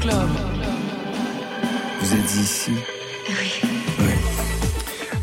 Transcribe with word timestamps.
Club. 0.00 0.30
Vous 2.00 2.14
êtes 2.14 2.34
ici 2.36 2.72
Oui. 3.28 3.67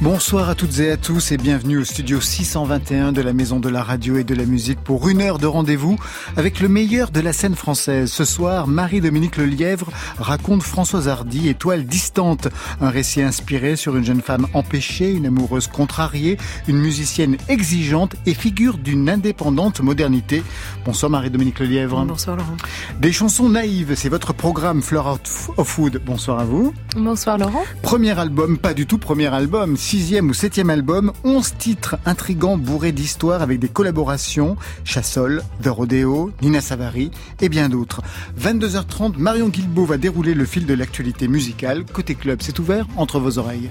Bonsoir 0.05 0.49
à 0.49 0.53
toutes 0.53 0.77
et 0.77 0.91
à 0.91 0.97
tous 0.97 1.31
et 1.31 1.37
bienvenue 1.37 1.79
au 1.79 1.83
studio 1.83 2.21
621 2.21 3.11
de 3.11 3.23
la 3.23 3.33
Maison 3.33 3.59
de 3.59 3.69
la 3.69 3.81
Radio 3.81 4.17
et 4.17 4.23
de 4.23 4.35
la 4.35 4.45
Musique 4.45 4.79
pour 4.79 5.09
une 5.09 5.19
heure 5.19 5.39
de 5.39 5.47
rendez-vous 5.47 5.97
avec 6.37 6.59
le 6.59 6.69
meilleur 6.69 7.09
de 7.09 7.19
la 7.21 7.33
scène 7.33 7.55
française. 7.55 8.11
Ce 8.11 8.23
soir, 8.23 8.67
Marie-Dominique 8.67 9.35
Lelièvre 9.35 9.89
raconte 10.19 10.61
Françoise 10.61 11.07
Hardy, 11.07 11.49
Étoile 11.49 11.87
distante, 11.87 12.49
un 12.81 12.91
récit 12.91 13.23
inspiré 13.23 13.75
sur 13.75 13.97
une 13.97 14.05
jeune 14.05 14.21
femme 14.21 14.45
empêchée, 14.53 15.11
une 15.11 15.25
amoureuse 15.25 15.65
contrariée, 15.65 16.37
une 16.67 16.77
musicienne 16.77 17.37
exigeante 17.49 18.15
et 18.27 18.35
figure 18.35 18.77
d'une 18.77 19.09
indépendante 19.09 19.81
modernité. 19.81 20.43
Bonsoir 20.85 21.09
Marie-Dominique 21.09 21.57
Lelièvre. 21.57 22.05
Bonsoir 22.05 22.37
Laurent. 22.37 22.57
Des 22.99 23.11
chansons 23.11 23.49
naïves, 23.49 23.95
c'est 23.95 24.09
votre 24.09 24.35
programme 24.35 24.83
Fleur 24.83 25.19
of 25.57 25.67
Food. 25.67 25.99
Bonsoir 26.05 26.41
à 26.41 26.45
vous. 26.45 26.75
Bonsoir 26.95 27.39
Laurent. 27.39 27.63
Premier 27.81 28.19
album, 28.19 28.59
pas 28.59 28.75
du 28.75 28.85
tout 28.85 28.99
premier 28.99 29.33
album, 29.33 29.75
sixième 29.95 30.29
ou 30.29 30.33
septième 30.33 30.69
album, 30.69 31.13
onze 31.23 31.53
titres 31.57 31.95
intrigants 32.05 32.57
bourrés 32.57 32.91
d'histoires 32.91 33.41
avec 33.41 33.59
des 33.59 33.69
collaborations, 33.69 34.57
Chassol, 34.83 35.41
The 35.63 35.67
Rodeo, 35.67 36.31
Nina 36.41 36.59
Savary 36.59 37.11
et 37.39 37.47
bien 37.47 37.69
d'autres. 37.69 38.01
22h30, 38.37 39.15
Marion 39.17 39.47
Guilbeault 39.47 39.85
va 39.85 39.95
dérouler 39.95 40.33
le 40.33 40.43
fil 40.43 40.65
de 40.65 40.73
l'actualité 40.73 41.29
musicale. 41.29 41.85
Côté 41.93 42.13
club, 42.15 42.39
c'est 42.41 42.59
ouvert 42.59 42.85
entre 42.97 43.21
vos 43.21 43.37
oreilles. 43.37 43.69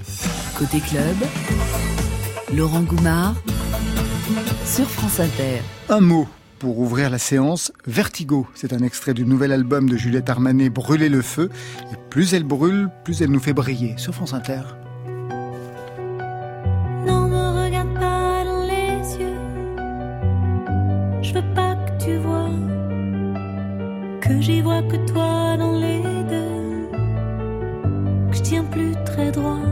Côté 0.57 0.79
club, 0.79 1.15
Laurent 2.55 2.81
Goumard 2.81 3.35
sur 4.65 4.89
France 4.89 5.19
Inter. 5.19 5.61
Un 5.89 6.01
mot 6.01 6.27
pour 6.57 6.79
ouvrir 6.79 7.11
la 7.11 7.19
séance, 7.19 7.71
Vertigo. 7.85 8.47
C'est 8.55 8.73
un 8.73 8.81
extrait 8.81 9.13
du 9.13 9.27
nouvel 9.27 9.51
album 9.51 9.87
de 9.87 9.95
Juliette 9.95 10.31
Armanet, 10.31 10.69
Brûler 10.69 11.09
le 11.09 11.21
feu. 11.21 11.51
Et 11.93 11.97
plus 12.09 12.33
elle 12.33 12.45
brûle, 12.45 12.89
plus 13.03 13.21
elle 13.21 13.29
nous 13.29 13.39
fait 13.39 13.53
briller. 13.53 13.93
Sur 13.99 14.15
France 14.15 14.33
Inter. 14.33 14.61
Que 24.27 24.41
j'y 24.41 24.61
vois 24.61 24.81
que 24.81 24.97
toi 25.11 25.55
dans 25.57 25.77
les 25.77 26.01
deux. 26.33 26.89
Que 28.29 28.37
je 28.37 28.41
tiens 28.41 28.63
plus 28.63 28.93
très 29.05 29.31
droit. 29.31 29.67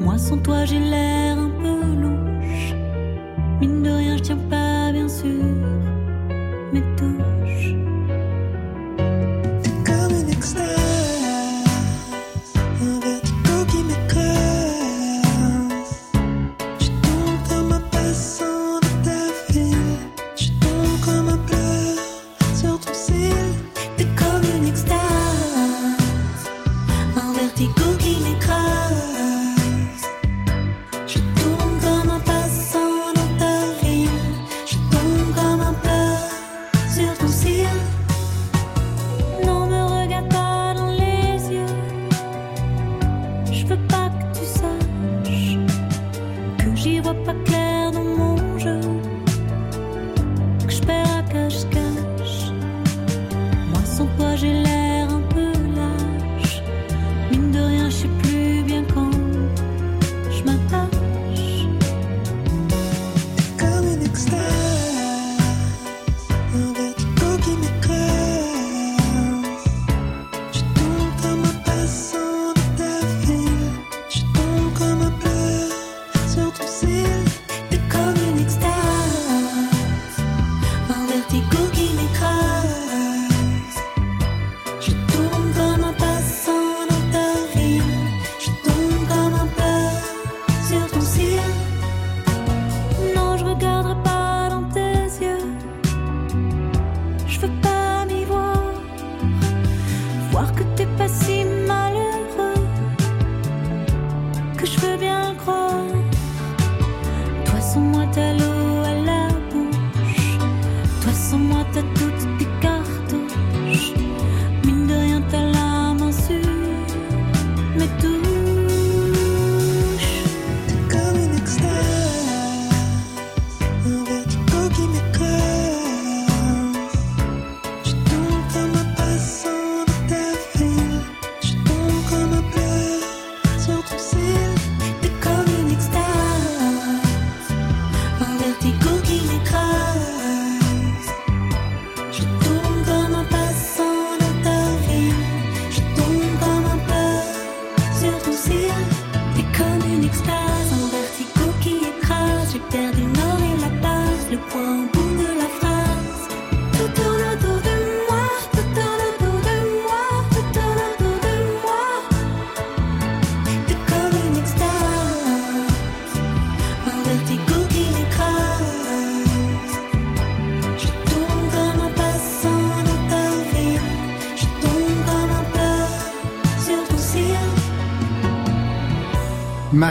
Moi 0.00 0.16
sans 0.18 0.38
toi 0.38 0.64
j'ai 0.64 0.78
l'air 0.78 1.36
un 1.38 1.50
peu 1.62 1.80
louche. 2.02 2.74
Mine 3.60 3.82
de 3.82 3.90
rien, 3.90 4.16
je 4.16 4.22
tiens 4.22 4.38
pas 4.50 4.92
bien 4.92 5.08
sûr 5.08 5.44
mes 6.72 6.82
touches. 6.96 7.15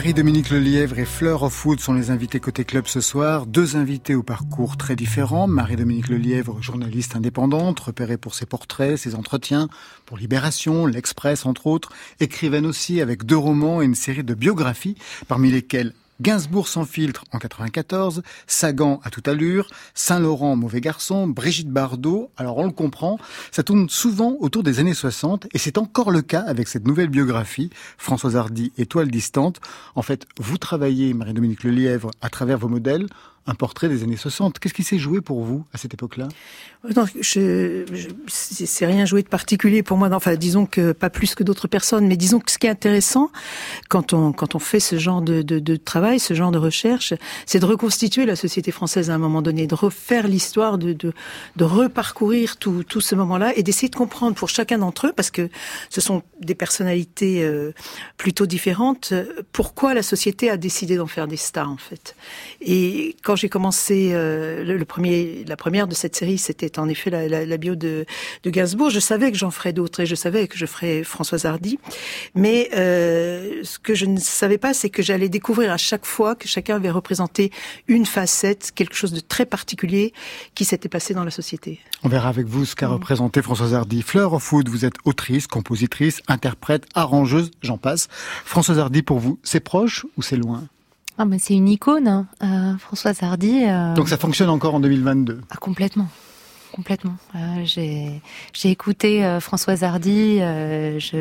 Marie-Dominique 0.06 0.52
Lelièvre 0.52 1.00
et 1.00 1.06
Fleur 1.06 1.42
of 1.42 1.66
Wood 1.66 1.80
sont 1.80 1.96
les 1.96 2.12
invités 2.12 2.40
côté 2.40 2.64
club 2.64 2.86
ce 2.86 3.02
soir. 3.02 3.48
Deux 3.48 3.76
invités 3.76 4.14
au 4.14 4.22
parcours 4.22 4.78
très 4.78 4.96
différents. 4.96 5.48
Marie-Dominique 5.48 6.10
Lelièvre, 6.10 6.62
journaliste 6.62 7.16
indépendante, 7.16 7.80
repérée 7.80 8.18
pour 8.18 8.36
ses 8.36 8.46
portraits, 8.46 8.98
ses 8.98 9.16
entretiens, 9.16 9.68
pour 10.06 10.18
Libération, 10.18 10.86
L'Express 10.86 11.48
entre 11.48 11.66
autres. 11.66 11.90
Écrivaine 12.20 12.68
aussi 12.68 13.02
avec 13.02 13.26
deux 13.26 13.36
romans 13.36 13.82
et 13.82 13.86
une 13.86 13.96
série 13.96 14.24
de 14.24 14.36
biographies, 14.36 14.96
parmi 15.28 15.50
lesquelles 15.50 15.96
Gainsbourg 16.22 16.68
sans 16.68 16.86
filtre 16.86 17.26
en 17.34 17.40
94, 17.40 18.24
Sagan 18.48 19.02
à 19.04 19.10
toute 19.10 19.28
allure, 19.28 19.68
Saint-Laurent 19.94 20.56
mauvais 20.56 20.80
garçon, 20.80 21.28
Brigitte 21.28 21.70
Bardot, 21.70 22.32
alors 22.38 22.58
on 22.58 22.66
le 22.66 22.72
comprend, 22.72 23.20
ça 23.52 23.64
tourne 23.64 23.90
souvent 23.90 24.38
autour 24.40 24.64
des 24.64 24.80
années 24.80 24.94
60 24.94 25.48
et 25.54 25.58
c'est 25.58 25.78
encore 25.78 26.12
le 26.12 26.22
cas 26.22 26.42
avec 26.42 26.68
cette 26.68 26.88
nouvelle 26.88 27.10
biographie, 27.10 27.70
Françoise 27.98 28.38
Hardy, 28.38 28.72
Étoile 28.78 29.12
distante. 29.12 29.60
En 29.96 30.02
fait, 30.02 30.26
vous 30.38 30.58
travaillez, 30.58 31.14
Marie-Dominique 31.14 31.64
Lelièvre, 31.64 32.12
à 32.22 32.30
travers 32.30 32.58
vos 32.58 32.70
modèles, 32.70 33.08
un 33.48 33.54
portrait 33.54 33.90
des 33.90 34.04
années 34.04 34.18
60. 34.18 34.60
Qu'est-ce 34.60 34.74
qui 34.74 34.84
s'est 34.84 34.98
joué 34.98 35.22
pour 35.22 35.44
vous 35.44 35.66
à 35.72 35.78
cette 35.78 35.94
époque-là? 35.94 36.28
Non, 36.96 37.06
je, 37.20 37.86
je 37.92 38.10
c'est 38.28 38.86
rien 38.86 39.06
joué 39.06 39.22
de 39.24 39.28
particulier 39.28 39.84
pour 39.84 39.98
moi. 39.98 40.10
Enfin, 40.14 40.36
disons 40.36 40.66
que 40.66 40.92
pas 40.92 41.10
plus 41.10 41.36
que 41.36 41.44
d'autres 41.44 41.68
personnes, 41.68 42.08
mais 42.08 42.18
disons 42.18 42.40
que 42.40 42.52
ce 42.52 42.58
qui 42.58 42.68
est 42.68 42.72
intéressant 42.72 43.32
quand 43.90 44.14
on 44.14 44.32
quand 44.34 44.56
on 44.56 44.60
fait 44.60 44.80
ce 44.80 44.98
genre 44.98 45.22
de, 45.22 45.42
de, 45.42 45.60
de 45.60 45.76
travail, 45.76 46.20
ce 46.20 46.34
genre 46.34 46.52
de 46.52 46.58
recherche, 46.58 47.14
c'est 47.46 47.60
de 47.60 47.66
reconstituer 47.66 48.26
la 48.26 48.36
société 48.36 48.72
française 48.72 49.10
à 49.10 49.16
un 49.16 49.18
moment 49.20 49.42
donné, 49.42 49.68
de 49.68 49.76
refaire 49.76 50.28
l'histoire, 50.28 50.78
de, 50.78 50.94
de 50.94 51.14
de 51.56 51.64
reparcourir 51.64 52.58
tout 52.58 52.84
tout 52.84 53.02
ce 53.02 53.16
moment-là 53.16 53.54
et 53.56 53.64
d'essayer 53.64 53.90
de 53.90 53.96
comprendre 53.96 54.36
pour 54.36 54.50
chacun 54.50 54.80
d'entre 54.80 55.08
eux, 55.08 55.14
parce 55.16 55.32
que 55.32 55.50
ce 55.90 56.02
sont 56.02 56.24
des 56.40 56.56
personnalités 56.56 57.44
euh, 57.44 57.74
plutôt 58.18 58.46
différentes, 58.46 59.10
euh, 59.12 59.26
pourquoi 59.52 59.94
la 59.94 60.04
société 60.04 60.50
a 60.50 60.58
décidé 60.58 60.98
d'en 60.98 61.08
faire 61.08 61.28
des 61.28 61.38
stars 61.38 61.70
en 61.70 61.78
fait. 61.78 62.16
Et 62.62 63.16
quand 63.24 63.35
j'ai 63.36 63.50
commencé 63.50 64.10
euh, 64.14 64.64
le, 64.64 64.78
le 64.78 64.86
premier, 64.86 65.44
la 65.48 65.58
première 65.58 65.88
de 65.88 65.94
cette 65.94 66.16
série, 66.16 66.38
c'était 66.38 66.80
en 66.80 66.90
effet 66.90 67.10
la, 67.10 67.28
la, 67.28 67.46
la 67.46 67.58
bio 67.58 67.76
de, 67.76 68.06
de 68.44 68.50
Gainsbourg. 68.50 68.90
Je 68.90 69.00
savais 69.00 69.32
que 69.32 69.38
j'en 69.38 69.52
ferais 69.52 69.74
d'autres 69.74 70.02
et 70.02 70.06
je 70.06 70.16
savais 70.16 70.48
que 70.48 70.58
je 70.58 70.66
ferais 70.66 71.04
Françoise 71.04 71.46
Hardy. 71.46 71.80
Mais 72.34 72.70
euh, 72.76 73.62
ce 73.64 73.80
que 73.80 73.96
je 73.96 74.06
ne 74.06 74.18
savais 74.18 74.58
pas, 74.58 74.74
c'est 74.74 74.90
que 74.90 75.02
j'allais 75.02 75.30
découvrir 75.30 75.72
à 75.72 75.78
chaque 75.78 76.06
fois 76.06 76.36
que 76.36 76.48
chacun 76.48 76.76
avait 76.76 76.92
représenté 76.92 77.52
une 77.88 78.06
facette, 78.06 78.72
quelque 78.76 78.96
chose 78.96 79.14
de 79.14 79.20
très 79.20 79.46
particulier 79.46 80.14
qui 80.54 80.66
s'était 80.66 80.90
passé 80.90 81.14
dans 81.14 81.24
la 81.24 81.32
société. 81.32 81.80
On 82.04 82.10
verra 82.10 82.30
avec 82.30 82.48
vous 82.48 82.66
ce 82.66 82.76
qu'a 82.76 82.88
représenté 82.88 83.42
Françoise 83.42 83.74
Hardy. 83.74 84.02
Fleur 84.02 84.34
of 84.34 84.44
Food, 84.44 84.70
vous 84.70 84.86
êtes 84.86 84.96
autrice, 85.06 85.48
compositrice, 85.48 86.22
interprète, 86.28 86.86
arrangeuse, 86.94 87.52
j'en 87.62 87.78
passe. 87.78 88.08
Françoise 88.46 88.80
Hardy, 88.80 89.02
pour 89.02 89.20
vous, 89.20 89.40
c'est 89.44 89.60
proche 89.60 90.06
ou 90.18 90.22
c'est 90.22 90.38
loin? 90.38 90.68
Ah, 91.18 91.26
mais 91.26 91.40
c'est 91.40 91.54
une 91.54 91.70
icône, 91.70 92.08
hein. 92.08 92.28
Euh, 92.44 92.78
Françoise 92.78 93.24
Hardy. 93.24 93.64
euh, 93.66 93.94
Donc 93.94 94.10
ça 94.10 94.18
fonctionne 94.18 94.50
encore 94.50 94.76
en 94.76 94.80
2022 94.80 95.42
ah, 95.50 95.56
complètement. 95.58 96.08
Complètement. 96.74 97.16
Euh, 97.36 97.64
j'ai 97.64 98.70
écouté 98.70 99.38
Françoise 99.40 99.86
Hardy, 99.86 100.42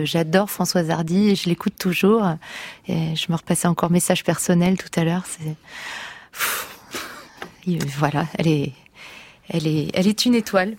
j'adore 0.05 0.51
Françoise 0.51 0.91
Hardy 0.91 1.29
et 1.29 1.37
je 1.37 1.49
l'écoute 1.49 1.75
toujours. 1.79 2.27
Et 2.89 3.15
je 3.15 3.31
me 3.31 3.37
repassais 3.37 3.69
encore 3.69 3.93
message 3.93 4.25
personnel 4.25 4.77
tout 4.77 4.89
à 4.99 5.05
l'heure. 5.05 5.23
Voilà, 7.97 8.27
elle 8.37 8.49
est, 8.49 8.73
elle 9.49 9.69
est, 9.69 9.91
elle 9.95 10.09
est 10.09 10.27
une 10.27 10.35
étoile. 10.35 10.77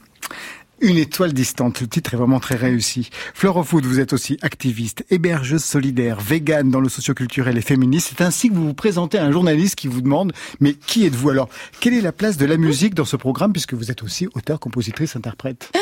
Une 0.81 0.97
étoile 0.97 1.31
distante, 1.33 1.79
le 1.81 1.87
titre 1.87 2.13
est 2.13 2.17
vraiment 2.17 2.39
très 2.39 2.55
réussi. 2.55 3.09
Fleur 3.33 3.55
of 3.57 3.67
Food, 3.69 3.85
vous 3.85 3.99
êtes 4.01 4.11
aussi 4.11 4.37
activiste, 4.41 5.05
hébergeuse 5.09 5.63
solidaire, 5.63 6.19
végane 6.19 6.69
dans 6.69 6.81
le 6.81 6.89
socioculturel 6.89 7.57
et 7.57 7.61
féministe. 7.61 8.13
C'est 8.15 8.23
ainsi 8.23 8.49
que 8.49 8.55
vous 8.55 8.67
vous 8.67 8.73
présentez 8.73 9.17
à 9.17 9.23
un 9.25 9.31
journaliste 9.31 9.75
qui 9.75 9.87
vous 9.87 10.01
demande, 10.01 10.33
mais 10.59 10.73
qui 10.73 11.05
êtes-vous? 11.05 11.29
Alors 11.29 11.47
Quelle 11.79 11.93
est 11.93 12.01
la 12.01 12.11
place 12.11 12.35
de 12.37 12.45
la 12.45 12.57
musique 12.57 12.93
dans 12.93 13.05
ce 13.05 13.15
programme 13.15 13.53
puisque 13.53 13.73
vous 13.73 13.89
êtes 13.89 14.03
aussi 14.03 14.27
auteur, 14.35 14.59
compositrice, 14.59 15.15
interprète? 15.15 15.71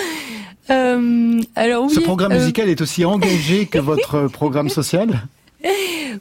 Euh, 0.70 1.42
alors 1.58 1.88
oui. 1.88 1.94
Ce 1.94 2.00
programme 2.00 2.32
euh, 2.32 2.40
musical 2.40 2.70
est 2.70 2.80
aussi 2.80 3.04
engagé 3.04 3.66
que 3.66 3.80
votre 3.92 4.30
programme 4.30 4.70
social? 4.70 5.28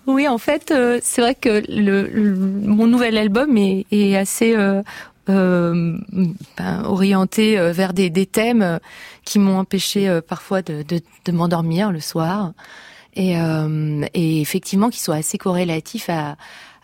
Oui, 0.08 0.26
en 0.26 0.38
fait, 0.38 0.72
euh, 0.72 0.98
c'est 1.00 1.20
vrai 1.20 1.36
que 1.36 1.62
le, 1.68 2.08
le- 2.08 2.34
mon 2.34 2.88
nouvel 2.88 3.16
album 3.18 3.56
est, 3.56 3.86
est 3.92 4.16
assez 4.16 4.56
euh, 4.56 4.82
euh, 5.28 5.96
ben, 6.58 6.82
orienté 6.84 7.58
euh, 7.58 7.72
vers 7.72 7.92
des, 7.92 8.10
des 8.10 8.26
thèmes 8.26 8.62
euh, 8.62 8.78
qui 9.24 9.38
m'ont 9.38 9.58
empêché 9.58 10.08
euh, 10.08 10.20
parfois 10.20 10.62
de, 10.62 10.82
de, 10.82 11.00
de 11.24 11.32
m'endormir 11.32 11.92
le 11.92 12.00
soir, 12.00 12.52
et, 13.14 13.38
euh, 13.38 14.04
et 14.14 14.40
effectivement 14.40 14.90
qui 14.90 15.00
sont 15.00 15.12
assez 15.12 15.38
corrélatifs 15.38 16.08
à, 16.10 16.36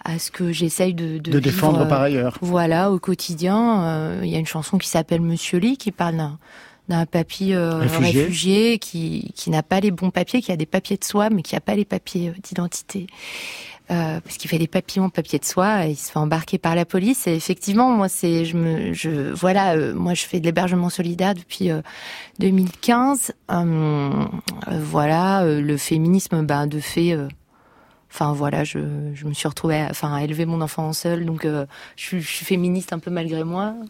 à 0.05 0.19
ce 0.19 0.31
que 0.31 0.53
j'essaye 0.53 0.95
de, 0.95 1.19
de, 1.19 1.31
de 1.33 1.39
défendre 1.41 1.79
vivre, 1.79 1.89
par 1.89 2.03
ailleurs. 2.03 2.39
Voilà, 2.41 2.91
au 2.93 2.99
quotidien, 2.99 3.83
euh, 3.85 4.21
il 4.23 4.31
y 4.31 4.37
a 4.37 4.39
une 4.39 4.47
chanson 4.47 4.79
qui 4.79 4.89
s'appelle 4.89 5.21
Monsieur 5.21 5.59
Lee 5.59 5.77
qui 5.77 5.91
parle 5.93 6.17
d'un 6.17 6.39
d'un 6.89 7.05
papy 7.05 7.53
euh, 7.53 7.81
Réfugié. 7.81 8.23
réfugié. 8.23 8.79
qui 8.79 9.33
qui 9.35 9.51
n'a 9.51 9.63
pas 9.63 9.81
les 9.81 9.91
bons 9.91 10.11
papiers, 10.11 10.41
qui 10.41 10.53
a 10.53 10.57
des 10.57 10.65
papiers 10.65 10.97
de 10.97 11.05
soie 11.05 11.29
mais 11.29 11.43
qui 11.43 11.55
a 11.55 11.61
pas 11.61 11.75
les 11.75 11.85
papiers 11.85 12.33
d'identité. 12.43 13.07
Euh, 13.91 14.21
parce 14.21 14.37
qu'il 14.37 14.51
fait 14.51 14.59
des 14.59 14.67
papillons 14.67 15.09
papiers 15.09 15.39
de 15.39 15.47
soie, 15.47 15.87
il 15.87 15.97
se 15.97 16.13
fait 16.13 16.19
embarquer 16.19 16.59
par 16.59 16.75
la 16.75 16.85
police. 16.85 17.27
Et 17.27 17.35
effectivement, 17.35 17.91
moi, 17.91 18.09
c'est, 18.09 18.45
je 18.45 18.57
me, 18.57 18.93
je, 18.93 19.33
voilà, 19.33 19.77
euh, 19.77 19.95
moi, 19.95 20.13
je 20.13 20.27
fais 20.27 20.41
de 20.41 20.45
l'hébergement 20.45 20.91
solidaire 20.91 21.35
depuis 21.35 21.71
euh, 21.71 21.81
2015. 22.39 23.33
Euh, 23.51 24.11
euh, 24.69 24.81
voilà, 24.83 25.43
le 25.45 25.77
féminisme, 25.79 26.43
ben, 26.43 26.67
de 26.67 26.81
fait, 26.81 27.17
Enfin 28.11 28.33
voilà, 28.33 28.65
je, 28.65 28.79
je 29.15 29.27
me 29.27 29.35
suis 29.35 29.47
retrouvée, 29.49 29.81
à, 29.81 29.89
enfin 29.91 30.15
à 30.15 30.23
élever 30.23 30.47
mon 30.47 30.61
enfant 30.61 30.93
seul, 30.93 31.25
donc 31.27 31.45
euh, 31.45 31.67
je, 31.97 32.03
suis- 32.05 32.21
je 32.23 32.29
suis 32.29 32.45
féministe 32.47 32.93
un 32.93 32.99
peu 32.99 33.11
malgré 33.11 33.45
moi. 33.45 33.75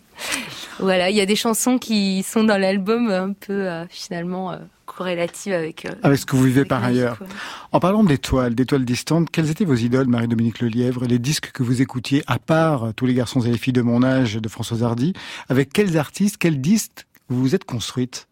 Voilà, 0.81 1.11
il 1.11 1.17
y 1.17 1.20
a 1.20 1.26
des 1.26 1.35
chansons 1.35 1.76
qui 1.79 2.23
sont 2.23 2.44
dans 2.44 2.56
l'album 2.56 3.11
un 3.11 3.32
peu 3.32 3.53
euh, 3.69 3.85
finalement 3.88 4.53
euh, 4.53 4.59
corrélatives 4.87 5.53
avec. 5.53 5.85
euh, 5.87 5.91
Avec 6.05 6.19
ce 6.20 6.26
que 6.26 6.37
vous 6.37 6.44
vivez 6.44 6.65
par 6.65 6.85
ailleurs. 6.85 7.19
quoi. 7.19 7.26
En 7.73 7.81
parlant 7.81 8.05
d'étoiles, 8.05 8.55
d'étoiles 8.55 8.85
distantes, 8.85 9.29
quelles 9.31 9.50
étaient 9.50 9.65
vos 9.65 9.75
idoles, 9.75 10.06
Marie-Dominique 10.06 10.61
Lelièvre, 10.61 11.05
les 11.06 11.19
disques 11.19 11.50
que 11.50 11.64
vous 11.64 11.82
écoutiez, 11.82 12.23
à 12.29 12.38
part 12.38 12.93
tous 12.94 13.06
les 13.06 13.14
garçons 13.14 13.41
et 13.41 13.50
les 13.50 13.59
filles 13.59 13.73
de 13.73 13.82
mon 13.82 14.05
âge 14.05 14.35
de 14.37 14.49
Françoise 14.49 14.85
Hardy, 14.85 15.14
avec 15.49 15.73
quels 15.73 15.97
artistes, 15.99 16.37
quels 16.37 16.61
disques 16.61 17.06
vous 17.29 17.41
vous 17.41 17.55
êtes 17.56 17.64
construites? 17.64 18.29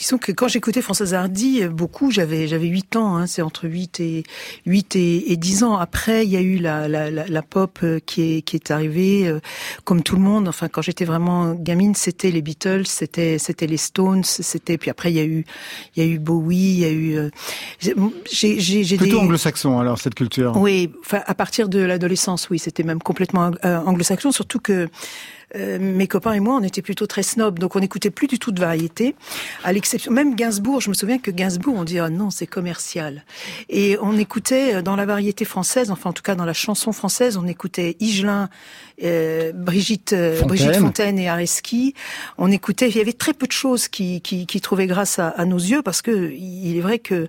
Disons 0.00 0.16
que 0.16 0.32
quand 0.32 0.48
j'écoutais 0.48 0.80
Françoise 0.80 1.12
Hardy, 1.12 1.62
euh, 1.62 1.68
beaucoup, 1.68 2.10
j'avais 2.10 2.48
j'avais 2.48 2.68
8 2.68 2.96
ans, 2.96 3.16
hein, 3.16 3.26
c'est 3.26 3.42
entre 3.42 3.68
8 3.68 4.00
et 4.00 4.22
8 4.64 4.96
et, 4.96 5.32
et 5.32 5.36
10 5.36 5.62
ans. 5.62 5.76
Après, 5.76 6.24
il 6.24 6.30
y 6.30 6.38
a 6.38 6.40
eu 6.40 6.56
la, 6.56 6.88
la, 6.88 7.10
la, 7.10 7.26
la 7.26 7.42
pop 7.42 7.80
euh, 7.82 8.00
qui 8.06 8.22
est 8.22 8.40
qui 8.42 8.56
est 8.56 8.70
arrivée 8.70 9.28
euh, 9.28 9.40
comme 9.84 10.02
tout 10.02 10.16
le 10.16 10.22
monde. 10.22 10.48
Enfin, 10.48 10.68
quand 10.68 10.80
j'étais 10.80 11.04
vraiment 11.04 11.52
gamine, 11.52 11.94
c'était 11.94 12.30
les 12.30 12.40
Beatles, 12.40 12.86
c'était 12.86 13.36
c'était 13.36 13.66
les 13.66 13.76
Stones, 13.76 14.24
c'était 14.24 14.78
puis 14.78 14.88
après 14.88 15.12
il 15.12 15.16
y 15.16 15.20
a 15.20 15.24
eu 15.24 15.44
il 15.96 16.02
y 16.02 16.06
a 16.06 16.08
eu 16.08 16.18
Bowie, 16.18 16.56
il 16.56 16.78
y 16.78 16.84
a 16.86 16.90
eu 16.90 17.18
euh, 17.18 17.30
j'ai 18.32 18.58
j'ai 18.58 18.96
Plutôt 18.96 19.04
des 19.04 19.22
anglo-saxon 19.22 19.80
alors 19.80 19.98
cette 19.98 20.14
culture. 20.14 20.56
oui, 20.56 20.90
enfin 21.04 21.20
à 21.26 21.34
partir 21.34 21.68
de 21.68 21.78
l'adolescence, 21.78 22.48
oui, 22.48 22.58
c'était 22.58 22.84
même 22.84 23.02
complètement 23.02 23.50
anglo-saxon, 23.62 24.32
surtout 24.32 24.60
que 24.60 24.88
euh, 25.56 25.78
mes 25.80 26.06
copains 26.06 26.32
et 26.32 26.40
moi, 26.40 26.56
on 26.56 26.62
était 26.62 26.82
plutôt 26.82 27.06
très 27.06 27.22
snob, 27.22 27.58
donc 27.58 27.76
on 27.76 27.80
n'écoutait 27.80 28.10
plus 28.10 28.26
du 28.26 28.38
tout 28.38 28.52
de 28.52 28.60
variété, 28.60 29.14
à 29.64 29.72
l'exception 29.72 30.12
même 30.12 30.34
Gainsbourg. 30.34 30.80
Je 30.80 30.88
me 30.88 30.94
souviens 30.94 31.18
que 31.18 31.30
Gainsbourg, 31.30 31.74
on 31.76 31.84
dit 31.84 31.98
ah 31.98 32.08
non, 32.10 32.30
c'est 32.30 32.46
commercial, 32.46 33.24
et 33.68 33.96
on 34.00 34.16
écoutait 34.16 34.76
euh, 34.76 34.82
dans 34.82 34.96
la 34.96 35.06
variété 35.06 35.44
française, 35.44 35.90
enfin 35.90 36.10
en 36.10 36.12
tout 36.12 36.22
cas 36.22 36.34
dans 36.34 36.44
la 36.44 36.52
chanson 36.52 36.92
française, 36.92 37.36
on 37.36 37.46
écoutait 37.46 37.96
Higelin, 38.00 38.48
euh, 39.02 39.52
Brigitte, 39.52 40.12
euh, 40.12 40.36
Fontaine. 40.36 40.48
Brigitte 40.48 40.76
Fontaine 40.76 41.18
et 41.18 41.28
Areski. 41.28 41.94
On 42.38 42.50
écoutait, 42.50 42.88
il 42.88 42.96
y 42.96 43.00
avait 43.00 43.12
très 43.12 43.32
peu 43.32 43.46
de 43.46 43.52
choses 43.52 43.88
qui 43.88 44.20
qui, 44.20 44.46
qui 44.46 44.60
trouvaient 44.60 44.86
grâce 44.86 45.18
à, 45.18 45.28
à 45.28 45.44
nos 45.44 45.58
yeux, 45.58 45.82
parce 45.82 46.02
que 46.02 46.32
il 46.32 46.76
est 46.76 46.82
vrai 46.82 46.98
que 46.98 47.28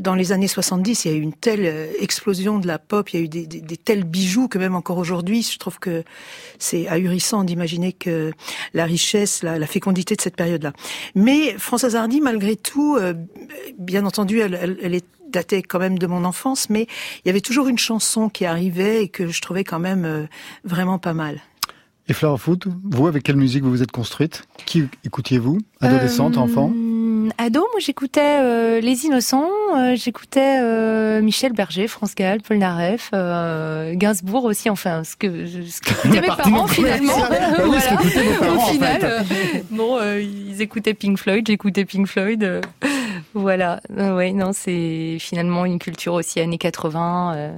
dans 0.00 0.14
les 0.14 0.32
années 0.32 0.48
70, 0.48 1.04
il 1.04 1.10
y 1.10 1.14
a 1.14 1.16
eu 1.16 1.20
une 1.20 1.32
telle 1.32 1.64
euh, 1.64 1.86
explosion 2.00 2.58
de 2.58 2.66
la 2.66 2.78
pop, 2.78 3.10
il 3.12 3.16
y 3.18 3.22
a 3.22 3.24
eu 3.24 3.28
des, 3.28 3.46
des, 3.46 3.60
des 3.60 3.76
tels 3.76 4.04
bijoux 4.04 4.48
que 4.48 4.58
même 4.58 4.74
encore 4.74 4.98
aujourd'hui, 4.98 5.42
je 5.42 5.58
trouve 5.58 5.78
que 5.78 6.04
c'est 6.58 6.86
ahurissant 6.88 7.44
d'imaginer 7.44 7.92
que 7.92 8.32
la 8.74 8.84
richesse, 8.84 9.42
la, 9.42 9.58
la 9.58 9.66
fécondité 9.66 10.14
de 10.16 10.20
cette 10.20 10.36
période-là. 10.36 10.72
Mais 11.14 11.54
Françoise 11.58 11.96
Hardy, 11.96 12.20
malgré 12.20 12.56
tout, 12.56 12.96
euh, 12.96 13.14
bien 13.78 14.04
entendu, 14.06 14.40
elle, 14.40 14.58
elle, 14.60 14.78
elle 14.82 14.94
est 14.94 15.04
datée 15.30 15.62
quand 15.62 15.78
même 15.78 15.98
de 15.98 16.06
mon 16.06 16.24
enfance, 16.24 16.70
mais 16.70 16.86
il 17.24 17.28
y 17.28 17.30
avait 17.30 17.40
toujours 17.42 17.68
une 17.68 17.78
chanson 17.78 18.28
qui 18.28 18.46
arrivait 18.46 19.04
et 19.04 19.08
que 19.08 19.28
je 19.28 19.40
trouvais 19.42 19.64
quand 19.64 19.78
même 19.78 20.04
euh, 20.04 20.24
vraiment 20.64 20.98
pas 20.98 21.12
mal. 21.14 21.40
Et 22.10 22.14
Fleur 22.14 22.40
Foot, 22.40 22.66
vous, 22.84 23.06
avec 23.06 23.22
quelle 23.22 23.36
musique 23.36 23.62
vous 23.62 23.68
vous 23.70 23.82
êtes 23.82 23.92
construite? 23.92 24.44
Qui 24.64 24.84
écoutiez-vous? 25.04 25.58
Adolescente, 25.82 26.38
Euh, 26.38 26.40
enfant? 26.40 26.72
Ado, 27.40 27.60
moi 27.60 27.78
j'écoutais 27.78 28.40
euh, 28.40 28.80
Les 28.80 29.06
Innocents, 29.06 29.48
euh, 29.76 29.94
j'écoutais 29.94 30.58
euh, 30.60 31.22
Michel 31.22 31.52
Berger, 31.52 31.86
France 31.86 32.16
Gall, 32.16 32.40
Paul 32.42 32.58
Naref, 32.58 33.10
euh, 33.14 33.94
Gainsbourg 33.94 34.44
aussi, 34.44 34.68
enfin 34.68 35.04
ce 35.04 35.14
que 35.14 35.46
ce 35.46 35.80
qu'écoutaient 35.80 36.20
mes 36.20 36.26
parents 36.26 36.66
finalement. 36.66 37.12
vos 37.14 37.72
parents, 38.40 38.56
Au 38.56 38.58
en 38.58 38.66
final, 38.66 39.00
euh, 39.04 39.20
bon, 39.70 39.98
euh, 40.00 40.20
ils 40.20 40.60
écoutaient 40.60 40.94
Pink 40.94 41.16
Floyd, 41.16 41.46
j'écoutais 41.46 41.84
Pink 41.84 42.08
Floyd. 42.08 42.60
voilà, 43.34 43.80
ouais, 43.96 44.32
non, 44.32 44.50
c'est 44.52 45.18
finalement 45.20 45.64
une 45.64 45.78
culture 45.78 46.14
aussi 46.14 46.40
années 46.40 46.58
80 46.58 47.34
euh, 47.36 47.52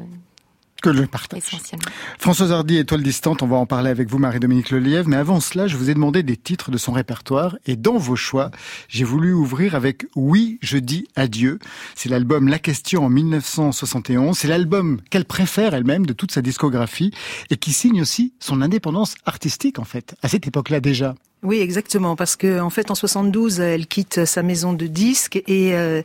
Que 0.82 0.94
je 0.94 1.02
partage. 1.02 1.40
essentiellement. 1.40 1.84
Françoise 2.18 2.52
Hardy, 2.52 2.78
étoile 2.78 3.02
distante, 3.02 3.42
on 3.42 3.46
va 3.46 3.56
en 3.56 3.66
parler 3.66 3.90
avec 3.90 4.08
vous, 4.08 4.18
Marie-Dominique 4.18 4.70
Lelièvre. 4.70 5.08
Mais 5.08 5.16
avant 5.16 5.40
cela, 5.40 5.66
je 5.66 5.76
vous 5.76 5.90
ai 5.90 5.94
demandé 5.94 6.22
des 6.22 6.36
titres 6.36 6.70
de 6.70 6.78
son 6.78 6.92
répertoire. 6.92 7.56
Et 7.66 7.76
dans 7.76 7.98
vos 7.98 8.16
choix, 8.16 8.50
j'ai 8.88 9.04
voulu 9.04 9.32
ouvrir 9.32 9.74
avec 9.74 10.06
Oui, 10.16 10.58
je 10.62 10.78
dis 10.78 11.06
adieu. 11.16 11.58
C'est 11.94 12.08
l'album 12.08 12.48
La 12.48 12.58
Question 12.58 13.04
en 13.04 13.10
1971. 13.10 14.38
C'est 14.38 14.48
l'album 14.48 15.00
qu'elle 15.10 15.26
préfère 15.26 15.74
elle-même 15.74 16.06
de 16.06 16.14
toute 16.14 16.32
sa 16.32 16.40
discographie 16.40 17.12
et 17.50 17.56
qui 17.56 17.72
signe 17.72 18.00
aussi 18.00 18.32
son 18.40 18.62
indépendance 18.62 19.16
artistique, 19.26 19.78
en 19.78 19.84
fait, 19.84 20.14
à 20.22 20.28
cette 20.28 20.46
époque-là 20.46 20.80
déjà. 20.80 21.14
Oui, 21.42 21.60
exactement, 21.60 22.16
parce 22.16 22.36
que 22.36 22.60
en 22.60 22.68
fait, 22.68 22.90
en 22.90 22.94
72, 22.94 23.60
elle 23.60 23.86
quitte 23.86 24.26
sa 24.26 24.42
maison 24.42 24.74
de 24.74 24.86
disques 24.86 25.42
et 25.46 25.74
euh, 25.74 26.02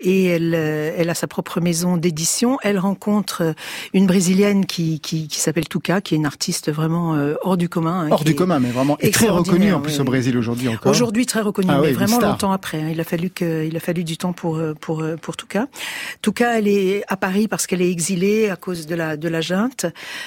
et 0.00 0.24
elle 0.24 0.54
euh, 0.54 0.92
elle 0.96 1.10
a 1.10 1.14
sa 1.14 1.26
propre 1.26 1.60
maison 1.60 1.98
d'édition. 1.98 2.56
Elle 2.62 2.78
rencontre 2.78 3.54
une 3.92 4.06
brésilienne 4.06 4.64
qui 4.64 4.98
qui, 5.00 5.28
qui 5.28 5.40
s'appelle 5.40 5.68
Tuca, 5.68 6.00
qui 6.00 6.14
est 6.14 6.16
une 6.16 6.24
artiste 6.24 6.72
vraiment 6.72 7.14
euh, 7.16 7.34
hors 7.42 7.58
du 7.58 7.68
commun. 7.68 8.06
hein, 8.06 8.08
Hors 8.10 8.24
du 8.24 8.34
commun, 8.34 8.60
mais 8.60 8.70
vraiment 8.70 8.96
et 9.00 9.10
très 9.10 9.26
extraordinaire, 9.26 9.58
reconnu 9.58 9.72
en 9.74 9.80
plus 9.80 9.92
oui, 9.94 10.00
au. 10.00 10.04
Brésil 10.04 10.38
aujourd'hui 10.38 10.68
encore. 10.68 10.90
Aujourd'hui 10.90 11.26
très 11.26 11.42
reconnu, 11.42 11.68
Ah 11.70 11.80
mais 11.82 11.88
oui, 11.88 11.92
vraiment 11.92 12.18
longtemps 12.20 12.52
après. 12.52 12.80
hein. 12.80 12.88
Il 12.90 12.98
a 12.98 13.04
fallu 13.04 13.28
que, 13.28 13.66
il 13.66 13.76
a 13.76 13.80
fallu 13.80 14.04
du 14.04 14.16
temps 14.16 14.32
pour 14.32 14.56
euh, 14.56 14.72
pour 14.80 15.02
euh, 15.02 15.16
pour 15.16 15.36
Touka. 15.36 15.66
Touka, 16.22 16.58
elle 16.58 16.66
est 16.68 17.02
à 17.08 17.18
Paris 17.18 17.46
parce 17.46 17.66
qu'elle 17.66 17.82
est 17.82 17.90
exilée 17.90 18.48
à 18.48 18.56
cause 18.56 18.86
de 18.86 18.94
la 18.94 19.18
de 19.18 19.28
la 19.28 19.42
junte 19.42 19.84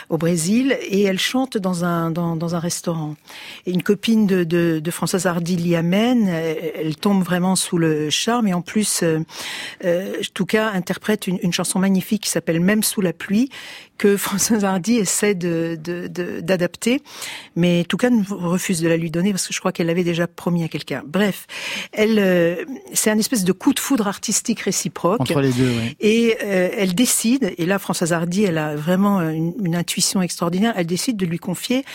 au 0.09 0.19
Brésil 0.19 0.77
et 0.87 1.01
elle 1.01 1.19
chante 1.19 1.57
dans 1.57 1.83
un 1.83 2.11
dans, 2.11 2.35
dans 2.35 2.53
un 2.53 2.59
restaurant. 2.59 3.15
Et 3.65 3.71
une 3.71 3.81
copine 3.81 4.27
de 4.27 4.43
de, 4.51 4.79
de 4.83 4.91
Françoise 4.91 5.25
Hardy 5.25 5.55
l'y 5.55 5.75
amène. 5.75 6.27
Elle, 6.27 6.95
tombe 6.97 7.23
vraiment 7.23 7.55
sous 7.55 7.77
le 7.77 8.09
charme 8.09 8.47
et 8.47 8.53
en 8.53 8.61
plus, 8.61 9.01
euh, 9.03 9.19
euh, 9.85 10.13
Touka 10.33 10.69
interprète 10.71 11.25
une, 11.27 11.39
une 11.41 11.53
chanson 11.53 11.79
magnifique 11.79 12.23
qui 12.23 12.29
s'appelle 12.29 12.59
Même 12.59 12.83
sous 12.83 13.01
la 13.01 13.13
pluie 13.13 13.49
que 13.97 14.17
Françoise 14.27 14.65
Hardy 14.65 14.95
essaie 14.97 15.35
de 15.35 15.77
de- 15.81 16.07
de- 16.07 16.41
d'adapter, 16.41 17.01
mais 17.55 17.85
Touka 17.87 18.09
refuse 18.29 18.81
de 18.81 18.87
la 18.89 18.97
lui 18.97 19.09
donner 19.11 19.31
parce 19.31 19.47
que 19.47 19.53
je 19.53 19.59
crois 19.59 19.71
qu'elle 19.71 19.87
l'avait 19.87 20.03
déjà 20.03 20.27
promis 20.27 20.63
à 20.63 20.67
quelqu'un. 20.67 21.01
Bref, 21.05 21.47
elle, 21.93 22.17
euh, 22.19 22.55
c'est 22.93 23.09
un 23.11 23.17
espèce 23.17 23.43
de 23.43 23.51
coup 23.53 23.73
de 23.73 23.79
foudre 23.79 24.07
artistique 24.07 24.59
réciproque. 24.61 25.21
entre 25.21 25.39
les 25.41 25.51
deux. 25.53 25.69
ouais. 25.69 25.95
Et 26.01 26.35
euh, 26.43 26.69
elle 26.77 26.93
décide, 26.93 27.53
et 27.57 27.65
là 27.65 27.79
Françoise 27.79 28.11
Hardy, 28.11 28.43
elle 28.43 28.57
a 28.57 28.75
vraiment 28.75 29.21
une, 29.21 29.53
une 29.63 29.75
intuition 29.75 30.21
extraordinaire, 30.21 30.73
elle 30.75 30.87
décide 30.87 31.15
de 31.17 31.25
lui 31.25 31.39
confier 31.39 31.85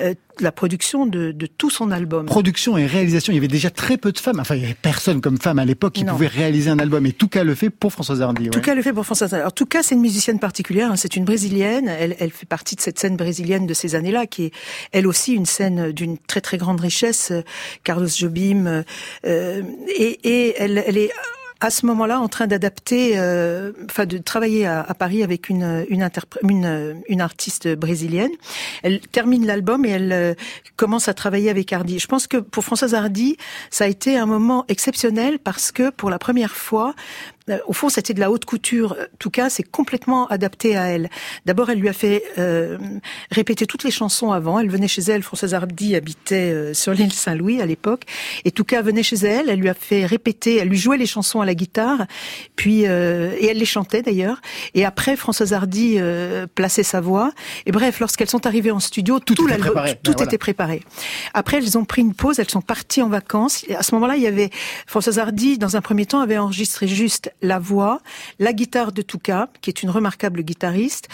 euh, 0.00 0.14
la 0.40 0.52
production 0.52 1.06
de, 1.06 1.32
de 1.32 1.46
tout 1.46 1.70
son 1.70 1.90
album. 1.90 2.26
Production 2.26 2.76
et 2.78 2.86
réalisation, 2.86 3.32
il 3.32 3.36
y 3.36 3.38
avait 3.38 3.48
déjà 3.48 3.70
très 3.70 3.96
peu 3.96 4.12
de 4.12 4.18
femmes. 4.18 4.40
Enfin, 4.40 4.54
il 4.56 4.62
y 4.62 4.64
avait 4.64 4.74
personne 4.80 5.20
comme 5.20 5.38
femme 5.38 5.58
à 5.58 5.64
l'époque 5.64 5.94
qui 5.94 6.04
Non. 6.04 6.12
pouvait 6.12 6.26
réaliser 6.26 6.70
un 6.70 6.78
album. 6.78 7.06
Et 7.06 7.12
tout 7.12 7.28
cas 7.28 7.44
le 7.44 7.54
fait 7.54 7.70
pour 7.70 7.92
Françoise 7.92 8.22
Hardy. 8.22 8.44
Ouais. 8.44 8.60
cas, 8.60 8.74
le 8.74 8.82
fait 8.82 8.92
pour 8.92 9.04
Françoise. 9.04 9.32
Alors, 9.34 9.48
en 9.48 9.50
tout 9.50 9.66
cas, 9.66 9.82
c'est 9.82 9.94
une 9.94 10.00
musicienne 10.00 10.38
particulière. 10.38 10.90
hein, 10.92 10.96
C'est 10.96 11.16
une 11.16 11.24
brésilienne. 11.24 11.88
Elle, 11.88 12.16
elle 12.18 12.30
fait 12.30 12.46
partie 12.46 12.74
de 12.76 12.80
cette 12.80 12.98
scène 12.98 13.16
brésilienne 13.16 13.66
de 13.66 13.74
ces 13.74 13.94
années-là, 13.94 14.26
qui 14.26 14.44
est 14.44 14.52
elle 14.92 15.06
aussi 15.06 15.32
une 15.34 15.46
scène 15.46 15.92
d'une 15.92 16.18
très 16.18 16.40
très 16.40 16.56
grande 16.58 16.80
richesse. 16.80 17.30
euh, 17.30 17.42
Carlos 17.84 18.08
Jobim, 18.08 18.84
euh, 19.26 19.62
et, 19.88 20.18
et 20.24 20.54
elle, 20.58 20.82
elle 20.86 20.96
est 20.98 21.10
à 21.60 21.70
ce 21.70 21.86
moment-là 21.86 22.20
en 22.20 22.28
train 22.28 22.46
d'adapter, 22.46 23.12
euh, 23.16 23.72
enfin 23.88 24.06
de 24.06 24.18
travailler 24.18 24.66
à, 24.66 24.94
Paris 24.98 25.22
avec 25.22 25.48
une 25.48 25.86
une, 25.88 26.08
une 26.42 27.02
une 27.08 27.20
artiste 27.20 27.68
brésilienne. 27.74 28.32
Elle 28.82 29.00
termine 29.00 29.46
l'album 29.46 29.84
et 29.84 29.90
elle 29.90 30.12
euh, 30.12 30.34
commence 30.76 31.08
à 31.08 31.14
travailler 31.14 31.50
avec 31.50 31.72
Hardy. 31.72 31.98
Je 31.98 32.06
pense 32.06 32.26
que 32.26 32.36
pour 32.36 32.64
Françoise 32.64 32.94
Hardy, 32.94 33.36
ça 33.70 33.84
a 33.84 33.86
été 33.88 34.18
un 34.18 34.26
moment 34.26 34.64
exceptionnel 34.68 35.38
parce 35.38 35.72
que 35.72 35.90
pour 35.90 36.10
la 36.10 36.18
première 36.18 36.54
fois, 36.54 36.94
au 37.66 37.72
fond, 37.72 37.88
c'était 37.88 38.14
de 38.14 38.20
la 38.20 38.30
haute 38.30 38.44
couture. 38.44 38.96
En 38.98 39.16
tout 39.18 39.30
cas, 39.30 39.50
c'est 39.50 39.62
complètement 39.62 40.26
adapté 40.28 40.76
à 40.76 40.86
elle. 40.86 41.10
D'abord, 41.44 41.68
elle 41.70 41.78
lui 41.78 41.88
a 41.88 41.92
fait 41.92 42.22
euh, 42.38 42.78
répéter 43.30 43.66
toutes 43.66 43.84
les 43.84 43.90
chansons 43.90 44.32
avant. 44.32 44.58
Elle 44.58 44.70
venait 44.70 44.88
chez 44.88 45.02
elle. 45.02 45.22
Françoise 45.22 45.52
Hardy 45.52 45.94
habitait 45.94 46.52
euh, 46.52 46.74
sur 46.74 46.92
l'île 46.92 47.12
Saint-Louis 47.12 47.60
à 47.60 47.66
l'époque. 47.66 48.04
Et 48.44 48.50
Touka 48.50 48.80
venait 48.80 49.02
chez 49.02 49.16
elle. 49.16 49.50
Elle 49.50 49.60
lui 49.60 49.68
a 49.68 49.74
fait 49.74 50.06
répéter. 50.06 50.56
Elle 50.56 50.68
lui 50.68 50.78
jouait 50.78 50.96
les 50.96 51.06
chansons 51.06 51.42
à 51.42 51.46
la 51.46 51.54
guitare. 51.54 52.06
Puis 52.56 52.86
euh, 52.86 53.36
et 53.38 53.46
elle 53.46 53.58
les 53.58 53.64
chantait 53.66 54.02
d'ailleurs. 54.02 54.40
Et 54.74 54.86
après, 54.86 55.16
Françoise 55.16 55.52
Hardy 55.52 55.96
euh, 55.98 56.46
plaçait 56.54 56.82
sa 56.82 57.02
voix. 57.02 57.30
Et 57.66 57.72
bref, 57.72 58.00
lorsqu'elles 58.00 58.30
sont 58.30 58.46
arrivées 58.46 58.70
en 58.70 58.80
studio, 58.80 59.20
Tout 59.20 59.34
tout, 59.34 59.48
était 59.48 59.58
préparé. 59.58 59.98
tout 60.02 60.12
Ben 60.12 60.16
voilà. 60.16 60.24
était 60.24 60.38
préparé. 60.38 60.82
Après, 61.34 61.58
elles 61.58 61.76
ont 61.76 61.84
pris 61.84 62.00
une 62.00 62.14
pause. 62.14 62.38
Elles 62.38 62.50
sont 62.50 62.62
parties 62.62 63.02
en 63.02 63.08
vacances. 63.08 63.64
Et 63.68 63.74
à 63.76 63.82
ce 63.82 63.94
moment-là, 63.96 64.16
il 64.16 64.22
y 64.22 64.26
avait 64.26 64.48
Françoise 64.86 65.18
Hardy, 65.18 65.58
dans 65.58 65.76
un 65.76 65.82
premier 65.82 66.06
temps, 66.06 66.20
avait 66.20 66.38
enregistré 66.38 66.88
juste 66.88 67.30
la 67.42 67.58
voix, 67.58 68.00
la 68.38 68.52
guitare 68.52 68.92
de 68.92 69.02
Touka, 69.02 69.48
qui 69.60 69.70
est 69.70 69.82
une 69.82 69.90
remarquable 69.90 70.42
guitariste, 70.42 71.08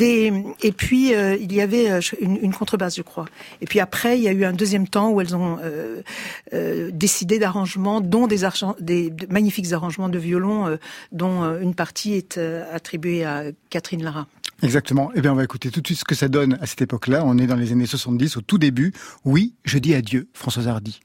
et 0.00 0.72
puis 0.76 1.14
euh, 1.14 1.36
il 1.40 1.52
y 1.52 1.60
avait 1.60 1.90
euh, 1.90 2.00
une, 2.20 2.52
contrebasse, 2.52 2.96
je 2.96 3.02
crois. 3.02 3.26
Et 3.60 3.66
puis 3.66 3.80
après, 3.80 4.18
il 4.18 4.22
y 4.22 4.28
a 4.28 4.32
eu 4.32 4.44
un 4.44 4.52
deuxième 4.52 4.88
temps 4.88 5.10
où 5.10 5.20
elles 5.20 5.36
ont 5.36 5.58
euh, 5.62 6.90
décidé 6.92 7.38
d'arrangements, 7.38 8.00
dont 8.00 8.26
des, 8.26 9.12
magnifiques 9.30 9.72
arrangements 9.72 10.08
de 10.08 10.18
violon, 10.18 10.78
dont 11.12 11.42
une 11.60 11.74
partie 11.74 12.14
est 12.14 12.38
attribuée 12.38 13.24
à 13.24 13.44
Catherine 13.70 14.02
Lara. 14.02 14.26
Exactement. 14.62 15.10
Eh 15.14 15.20
bien, 15.20 15.32
on 15.32 15.36
va 15.36 15.44
écouter 15.44 15.70
tout 15.70 15.80
de 15.80 15.86
suite 15.86 15.98
ce 15.98 16.04
que 16.04 16.14
ça 16.14 16.28
donne 16.28 16.58
à 16.60 16.66
cette 16.66 16.82
époque-là. 16.82 17.22
On 17.24 17.36
est 17.38 17.46
dans 17.46 17.56
les 17.56 17.72
années 17.72 17.86
70, 17.86 18.38
au 18.38 18.40
tout 18.40 18.58
début. 18.58 18.92
Oui, 19.24 19.54
je 19.64 19.78
dis 19.78 19.94
adieu, 19.94 20.28
Françoise 20.32 20.68
Hardy. 20.68 21.00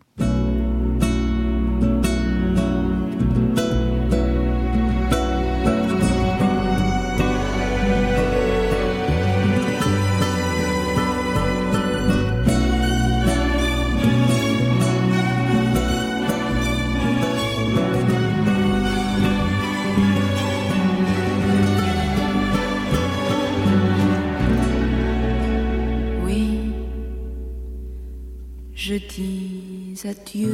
Ni 30.33 30.45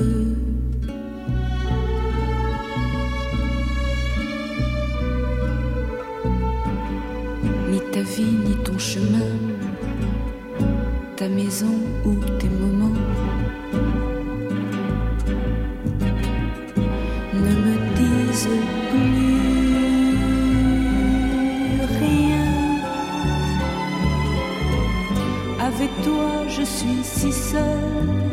ta 7.91 8.01
vie, 8.01 8.23
ni 8.23 8.55
ton 8.63 8.79
chemin, 8.79 9.29
ta 11.15 11.29
maison 11.29 11.75
ou 12.05 12.15
tes 12.39 12.49
moments. 12.49 12.99
Ne 17.35 17.53
me 17.63 17.75
disent 17.97 18.49
plus 18.89 19.37
rien. 21.99 22.49
Avec 25.59 25.91
toi, 26.03 26.47
je 26.47 26.63
suis 26.63 27.03
si 27.03 27.31
seule, 27.31 28.26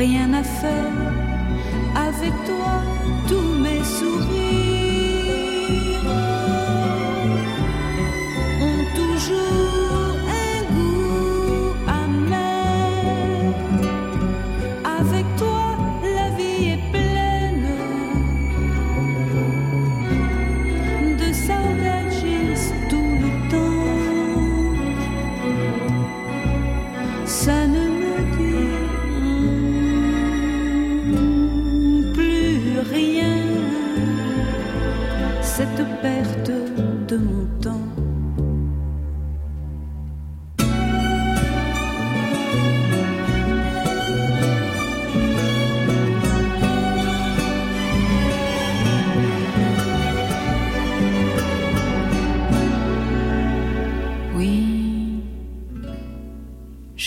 Rien 0.00 0.32
à 0.32 0.42
faire 0.42 0.99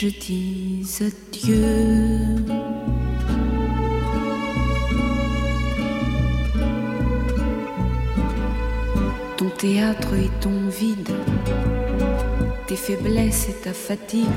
je 0.03 0.09
dis 0.09 0.85
adieu. 0.99 2.35
Ton 9.37 9.49
théâtre 9.57 10.13
et 10.15 10.29
ton 10.41 10.67
vide, 10.67 11.09
tes 12.67 12.75
faiblesses 12.75 13.47
et 13.47 13.63
ta 13.63 13.71
fatigue. 13.71 14.27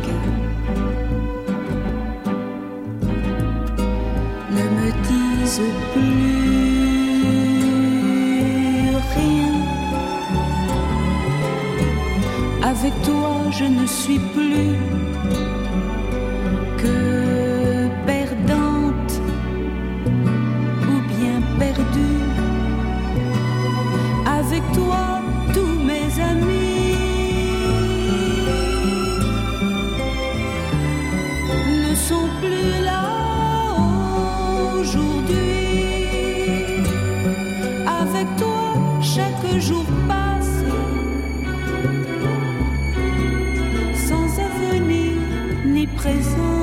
Ni 46.06 46.12
présent. 46.12 46.55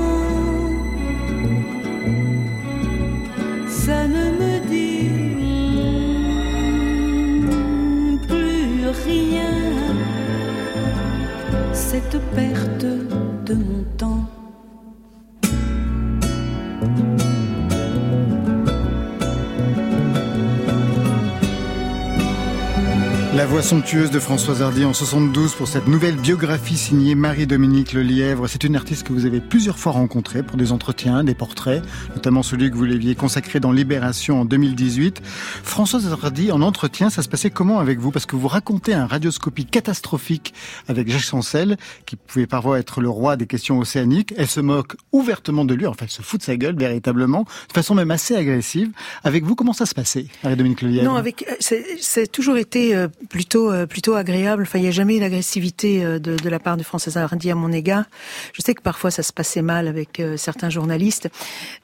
Somptueuse 23.64 24.12
de 24.12 24.20
Françoise 24.20 24.62
Hardy 24.62 24.84
en 24.84 24.94
72 24.94 25.54
pour 25.54 25.70
cette 25.70 25.88
nouvelle 25.88 26.18
biographie 26.18 26.76
signée 26.76 27.16
Marie-Dominique 27.16 27.94
Lelièvre. 27.94 28.50
C'est 28.50 28.66
une 28.66 28.76
artiste 28.76 29.08
que 29.08 29.14
vous 29.14 29.26
avez 29.26 29.40
plusieurs 29.40 29.80
fois 29.80 29.94
rencontrée 29.94 30.44
pour 30.44 30.58
des 30.58 30.74
entretiens, 30.74 31.24
des 31.24 31.34
portraits, 31.34 31.82
notamment 32.14 32.44
celui 32.44 32.70
que 32.70 32.76
vous 32.76 32.84
l'aviez 32.84 33.16
consacré 33.16 33.62
dans 33.62 33.72
Libération 33.72 34.42
en 34.42 34.46
2018. 34.46 35.22
Françoise 35.24 36.12
Hardy, 36.12 36.52
en 36.52 36.62
entretien, 36.62 37.10
ça 37.10 37.22
se 37.22 37.30
passait 37.30 37.52
comment 37.52 37.80
avec 37.80 38.00
vous? 38.00 38.12
Parce 38.12 38.26
que 38.26 38.36
vous 38.36 38.50
racontez 38.50 38.94
un 38.94 39.06
radioscopie 39.06 39.66
catastrophique 39.66 40.54
avec 40.90 41.10
Jacques 41.10 41.22
Chancel, 41.22 41.78
qui 42.06 42.18
pouvait 42.18 42.48
parfois 42.48 42.80
être 42.80 43.00
le 43.00 43.10
roi 43.10 43.38
des 43.38 43.48
questions 43.48 43.80
océaniques. 43.80 44.34
Elle 44.38 44.48
se 44.48 44.60
moque 44.60 44.98
ouvertement 45.14 45.64
de 45.64 45.74
lui, 45.74 45.88
enfin 45.88 46.04
elle 46.04 46.12
se 46.12 46.22
fout 46.22 46.42
de 46.42 46.46
sa 46.46 46.58
gueule 46.58 46.76
véritablement, 46.78 47.46
de 47.70 47.74
façon 47.74 47.96
même 47.96 48.12
assez 48.12 48.36
agressive. 48.36 48.92
Avec 49.24 49.46
vous, 49.46 49.56
comment 49.56 49.74
ça 49.74 49.86
se 49.86 49.96
passait, 49.96 50.26
Marie-Dominique 50.44 50.82
Lelièvre? 50.82 51.06
Non, 51.06 51.16
avec 51.16 51.46
euh, 51.50 51.56
c'est 52.02 52.30
toujours 52.30 52.58
été 52.58 52.94
euh, 52.94 53.08
plutôt 53.54 53.72
euh, 53.72 53.86
plutôt 53.86 54.16
agréable. 54.16 54.64
Enfin, 54.64 54.80
il 54.80 54.82
n'y 54.82 54.88
a 54.88 54.92
jamais 54.92 55.18
eu 55.18 55.20
d'agressivité 55.20 56.04
euh, 56.04 56.18
de, 56.18 56.36
de 56.36 56.50
la 56.50 56.58
part 56.60 56.76
de 56.76 56.82
Françoise 56.82 57.18
Hardy 57.18 57.52
à 57.52 57.56
mon 57.56 57.72
égard. 57.72 58.06
Je 58.54 58.64
sais 58.64 58.74
que 58.74 58.82
parfois 58.82 59.12
ça 59.12 59.22
se 59.22 59.32
passait 59.32 59.62
mal 59.62 59.88
avec 59.88 60.20
euh, 60.20 60.38
certains 60.38 60.72
journalistes. 60.72 61.30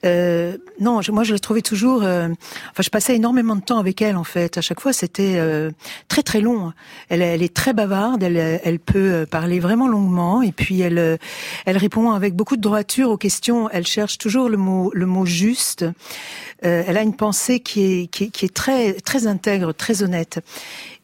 Euh, 0.03 0.57
non, 0.79 1.01
je- 1.03 1.11
moi 1.11 1.23
je 1.23 1.33
l'ai 1.33 1.39
trouvée 1.39 1.61
toujours. 1.61 2.01
euh, 2.03 2.27
enfin, 2.71 2.81
je 2.81 2.89
passais 2.89 3.15
énormément 3.15 3.55
de 3.55 3.61
temps 3.61 3.77
avec 3.77 4.01
elle 4.01 4.15
en 4.15 4.23
fait. 4.23 4.57
À 4.57 4.61
chaque 4.61 4.79
fois, 4.79 4.93
c'était 4.93 5.35
euh, 5.37 5.69
très 6.07 6.23
très 6.23 6.41
long. 6.41 6.73
Elle, 7.09 7.21
elle 7.21 7.43
est 7.43 7.53
très 7.53 7.73
bavarde. 7.73 8.23
Elle, 8.23 8.37
elle 8.63 8.79
peut 8.79 9.27
parler 9.29 9.59
vraiment 9.59 9.87
longuement 9.87 10.41
et 10.41 10.51
puis 10.51 10.81
elle 10.81 11.19
elle 11.67 11.77
répond 11.77 12.13
avec 12.13 12.33
beaucoup 12.35 12.55
de 12.57 12.61
droiture 12.61 13.11
aux 13.11 13.17
questions. 13.17 13.69
Elle 13.69 13.85
cherche 13.85 14.17
toujours 14.17 14.49
le 14.49 14.57
mot 14.57 14.89
le 14.95 15.05
mot 15.05 15.25
juste. 15.27 15.85
Elle 16.61 16.97
a 16.97 17.03
une 17.03 17.15
pensée 17.15 17.61
qui 17.61 17.83
est, 17.83 18.07
qui 18.07 18.25
est, 18.25 18.27
qui 18.31 18.45
est 18.45 18.53
très, 18.53 18.93
très 18.95 19.27
intègre, 19.27 19.71
très 19.73 20.03
honnête. 20.03 20.39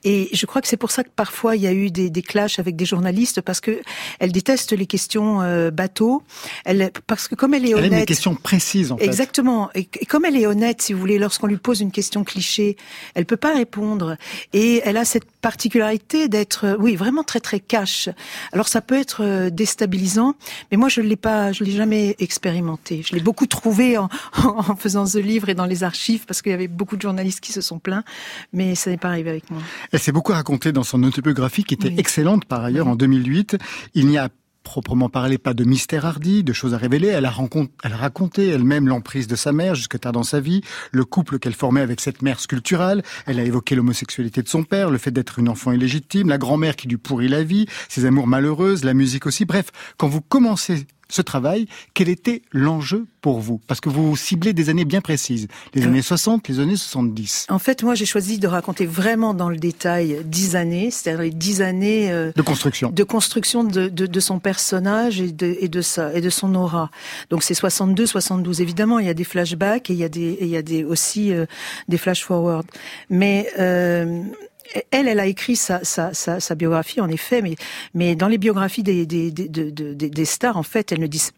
Et 0.05 0.29
je 0.31 0.45
crois 0.45 0.61
que 0.61 0.67
c'est 0.67 0.77
pour 0.77 0.91
ça 0.91 1.03
que 1.03 1.09
parfois 1.13 1.55
il 1.57 1.63
y 1.63 1.67
a 1.67 1.73
eu 1.73 1.91
des, 1.91 2.09
des 2.09 2.21
clashs 2.21 2.59
avec 2.59 2.75
des 2.77 2.85
journalistes 2.85 3.41
parce 3.41 3.59
que 3.59 3.81
elle 4.19 4.31
déteste 4.31 4.71
les 4.71 4.85
questions 4.85 5.41
euh, 5.41 5.71
bateaux. 5.71 6.23
Elle, 6.63 6.91
parce 7.07 7.27
que 7.27 7.35
comme 7.35 7.53
elle 7.53 7.65
est 7.65 7.71
Elle 7.71 7.77
honnête. 7.77 7.93
a 7.93 7.99
des 8.01 8.05
questions 8.05 8.35
précises, 8.35 8.91
en 8.91 8.97
fait. 8.97 9.03
Exactement. 9.05 9.69
Et, 9.75 9.89
et 9.99 10.05
comme 10.05 10.23
elle 10.25 10.37
est 10.37 10.47
honnête, 10.47 10.81
si 10.81 10.93
vous 10.93 10.99
voulez, 10.99 11.17
lorsqu'on 11.17 11.47
lui 11.47 11.57
pose 11.57 11.81
une 11.81 11.91
question 11.91 12.23
cliché, 12.23 12.77
elle 13.15 13.25
peut 13.25 13.35
pas 13.35 13.53
répondre. 13.53 14.15
Et 14.53 14.81
elle 14.85 14.97
a 14.97 15.05
cette 15.05 15.25
particularité 15.41 16.27
d'être, 16.27 16.65
euh, 16.65 16.77
oui, 16.79 16.95
vraiment 16.95 17.23
très 17.23 17.39
très 17.39 17.59
cash. 17.59 18.09
Alors 18.51 18.67
ça 18.67 18.81
peut 18.81 18.97
être 18.97 19.23
euh, 19.23 19.49
déstabilisant, 19.49 20.35
mais 20.71 20.77
moi 20.77 20.87
je 20.89 21.01
l'ai 21.01 21.15
pas, 21.15 21.51
je 21.51 21.63
l'ai 21.63 21.71
jamais 21.71 22.15
expérimenté. 22.19 23.03
Je 23.07 23.15
l'ai 23.15 23.21
beaucoup 23.21 23.47
trouvé 23.47 23.97
en, 23.97 24.09
en 24.43 24.75
faisant 24.75 25.05
ce 25.05 25.17
livre 25.17 25.49
et 25.49 25.55
dans 25.55 25.65
les 25.65 25.83
archives 25.83 26.25
parce 26.25 26.41
qu'il 26.41 26.51
y 26.51 26.55
avait 26.55 26.67
beaucoup 26.67 26.95
de 26.95 27.01
journalistes 27.01 27.39
qui 27.39 27.51
se 27.51 27.61
sont 27.61 27.79
plaints, 27.79 28.03
mais 28.53 28.75
ça 28.75 28.89
n'est 28.91 28.97
pas 28.97 29.09
arrivé 29.09 29.29
avec 29.31 29.49
moi. 29.49 29.61
Elle 29.95 30.01
s'est 30.01 30.11
beaucoup 30.11 30.33
racontée 30.33 30.73
dans 30.73 30.83
son 30.83 31.01
autobiographie, 31.03 31.63
qui 31.63 31.73
était 31.73 31.87
Oui. 31.87 31.95
excellente 31.97 32.43
par 32.43 32.61
ailleurs 32.65 32.89
en 32.89 32.97
2008. 32.97 33.55
Il 33.93 34.07
n'y 34.07 34.17
a 34.17 34.27
proprement 34.63 35.07
parlé 35.07 35.37
pas 35.37 35.53
de 35.53 35.63
mystère 35.63 36.05
hardi, 36.05 36.43
de 36.43 36.51
choses 36.51 36.73
à 36.73 36.77
révéler. 36.77 37.07
Elle 37.07 37.23
a, 37.25 37.33
elle 37.83 37.93
a 37.93 37.95
raconté 37.95 38.47
elle-même 38.49 38.89
l'emprise 38.89 39.27
de 39.27 39.37
sa 39.37 39.53
mère 39.53 39.73
jusque 39.75 39.97
tard 39.97 40.11
dans 40.11 40.23
sa 40.23 40.41
vie, 40.41 40.61
le 40.91 41.05
couple 41.05 41.39
qu'elle 41.39 41.53
formait 41.53 41.79
avec 41.79 42.01
cette 42.01 42.21
mère 42.23 42.41
sculpturale. 42.41 43.03
Elle 43.25 43.39
a 43.39 43.43
évoqué 43.43 43.75
l'homosexualité 43.75 44.41
de 44.41 44.49
son 44.49 44.63
père, 44.63 44.89
le 44.89 44.97
fait 44.97 45.11
d'être 45.11 45.39
une 45.39 45.47
enfant 45.47 45.71
illégitime, 45.71 46.27
la 46.27 46.37
grand-mère 46.39 46.75
qui 46.75 46.89
lui 46.89 46.97
pourrit 46.97 47.29
la 47.29 47.43
vie, 47.43 47.67
ses 47.87 48.03
amours 48.05 48.27
malheureuses, 48.27 48.83
la 48.83 48.93
musique 48.95 49.27
aussi. 49.27 49.45
Bref, 49.45 49.67
quand 49.95 50.09
vous 50.09 50.19
commencez 50.21 50.87
ce 51.09 51.21
travail, 51.21 51.67
quel 51.93 52.09
était 52.09 52.41
l'enjeu 52.51 53.05
pour 53.21 53.39
vous? 53.39 53.59
Parce 53.67 53.79
que 53.79 53.89
vous 53.89 54.15
ciblez 54.15 54.53
des 54.53 54.69
années 54.69 54.85
bien 54.85 55.01
précises, 55.01 55.47
les 55.73 55.83
Euh. 55.83 55.87
années 55.87 56.01
60, 56.01 56.47
les 56.47 56.59
années 56.59 56.75
70. 56.75 57.47
En 57.49 57.59
fait, 57.59 57.83
moi 57.83 57.95
j'ai 57.95 58.05
choisi 58.05 58.37
de 58.39 58.47
raconter 58.47 58.85
vraiment 58.85 59.33
dans 59.33 59.49
le 59.49 59.57
détail 59.57 60.21
dix 60.25 60.55
années, 60.55 60.91
c'est-à-dire 60.91 61.21
les 61.21 61.29
dix 61.31 61.61
années 61.61 62.11
euh, 62.11 62.31
De 62.35 62.41
construction. 62.41 62.89
de 62.91 63.03
construction 63.03 63.63
de, 63.63 63.87
de, 63.87 64.05
de 64.05 64.19
son 64.19 64.39
personnage 64.39 65.19
et 65.21 65.31
de, 65.31 65.55
et 65.59 65.67
de 65.67 65.81
sa 65.81 66.13
et 66.13 66.21
de 66.21 66.29
son 66.29 66.53
aura. 66.55 66.89
Donc 67.29 67.43
c'est 67.43 67.53
62, 67.53 68.05
72. 68.05 68.61
Évidemment, 68.61 68.99
il 68.99 69.05
y 69.05 69.09
a 69.09 69.13
des 69.13 69.23
flashbacks 69.23 69.89
et 69.89 69.93
il 69.93 69.99
y 69.99 70.03
a 70.03 70.09
des 70.09 70.21
et 70.21 70.43
il 70.45 70.49
y 70.49 70.57
a 70.57 70.61
des 70.61 70.83
aussi 70.83 71.31
euh, 71.33 71.45
des 71.87 71.97
flash 71.97 72.23
forward. 72.23 72.65
Mais 73.09 73.49
euh, 73.59 74.21
elle, 74.91 75.07
elle 75.07 75.19
a 75.19 75.25
écrit 75.25 75.55
sa, 75.55 75.83
sa, 75.83 76.55
biographie 76.55 77.01
en 77.01 77.09
effet, 77.09 77.41
mais 77.93 78.15
dans 78.15 78.27
les 78.27 78.37
biographies 78.37 78.83
des 78.83 79.05
des 79.05 79.31
des, 79.31 79.47
de- 79.49 79.69
de- 79.69 79.93
des, 79.93 80.09
des 80.09 80.25
stars, 80.25 80.57
en 80.57 80.63
fait, 80.63 80.91
elles 80.91 80.99
ne 80.99 81.07
disent 81.07 81.31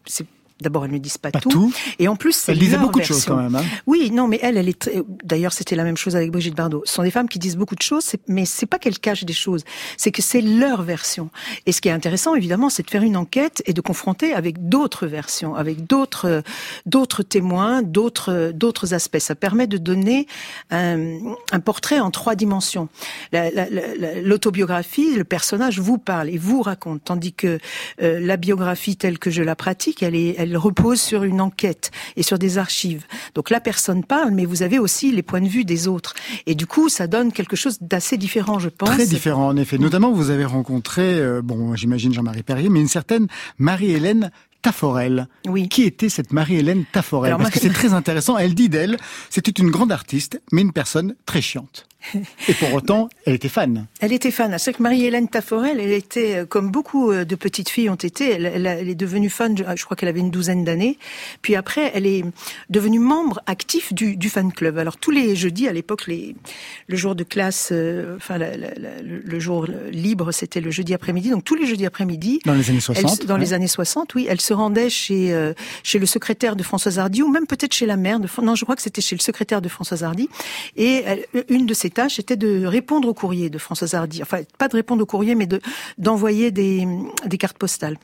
D'abord, 0.60 0.84
elles 0.84 0.90
ne 0.92 0.98
disent 0.98 1.18
pas, 1.18 1.30
Pas 1.30 1.40
tout. 1.40 1.72
Et 1.98 2.08
en 2.08 2.16
plus, 2.16 2.32
c'est 2.32 2.52
Elle 2.52 2.58
disait 2.58 2.78
beaucoup 2.78 2.98
de 2.98 3.04
choses 3.04 3.24
quand 3.24 3.36
même. 3.36 3.54
Hein. 3.54 3.62
Oui, 3.86 4.10
non, 4.10 4.26
mais 4.28 4.38
elle, 4.42 4.56
elle 4.56 4.68
est. 4.68 4.78
très- 4.78 5.02
D'ailleurs, 5.24 5.52
c'était 5.52 5.76
la 5.76 5.84
même 5.84 5.96
chose 5.96 6.16
avec 6.16 6.30
Brigitte 6.32 6.54
Bardot. 6.56 6.82
Ce 6.84 6.94
sont 6.94 7.02
des 7.02 7.10
femmes 7.10 7.28
qui 7.28 7.38
disent 7.38 7.56
beaucoup 7.56 7.76
de 7.76 7.82
choses, 7.82 8.12
mais 8.26 8.44
c'est 8.44 8.66
pas 8.66 8.78
qu'elles 8.78 8.98
cachent 8.98 9.24
des 9.24 9.32
choses, 9.32 9.64
c'est 9.96 10.10
que 10.10 10.22
c'est 10.22 10.40
leur 10.40 10.82
version. 10.82 11.30
Et 11.66 11.72
ce 11.72 11.80
qui 11.80 11.88
est 11.88 11.92
intéressant, 11.92 12.34
évidemment, 12.34 12.70
c'est 12.70 12.82
de 12.84 12.90
faire 12.90 13.02
une 13.02 13.16
enquête 13.16 13.62
et 13.66 13.72
de 13.72 13.80
confronter 13.80 14.32
avec 14.32 14.68
d'autres 14.68 15.06
versions, 15.06 15.54
avec 15.54 15.86
d'autres 15.86 16.26
euh, 16.26 16.40
d'autres 16.86 17.22
témoins, 17.22 17.82
d'autres 17.82 18.32
euh, 18.32 18.52
d'autres 18.52 18.94
aspects. 18.94 19.18
Ça 19.18 19.34
permet 19.34 19.66
de 19.66 19.78
donner 19.78 20.26
un, 20.70 21.18
un 21.52 21.60
portrait 21.60 22.00
en 22.00 22.10
trois 22.10 22.34
dimensions. 22.34 22.88
La- 23.32 23.50
la- 23.50 23.68
la- 23.70 23.94
la- 23.96 24.20
L'autobiographie, 24.22 25.14
le 25.14 25.24
personnage 25.24 25.78
vous 25.78 25.98
parle 25.98 26.28
et 26.30 26.38
vous 26.38 26.62
raconte, 26.62 27.02
tandis 27.04 27.32
que 27.32 27.58
euh, 28.02 28.20
la 28.20 28.36
biographie 28.36 28.96
telle 28.96 29.18
que 29.18 29.30
je 29.30 29.42
la 29.42 29.54
pratique, 29.56 30.02
elle 30.02 30.14
est, 30.14 30.34
elle 30.38 30.47
repose 30.56 31.00
sur 31.00 31.24
une 31.24 31.40
enquête 31.40 31.90
et 32.16 32.22
sur 32.22 32.38
des 32.38 32.58
archives. 32.58 33.04
Donc 33.34 33.50
la 33.50 33.60
personne 33.60 34.04
parle, 34.04 34.30
mais 34.30 34.44
vous 34.44 34.62
avez 34.62 34.78
aussi 34.78 35.12
les 35.12 35.22
points 35.22 35.40
de 35.40 35.48
vue 35.48 35.64
des 35.64 35.88
autres. 35.88 36.14
Et 36.46 36.54
du 36.54 36.66
coup, 36.66 36.88
ça 36.88 37.06
donne 37.06 37.32
quelque 37.32 37.56
chose 37.56 37.78
d'assez 37.80 38.16
différent, 38.16 38.58
je 38.58 38.68
pense. 38.68 38.90
Très 38.90 39.06
différent 39.06 39.48
en 39.48 39.56
effet. 39.56 39.78
Notamment, 39.78 40.12
vous 40.12 40.30
avez 40.30 40.44
rencontré, 40.44 41.02
euh, 41.02 41.42
bon, 41.42 41.74
j'imagine 41.74 42.12
Jean-Marie 42.12 42.42
Perrier, 42.42 42.68
mais 42.68 42.80
une 42.80 42.88
certaine 42.88 43.26
Marie-Hélène 43.58 44.30
Taforel. 44.62 45.28
Oui. 45.46 45.68
Qui 45.68 45.84
était 45.84 46.08
cette 46.08 46.32
Marie-Hélène 46.32 46.84
Taforel? 46.92 47.28
Alors, 47.28 47.38
Parce 47.40 47.50
que 47.50 47.60
c'est 47.60 47.72
très 47.72 47.94
intéressant. 47.94 48.36
Elle 48.38 48.54
dit 48.54 48.68
d'elle, 48.68 48.96
c'était 49.30 49.50
une 49.50 49.70
grande 49.70 49.92
artiste, 49.92 50.40
mais 50.52 50.62
une 50.62 50.72
personne 50.72 51.14
très 51.26 51.40
chiante. 51.40 51.86
Et 52.48 52.54
pour 52.54 52.72
autant, 52.74 53.08
elle 53.26 53.34
était 53.34 53.48
fan. 53.48 53.86
Elle 54.00 54.12
était 54.12 54.30
fan. 54.30 54.56
C'est 54.58 54.72
que 54.72 54.82
Marie-Hélène 54.82 55.28
Taforel, 55.28 55.80
elle 55.80 55.90
était, 55.92 56.36
euh, 56.36 56.46
comme 56.46 56.70
beaucoup 56.70 57.10
euh, 57.10 57.24
de 57.24 57.34
petites 57.34 57.68
filles 57.68 57.90
ont 57.90 57.96
été, 57.96 58.30
elle, 58.30 58.46
elle 58.46 58.66
a- 58.66 58.74
elle 58.76 58.88
est 58.88 58.94
devenue 58.94 59.28
fan, 59.28 59.56
je, 59.58 59.84
crois 59.84 59.96
qu'elle 59.96 60.08
avait 60.08 60.20
une 60.20 60.30
douzaine 60.30 60.64
d'années. 60.64 60.96
Puis 61.42 61.56
après, 61.56 61.90
elle 61.94 62.06
est 62.06 62.24
devenue 62.70 63.00
membre 63.00 63.40
actif 63.46 63.92
du, 63.92 64.16
du 64.16 64.30
fan 64.30 64.52
club. 64.52 64.78
Alors 64.78 64.96
tous 64.96 65.10
les 65.10 65.34
jeudis, 65.36 65.66
à 65.68 65.72
l'époque, 65.72 66.06
les, 66.06 66.34
le 66.86 66.96
jour 66.96 67.14
de 67.14 67.24
classe, 67.24 67.70
euh, 67.72 68.16
enfin 68.16 68.38
la- 68.38 68.56
la- 68.56 68.74
la- 68.74 69.02
le, 69.02 69.40
jour 69.40 69.66
libre, 69.90 70.30
c'était 70.32 70.60
le 70.60 70.70
jeudi 70.70 70.94
après-midi. 70.94 71.30
Donc 71.30 71.44
tous 71.44 71.56
les 71.56 71.66
jeudis 71.66 71.84
après-midi, 71.84 72.40
Dans 72.46 72.54
les 72.54 72.70
années 72.70 72.78
elle 72.78 72.82
60. 72.82 73.22
se- 73.22 73.26
dans 73.26 73.36
les 73.36 73.52
années 73.52 73.66
60, 73.68 74.14
oui, 74.14 74.26
elle 74.30 74.40
se 74.40 74.54
rendait 74.54 74.88
chez 74.88 75.32
euh, 75.32 75.52
chez 75.82 75.98
le 75.98 76.06
secrétaire 76.06 76.56
de 76.56 76.62
Françoise 76.62 76.98
Hardy 76.98 77.22
ou 77.22 77.28
même 77.28 77.46
peut-être 77.46 77.74
chez 77.74 77.86
la 77.86 77.96
mère 77.96 78.20
de 78.20 78.28
non, 78.42 78.54
je 78.54 78.64
crois 78.64 78.76
que 78.76 78.82
c'était 78.82 79.00
chez 79.00 79.16
le 79.16 79.20
secrétaire 79.20 79.60
de 79.60 79.68
Françoise 79.68 80.04
Hardy 80.04 80.28
et 80.76 81.04
une 81.48 81.66
de 81.66 81.74
ses 81.74 81.87
tâches 81.90 82.18
était 82.18 82.36
de 82.36 82.64
répondre 82.64 83.08
au 83.08 83.14
courrier 83.14 83.50
de 83.50 83.58
Françoise 83.58 83.94
Hardy. 83.94 84.22
Enfin, 84.22 84.40
pas 84.58 84.68
de 84.68 84.76
répondre 84.76 85.02
au 85.02 85.06
courrier 85.06 85.34
mais 85.34 85.46
de 85.46 85.60
d'envoyer 85.98 86.50
des 86.50 86.86
des 87.26 87.38
cartes 87.38 87.58
postales. 87.58 87.98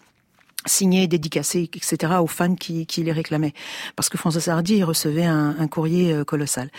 Signés, 0.67 1.07
dédicacés, 1.07 1.71
etc. 1.75 2.15
aux 2.21 2.27
fans 2.27 2.55
qui, 2.55 2.87
qui 2.87 3.03
les 3.03 3.13
réclamaient. 3.13 3.53
Parce 3.97 4.09
que 4.09 4.19
Françoise 4.19 4.49
Hardy 4.49 4.83
recevait 4.83 5.25
un, 5.25 5.55
un 5.59 5.69
courrier 5.69 6.13
euh, 6.13 6.25
colossal. 6.25 6.71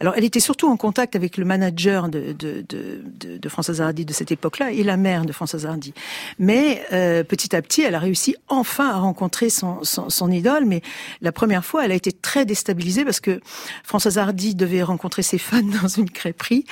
Alors 0.00 0.14
elle 0.16 0.24
était 0.24 0.40
surtout 0.40 0.68
en 0.68 0.76
contact 0.76 1.16
avec 1.16 1.36
le 1.36 1.44
manager 1.44 2.08
de, 2.08 2.32
de, 2.32 2.64
de, 2.68 3.02
de, 3.20 3.38
de 3.38 3.48
Françoise 3.48 3.80
Hardy 3.80 4.04
de 4.04 4.12
cette 4.12 4.32
époque-là 4.32 4.70
et 4.72 4.82
la 4.82 4.96
mère 4.96 5.24
de 5.24 5.32
Françoise 5.32 5.66
Hardy. 5.66 5.92
Mais 6.38 6.82
euh, 6.92 7.22
petit 7.24 7.54
à 7.54 7.62
petit, 7.62 7.82
elle 7.82 7.94
a 7.94 7.98
réussi 7.98 8.36
enfin 8.48 8.88
à 8.90 8.96
rencontrer 8.98 9.50
son, 9.50 9.78
son, 9.82 10.08
son 10.10 10.30
idole. 10.30 10.64
Mais 10.64 10.80
la 11.20 11.32
première 11.32 11.64
fois, 11.64 11.84
elle 11.84 11.92
a 11.92 11.94
été 11.94 12.12
très 12.12 12.44
déstabilisée 12.44 13.04
parce 13.04 13.20
que 13.20 13.40
Françoise 13.82 14.18
Hardy 14.18 14.54
devait 14.54 14.82
rencontrer 14.82 15.22
ses 15.22 15.38
fans 15.38 15.60
dans 15.82 15.88
une 15.88 16.10
crêperie. 16.10 16.64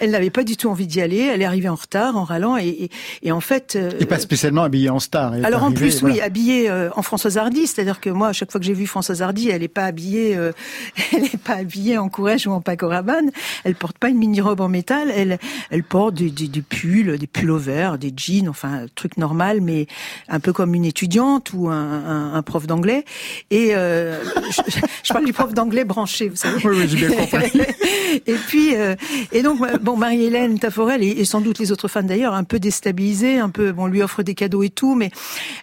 Elle 0.00 0.10
n'avait 0.10 0.30
pas 0.30 0.44
du 0.44 0.56
tout 0.56 0.68
envie 0.68 0.86
d'y 0.86 1.00
aller. 1.00 1.18
Elle 1.20 1.42
est 1.42 1.46
arrivée 1.46 1.68
en 1.68 1.74
retard, 1.74 2.16
en 2.16 2.24
râlant. 2.24 2.56
Et, 2.56 2.68
et, 2.68 2.90
et 3.22 3.32
en 3.32 3.40
fait... 3.40 3.76
euh, 3.76 3.90
Et 4.00 4.06
pas 4.06 4.18
spécialement 4.18 4.62
habillée 4.62 4.90
en 4.90 4.98
star. 5.00 5.34
Elle 5.34 5.44
alors 5.44 5.64
en 5.64 5.72
plus, 5.72 6.00
voilà. 6.00 6.14
oui, 6.14 6.19
habillée 6.20 6.70
euh, 6.70 6.90
en 6.96 7.02
Françoise 7.02 7.38
Hardy, 7.38 7.66
c'est-à-dire 7.66 8.00
que 8.00 8.10
moi, 8.10 8.28
à 8.28 8.32
chaque 8.32 8.50
fois 8.50 8.60
que 8.60 8.66
j'ai 8.66 8.74
vu 8.74 8.86
Françoise 8.86 9.22
Hardy, 9.22 9.48
elle 9.50 9.62
n'est 9.62 9.68
pas 9.68 9.84
habillée, 9.84 10.36
euh, 10.36 10.52
elle 11.12 11.24
est 11.24 11.36
pas 11.36 11.54
habillée 11.54 11.98
en 11.98 12.08
courage 12.08 12.46
ou 12.46 12.50
en 12.52 12.60
Paco 12.60 12.88
Rabanne. 12.88 13.30
Elle 13.64 13.74
porte 13.74 13.98
pas 13.98 14.08
une 14.08 14.18
mini 14.18 14.40
robe 14.40 14.60
en 14.60 14.68
métal. 14.68 15.12
Elle, 15.14 15.38
elle 15.70 15.84
porte 15.84 16.14
des, 16.14 16.30
des, 16.30 16.48
des 16.48 16.62
pulls, 16.62 17.18
des 17.18 17.26
pullovers, 17.26 17.98
des 17.98 18.12
jeans, 18.16 18.48
enfin 18.48 18.86
truc 18.94 19.16
normal, 19.16 19.60
mais 19.60 19.86
un 20.28 20.40
peu 20.40 20.52
comme 20.52 20.74
une 20.74 20.84
étudiante 20.84 21.52
ou 21.52 21.68
un, 21.68 21.74
un, 21.74 22.34
un 22.34 22.42
prof 22.42 22.66
d'anglais. 22.66 23.04
Et 23.50 23.74
euh, 23.74 24.22
je, 24.50 24.80
je 25.02 25.12
parle 25.12 25.24
du 25.24 25.32
prof 25.32 25.52
d'anglais 25.54 25.84
branché, 25.84 26.28
vous 26.28 26.36
savez. 26.36 26.60
Oui, 26.64 26.76
oui, 26.76 26.88
j'ai 26.88 27.08
bien 27.08 27.16
compris. 27.16 27.60
et 28.26 28.34
puis, 28.34 28.76
euh, 28.76 28.94
et 29.32 29.42
donc, 29.42 29.58
bon, 29.80 29.96
Marie-Hélène 29.96 30.58
Taforel 30.58 31.02
et, 31.02 31.08
et 31.08 31.24
sans 31.24 31.40
doute 31.40 31.58
les 31.58 31.72
autres 31.72 31.88
fans 31.88 32.02
d'ailleurs, 32.02 32.34
un 32.34 32.44
peu 32.44 32.58
déstabilisée, 32.58 33.38
un 33.38 33.50
peu, 33.50 33.72
bon, 33.72 33.84
on 33.84 33.86
lui 33.86 34.02
offre 34.02 34.22
des 34.22 34.34
cadeaux 34.34 34.62
et 34.62 34.70
tout, 34.70 34.94
mais 34.94 35.10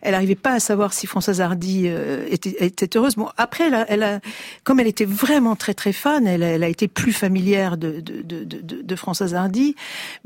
elle 0.02 0.12
n'arrivait 0.12 0.36
pas 0.36 0.47
à 0.54 0.60
savoir 0.60 0.94
si 0.94 1.08
Françoise 1.08 1.42
Hardy 1.42 1.84
euh, 1.88 2.26
était, 2.30 2.98
heureuse. 2.98 3.16
Bon, 3.16 3.30
après, 3.38 3.70
elle 3.88 4.22
comme 4.64 4.80
elle 4.80 4.88
était 4.88 5.06
vraiment 5.06 5.56
très 5.56 5.74
très 5.74 5.94
fan, 5.94 6.28
elle, 6.28 6.44
a- 6.44 6.68
été 6.68 6.88
plus 6.88 7.14
familière 7.14 7.78
de, 7.78 8.02
de, 8.02 8.22
de, 8.24 8.96
Françoise 8.96 9.34
Hardy, 9.34 9.76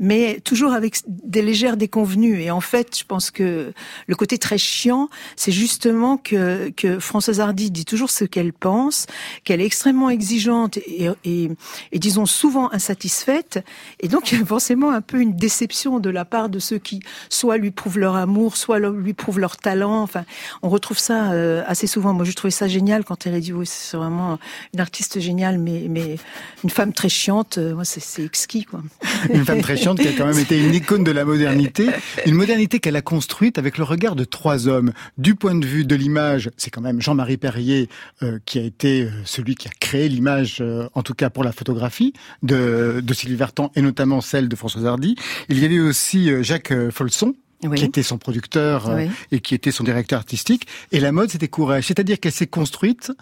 mais 0.00 0.40
toujours 0.40 0.72
avec 0.72 0.96
des 1.06 1.42
légères 1.42 1.76
déconvenues. 1.76 2.42
Et 2.42 2.50
en 2.50 2.60
fait, 2.60 2.98
je 2.98 3.04
pense 3.04 3.30
que 3.30 3.72
le 4.06 4.14
côté 4.16 4.38
très 4.38 4.58
chiant, 4.58 5.08
c'est 5.36 5.52
justement 5.52 6.16
que, 6.16 6.70
que 6.70 6.98
Françoise 6.98 7.40
Hardy 7.40 7.70
dit 7.70 7.84
toujours 7.84 8.10
ce 8.10 8.24
qu'elle 8.24 8.52
pense, 8.52 9.06
qu'elle 9.44 9.60
est 9.60 9.66
extrêmement 9.66 10.10
exigeante 10.10 10.78
et, 11.22 11.48
disons 11.92 12.26
souvent 12.26 12.72
insatisfaite. 12.72 13.64
Et 14.00 14.08
donc, 14.08 14.34
forcément 14.46 14.90
un 14.90 15.00
peu 15.00 15.20
une 15.20 15.34
déception 15.36 16.00
de 16.00 16.10
la 16.10 16.24
part 16.24 16.48
de 16.48 16.58
ceux 16.58 16.78
qui 16.78 17.00
soit 17.28 17.56
lui 17.56 17.70
prouvent 17.70 17.98
leur 17.98 18.16
amour, 18.16 18.56
soit 18.56 18.78
lui 18.78 19.14
prouvent 19.14 19.38
leur 19.38 19.56
talent. 19.56 20.02
Enfin, 20.14 20.24
on 20.62 20.68
retrouve 20.68 20.98
ça 20.98 21.32
euh, 21.32 21.62
assez 21.66 21.86
souvent. 21.86 22.12
Moi, 22.12 22.24
je 22.24 22.32
trouvais 22.32 22.50
ça 22.50 22.68
génial 22.68 23.04
quand 23.04 23.26
elle 23.26 23.34
a 23.34 23.40
dit, 23.40 23.52
oui, 23.52 23.66
c'est 23.66 23.96
vraiment 23.96 24.38
une 24.74 24.80
artiste 24.80 25.20
géniale, 25.20 25.58
mais, 25.58 25.86
mais 25.88 26.16
une 26.64 26.70
femme 26.70 26.92
très 26.92 27.08
chiante. 27.08 27.58
euh, 27.58 27.74
Moi, 27.74 27.84
c'est 27.84 28.00
c'est 28.00 28.24
exquis, 28.24 28.64
quoi. 28.64 28.82
Une 29.32 29.44
femme 29.44 29.60
très 29.62 29.76
chiante 29.76 29.98
qui 30.00 30.08
a 30.08 30.12
quand 30.12 30.26
même 30.26 30.38
été 30.38 30.58
une 30.60 30.74
icône 30.74 31.04
de 31.04 31.12
la 31.12 31.24
modernité. 31.24 31.86
Une 32.26 32.34
modernité 32.34 32.78
qu'elle 32.80 32.96
a 32.96 33.02
construite 33.02 33.56
avec 33.58 33.78
le 33.78 33.84
regard 33.84 34.16
de 34.16 34.24
trois 34.24 34.68
hommes. 34.68 34.92
Du 35.16 35.34
point 35.34 35.54
de 35.54 35.64
vue 35.64 35.84
de 35.84 35.94
l'image, 35.94 36.50
c'est 36.56 36.70
quand 36.70 36.80
même 36.80 37.00
Jean-Marie 37.00 37.36
Perrier 37.36 37.88
euh, 38.22 38.38
qui 38.44 38.58
a 38.58 38.62
été 38.62 39.02
euh, 39.04 39.10
celui 39.24 39.54
qui 39.54 39.68
a 39.68 39.70
créé 39.80 40.08
l'image, 40.08 40.58
euh, 40.60 40.88
en 40.94 41.02
tout 41.02 41.14
cas 41.14 41.30
pour 41.30 41.44
la 41.44 41.52
photographie, 41.52 42.12
de, 42.42 43.00
de 43.02 43.14
Sylvie 43.14 43.36
Vartan 43.36 43.70
et 43.76 43.82
notamment 43.82 44.20
celle 44.20 44.48
de 44.48 44.56
Françoise 44.56 44.84
Hardy. 44.86 45.14
Il 45.48 45.58
y 45.58 45.64
avait 45.64 45.78
aussi 45.80 46.30
euh, 46.30 46.42
Jacques 46.42 46.74
Folson. 46.90 47.34
Oui. 47.64 47.78
qui 47.78 47.84
était 47.84 48.02
son 48.02 48.18
producteur 48.18 48.88
euh, 48.90 48.96
Oui. 48.96 49.10
et 49.30 49.40
qui 49.40 49.54
était 49.54 49.70
son 49.70 49.84
directeur 49.84 50.18
artistique. 50.18 50.66
Et 50.90 51.00
la 51.00 51.12
mode, 51.12 51.30
c'était 51.30 51.48
courage. 51.48 51.86
C'est-à-dire 51.86 52.18
qu'elle 52.18 52.32
s'est 52.32 52.46
construite 52.48 53.12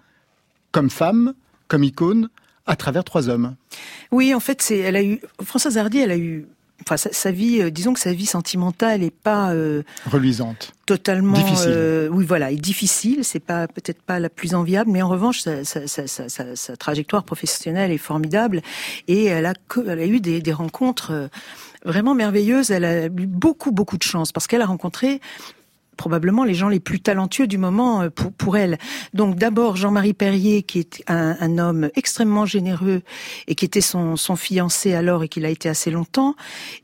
comme 0.72 0.88
femme, 0.90 1.34
comme 1.68 1.84
icône, 1.84 2.28
à 2.66 2.76
travers 2.76 3.04
trois 3.04 3.28
hommes. 3.28 3.56
Oui, 4.12 4.34
en 4.34 4.40
fait, 4.40 4.62
c'est, 4.62 4.78
elle 4.78 4.96
a 4.96 5.02
eu, 5.02 5.20
Françoise 5.44 5.76
Hardy, 5.78 5.98
elle 5.98 6.10
a 6.12 6.16
eu, 6.16 6.46
enfin, 6.82 6.96
sa, 6.96 7.12
sa 7.12 7.32
vie, 7.32 7.60
euh, 7.60 7.70
disons 7.70 7.92
que 7.92 8.00
sa 8.00 8.12
vie 8.12 8.26
sentimentale 8.26 9.02
est 9.02 9.10
pas 9.10 9.50
euh, 9.52 9.82
Reluisante. 10.06 10.72
totalement, 10.86 11.32
Difficile. 11.36 11.66
euh, 11.68 12.08
oui, 12.10 12.24
voilà, 12.24 12.52
est 12.52 12.56
difficile. 12.56 13.24
C'est 13.24 13.40
pas 13.40 13.66
peut-être 13.66 14.00
pas 14.02 14.18
la 14.20 14.28
plus 14.28 14.54
enviable, 14.54 14.90
mais 14.90 15.02
en 15.02 15.08
revanche, 15.08 15.40
sa, 15.40 16.76
trajectoire 16.78 17.24
professionnelle 17.24 17.90
est 17.90 17.98
formidable 17.98 18.62
et 19.08 19.24
elle 19.24 19.46
a, 19.46 19.54
que- 19.68 19.86
elle 19.88 19.98
a 19.98 20.06
eu 20.06 20.20
des, 20.20 20.40
des 20.40 20.52
rencontres 20.52 21.28
vraiment 21.84 22.14
merveilleuses. 22.14 22.70
Elle 22.70 22.84
a 22.84 23.06
eu 23.06 23.26
beaucoup, 23.26 23.72
beaucoup 23.72 23.98
de 23.98 24.02
chance 24.02 24.32
parce 24.32 24.46
qu'elle 24.46 24.62
a 24.62 24.66
rencontré 24.66 25.20
probablement 26.00 26.44
les 26.44 26.54
gens 26.54 26.70
les 26.70 26.80
plus 26.80 27.00
talentueux 27.00 27.46
du 27.46 27.58
moment 27.58 28.00
euh, 28.00 28.08
pour, 28.08 28.32
pour 28.32 28.56
elle. 28.56 28.78
Donc 29.12 29.36
d'abord 29.36 29.76
Jean-Marie 29.76 30.14
Perrier, 30.14 30.62
qui 30.62 30.78
est 30.78 31.02
un, 31.08 31.36
un 31.40 31.58
homme 31.58 31.90
extrêmement 31.94 32.46
généreux 32.46 33.02
et 33.46 33.54
qui 33.54 33.66
était 33.66 33.82
son, 33.82 34.16
son 34.16 34.34
fiancé 34.34 34.94
alors 34.94 35.22
et 35.24 35.28
qui 35.28 35.40
l'a 35.40 35.50
été 35.50 35.68
assez 35.68 35.90
longtemps, 35.90 36.36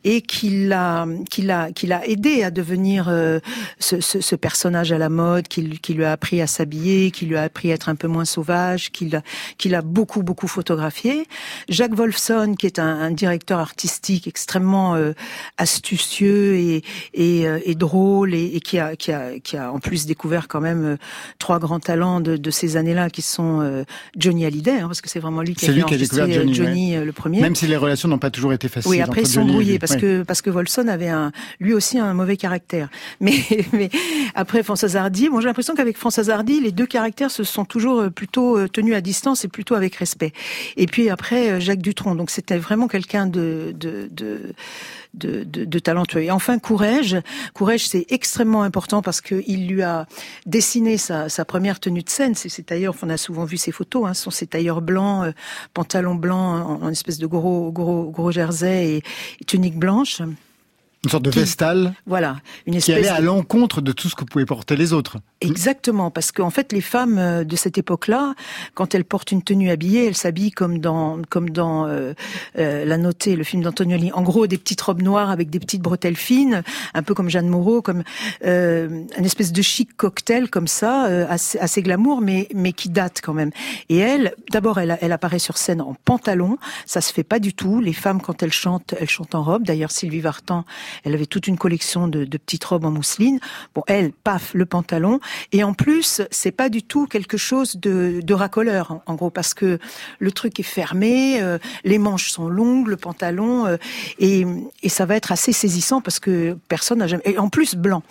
et 0.05 0.21
qui 0.21 0.67
l'a 0.69 1.07
qui 1.31 1.41
l'a 1.41 1.73
qui 1.73 1.87
l'a 1.87 2.07
aidé 2.07 2.43
à 2.43 2.51
devenir 2.51 3.09
euh, 3.09 3.39
ce, 3.79 4.03
ce, 4.03 4.21
ce 4.21 4.37
personnage 4.37 4.93
à 4.93 4.99
la 4.99 5.09
mode, 5.09 5.49
qui, 5.49 5.63
qui 5.81 5.95
lui 5.95 6.05
a 6.05 6.13
appris 6.13 6.43
à 6.43 6.47
s'habiller, 6.47 7.11
qui 7.11 7.25
lui 7.25 7.37
a 7.37 7.43
appris 7.43 7.71
à 7.71 7.75
être 7.75 7.89
un 7.89 7.97
peu 7.97 8.09
moins 8.09 8.27
sauvage, 8.27 8.93
qui 8.93 9.09
l'a 9.09 9.23
qui 9.57 9.71
l'a 9.71 9.81
beaucoup 9.81 10.23
beaucoup 10.23 10.49
photographié. 10.49 11.27
Jacques 11.71 11.95
Wolfson, 11.95 12.55
qui 12.59 12.67
est 12.67 12.79
un, 12.79 13.01
un 13.09 13.13
directeur 13.13 13.61
artistique 13.61 14.27
extrêmement 14.27 14.95
euh, 14.95 15.15
astucieux 15.57 16.57
et 16.57 16.83
et, 17.15 17.49
euh, 17.49 17.61
et 17.65 17.75
drôle 17.75 18.35
et, 18.35 18.57
et 18.57 18.61
qui 18.61 18.79
a 18.79 18.93
a 19.13 19.39
qui 19.39 19.57
a 19.57 19.73
en 19.73 19.79
plus 19.79 20.07
découvert 20.07 20.49
quand 20.49 20.61
même 20.61 20.85
euh, 20.85 20.97
trois 21.39 21.59
grands 21.59 21.81
talents 21.81 22.21
de, 22.21 22.37
de 22.37 22.51
ces 22.51 22.77
années-là 22.77 23.11
qui 23.11 23.23
sont 23.23 23.61
euh, 23.61 23.85
Johnny 24.17 24.45
Hallyday 24.47 24.81
hein, 24.81 24.87
parce 24.87 25.01
que 25.01 25.09
c'est 25.09 25.21
vraiment 25.21 25.43
lui 25.43 25.55
qui 25.55 25.67
C'est 25.67 25.73
a, 25.73 25.75
lui 25.75 25.85
qui 25.85 25.95
a 25.95 25.99
découvert 25.99 26.27
euh, 26.29 26.53
Johnny, 26.53 26.97
euh, 26.97 27.05
le 27.05 27.13
premier. 27.13 27.41
Même 27.41 27.55
si 27.55 27.67
les 27.67 27.77
relations 27.77 28.09
n'ont 28.09 28.19
pas 28.19 28.31
toujours 28.31 28.53
été 28.53 28.69
faciles. 28.69 28.91
Oui, 28.91 29.01
après 29.01 29.23
ils 29.23 29.27
sont 29.27 29.41
Johnny 29.41 29.53
brouillés 29.53 29.79
parce 29.79 29.93
Oui. 29.93 30.01
que 30.01 30.23
parce 30.23 30.43
que 30.43 30.51
Volson 30.51 30.89
avait 30.89 31.09
un 31.09 31.33
lui 31.61 31.73
aussi 31.75 31.99
un 31.99 32.15
mauvais 32.15 32.37
caractère. 32.37 32.89
Mais 33.21 33.35
mais 33.73 33.91
après 34.35 34.63
Françoise 34.63 34.97
Hardy, 34.97 35.29
bon 35.29 35.41
j'ai 35.41 35.47
l'impression 35.47 35.75
qu'avec 35.75 35.97
Françoise 35.97 36.31
Hardy, 36.31 36.61
les 36.61 36.73
deux 36.73 36.87
caractères 36.87 37.31
se 37.31 37.45
sont 37.45 37.65
toujours 37.65 38.11
plutôt 38.11 38.69
tenus 38.69 38.95
à 38.95 39.01
distance 39.01 39.45
et 39.45 39.49
plutôt 39.49 39.75
avec 39.75 39.95
respect. 39.97 40.33
Et 40.77 40.87
puis 40.87 41.11
après 41.11 41.61
Jacques 41.61 41.81
Dutronc, 41.81 42.15
donc 42.15 42.31
c'était 42.31 42.59
vraiment 42.59 42.89
quelqu'un 42.89 43.27
de 43.27 43.75
de, 43.79 44.09
de 44.11 44.41
de, 45.17 45.45
de, 45.45 45.65
de 45.65 45.79
talentueux. 45.79 46.23
Et 46.23 46.31
enfin, 46.31 46.59
Courrèges. 46.59 47.17
Courrèges, 47.55 47.89
c'est 47.89 48.07
extrêmement 48.11 48.63
important 48.63 49.03
parce 49.03 49.21
que 49.21 49.43
il 49.47 49.69
lui 49.69 49.83
a 49.83 50.07
dessiné 50.47 50.99
sa, 50.99 51.29
sa 51.29 51.45
première 51.45 51.81
tenue 51.81 52.03
de 52.03 52.11
scène. 52.11 52.35
C'est 52.35 52.49
ses 52.49 52.63
tailleurs, 52.63 52.95
on 53.03 53.11
a 53.11 53.17
souvent 53.17 53.45
vu 53.45 53.57
ses 53.57 53.73
photos, 53.73 54.07
hein, 54.07 54.15
ce 54.15 54.25
sont 54.25 54.31
ses 54.31 54.47
tailleurs 54.47 54.83
blancs, 54.83 55.27
euh, 55.27 55.33
pantalon 55.75 56.15
blanc 56.15 56.81
en, 56.83 56.89
espèce 56.91 57.19
de 57.19 57.27
gros, 57.27 57.73
gros, 57.73 58.11
gros 58.11 58.31
jersey 58.31 59.03
et 59.41 59.45
tunique 59.45 59.79
blanche. 59.79 60.23
Une 61.07 61.11
sorte 61.11 61.23
de 61.25 61.31
qui- 61.31 61.39
vestale 61.39 61.95
Voilà, 62.07 62.39
une 62.67 62.79
qui 62.79 62.93
allait 62.93 63.07
à 63.07 63.21
l'encontre 63.21 63.81
de 63.81 63.93
tout 63.93 64.09
ce 64.09 64.17
que 64.17 64.25
pouvaient 64.25 64.45
porter 64.45 64.75
les 64.75 64.93
autres. 64.93 65.19
Exactement, 65.41 66.11
parce 66.11 66.33
qu'en 66.33 66.51
fait, 66.51 66.73
les 66.73 66.81
femmes 66.81 67.19
euh, 67.19 67.45
de 67.45 67.55
cette 67.55 67.79
époque-là, 67.79 68.35
quand 68.75 68.93
elles 68.93 69.05
portent 69.05 69.31
une 69.31 69.43
tenue 69.43 69.71
habillée, 69.71 70.07
elles 70.07 70.17
s'habillent 70.17 70.51
comme 70.51 70.81
dans 70.81 71.21
comme 71.31 71.51
dans 71.51 71.87
euh, 71.87 72.13
euh, 72.59 72.85
La 72.85 72.97
Notée, 72.97 73.37
le 73.37 73.45
film 73.45 73.63
d'Antonioli. 73.63 74.11
En 74.13 74.23
gros, 74.23 74.49
des 74.49 74.59
petites 74.59 74.81
robes 74.81 75.03
noires 75.03 75.31
avec 75.31 75.49
des 75.49 75.61
petites 75.61 75.81
bretelles 75.81 76.17
fines, 76.17 76.65
un 76.93 77.03
peu 77.05 77.15
comme 77.15 77.29
Jeanne 77.31 77.49
Moreau, 77.49 77.83
comme 77.83 78.03
euh, 78.45 79.05
une 79.17 79.25
espèce 79.25 79.53
de 79.53 79.63
chic 79.63 79.97
cocktail 79.97 80.51
comme 80.51 80.67
ça, 80.67 81.03
assez, 81.31 81.57
assez 81.61 81.83
glamour, 81.83 82.21
mais 82.21 82.49
mais 82.53 82.73
qui 82.73 82.89
date 82.89 83.21
quand 83.23 83.35
même. 83.35 83.51
Et 83.91 83.99
elle, 83.99 84.35
d'abord, 84.51 84.81
elle, 84.81 84.99
elle 85.01 85.13
apparaît 85.13 85.39
sur 85.39 85.57
scène 85.57 85.81
en 85.81 85.95
pantalon. 86.05 86.59
Ça 86.85 87.01
se 87.01 87.13
fait 87.13 87.23
pas 87.23 87.39
du 87.39 87.55
tout. 87.55 87.81
Les 87.81 87.93
femmes, 87.93 88.21
quand 88.21 88.43
elles 88.43 88.53
chantent, 88.53 88.95
elles 88.99 89.09
chantent 89.11 89.37
en 89.37 89.45
robe. 89.45 89.63
D'ailleurs, 89.65 89.93
Sylvie 89.93 90.21
Vartan, 90.21 90.65
elle 91.05 91.15
avait 91.15 91.27
toute 91.27 91.47
une 91.47 91.57
collection 91.57 92.09
de, 92.09 92.25
petites 92.25 92.65
robes 92.65 92.85
en 92.85 92.91
mousseline. 92.91 93.41
Bon, 93.75 93.83
elle, 93.87 94.13
paf, 94.13 94.55
le 94.55 94.67
pantalon. 94.67 95.21
Et 95.53 95.65
en 95.65 95.75
plus, 95.75 96.23
c'est 96.31 96.53
pas 96.53 96.69
du 96.69 96.83
tout 96.83 97.07
quelque 97.07 97.37
chose 97.37 97.77
de, 97.77 98.21
de 98.23 98.35
racoleur, 98.35 99.01
en, 99.07 99.15
gros, 99.15 99.31
parce 99.31 99.55
que 99.55 99.79
le 100.19 100.33
truc 100.33 100.61
est 100.61 100.65
fermé, 100.65 101.41
euh, 101.41 101.59
les 101.85 101.99
manches 101.99 102.31
sont 102.31 102.49
longues, 102.49 102.89
le 102.89 102.97
pantalon, 102.97 103.67
euh, 103.67 103.77
et, 104.19 104.45
ça 104.89 105.05
va 105.05 105.17
être 105.17 105.31
assez 105.31 105.53
saisissant 105.53 106.01
parce 106.01 106.21
que 106.21 106.57
personne 106.69 106.99
n'a 106.99 107.07
jamais, 107.07 107.23
et 107.27 107.39
en 107.39 107.51
plus 107.51 107.75
blanc, 107.75 108.03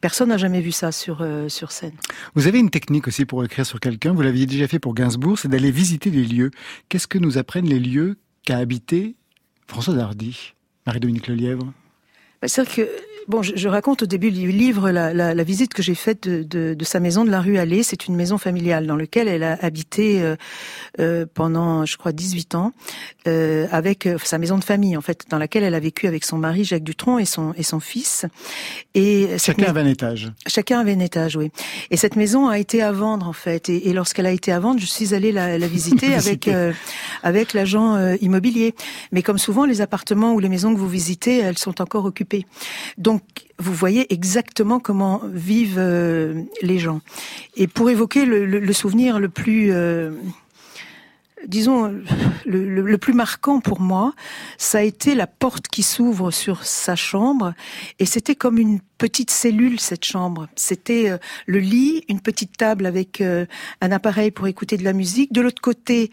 personne 0.00 0.30
n'a 0.30 0.38
jamais 0.38 0.62
vu 0.62 0.72
ça 0.72 0.90
sur 0.90 1.18
euh, 1.20 1.50
sur 1.50 1.70
scène. 1.70 1.92
Vous 2.34 2.46
avez 2.46 2.58
une 2.58 2.70
technique 2.70 3.06
aussi 3.08 3.26
pour 3.26 3.44
écrire 3.44 3.66
sur 3.66 3.78
quelqu'un, 3.78 4.14
vous 4.14 4.22
l'aviez 4.22 4.46
déjà 4.46 4.66
fait 4.66 4.78
pour 4.78 4.94
Gainsbourg, 4.94 5.38
c'est 5.38 5.48
d'aller 5.48 5.70
visiter 5.70 6.08
les 6.10 6.24
lieux. 6.24 6.50
Qu'est-ce 6.88 7.06
que 7.06 7.18
nous 7.18 7.36
apprennent 7.36 7.68
les 7.68 7.78
lieux 7.78 8.16
qu'a 8.44 8.56
habité 8.56 9.16
François 9.66 9.96
Hardy 9.98 10.54
Marie-Dominique 10.86 11.28
Lelièvre? 11.28 11.72
C'est-à-dire 12.46 12.74
que 12.74 13.09
bon, 13.30 13.42
je, 13.42 13.52
je 13.56 13.68
raconte 13.68 14.02
au 14.02 14.06
début 14.06 14.30
du 14.30 14.50
livre 14.50 14.90
la, 14.90 15.14
la, 15.14 15.34
la 15.34 15.44
visite 15.44 15.72
que 15.72 15.82
j'ai 15.82 15.94
faite 15.94 16.28
de, 16.28 16.42
de, 16.42 16.74
de 16.74 16.84
sa 16.84 17.00
maison 17.00 17.24
de 17.24 17.30
la 17.30 17.40
rue 17.40 17.56
Allée. 17.58 17.82
C'est 17.82 18.06
une 18.06 18.16
maison 18.16 18.36
familiale 18.38 18.86
dans 18.86 18.96
laquelle 18.96 19.28
elle 19.28 19.42
a 19.42 19.58
habité 19.62 20.22
euh, 20.22 20.36
euh, 20.98 21.26
pendant, 21.32 21.86
je 21.86 21.96
crois, 21.96 22.12
18 22.12 22.54
ans, 22.54 22.72
euh, 23.26 23.66
avec 23.70 24.06
euh, 24.06 24.18
sa 24.22 24.38
maison 24.38 24.58
de 24.58 24.64
famille 24.64 24.96
en 24.96 25.00
fait, 25.00 25.26
dans 25.30 25.38
laquelle 25.38 25.62
elle 25.62 25.74
a 25.74 25.80
vécu 25.80 26.06
avec 26.06 26.24
son 26.24 26.38
mari 26.38 26.64
Jacques 26.64 26.82
Dutronc 26.82 27.18
et 27.18 27.24
son 27.24 27.54
et 27.56 27.62
son 27.62 27.80
fils. 27.80 28.26
Et 28.94 29.28
Chacun 29.38 29.66
avait 29.66 29.80
un 29.80 29.86
étage. 29.86 30.32
Chacun 30.46 30.80
avait 30.80 30.94
un 30.94 31.00
étage, 31.00 31.36
oui. 31.36 31.50
Et 31.90 31.96
cette 31.96 32.16
maison 32.16 32.48
a 32.48 32.58
été 32.58 32.82
à 32.82 32.92
vendre 32.92 33.28
en 33.28 33.32
fait. 33.32 33.68
Et, 33.68 33.88
et 33.88 33.92
lorsqu'elle 33.92 34.26
a 34.26 34.32
été 34.32 34.52
à 34.52 34.60
vendre, 34.60 34.80
je 34.80 34.86
suis 34.86 35.14
allée 35.14 35.32
la, 35.32 35.58
la 35.58 35.66
visiter 35.68 36.14
avec 36.14 36.48
euh, 36.48 36.72
avec 37.22 37.52
l'agent 37.52 37.94
euh, 37.96 38.16
immobilier. 38.20 38.74
Mais 39.12 39.22
comme 39.22 39.38
souvent, 39.38 39.64
les 39.64 39.80
appartements 39.80 40.32
ou 40.32 40.40
les 40.40 40.48
maisons 40.48 40.74
que 40.74 40.78
vous 40.78 40.88
visitez, 40.88 41.38
elles 41.38 41.58
sont 41.58 41.80
encore 41.80 42.04
occupées. 42.04 42.46
Donc 42.98 43.19
vous 43.58 43.74
voyez 43.74 44.12
exactement 44.12 44.80
comment 44.80 45.20
vivent 45.32 45.78
euh, 45.78 46.42
les 46.62 46.78
gens. 46.78 47.00
Et 47.56 47.66
pour 47.66 47.90
évoquer 47.90 48.24
le, 48.24 48.72
souvenir 48.72 49.18
le 49.20 49.28
plus 49.28 49.70
euh, 49.72 50.12
disons, 51.46 51.92
le- 52.46 52.82
le 52.82 52.98
plus 52.98 53.12
marquant 53.14 53.60
pour 53.60 53.80
moi, 53.80 54.12
ça 54.58 54.78
a 54.78 54.82
été 54.82 55.14
la 55.14 55.26
porte 55.26 55.68
qui 55.68 55.82
s'ouvre 55.82 56.30
sur 56.30 56.64
sa 56.64 56.96
chambre, 56.96 57.54
et 57.98 58.06
c'était 58.06 58.34
comme 58.34 58.58
une 58.58 58.80
petite 59.00 59.30
cellule 59.30 59.80
cette 59.80 60.04
chambre. 60.04 60.46
C'était 60.56 61.08
euh, 61.08 61.16
le 61.46 61.58
lit, 61.58 62.04
une 62.08 62.20
petite 62.20 62.58
table 62.58 62.84
avec 62.84 63.22
euh, 63.22 63.46
un 63.80 63.92
appareil 63.92 64.30
pour 64.30 64.46
écouter 64.46 64.76
de 64.76 64.84
la 64.84 64.92
musique. 64.92 65.32
De 65.32 65.40
l'autre 65.40 65.62
côté, 65.62 66.10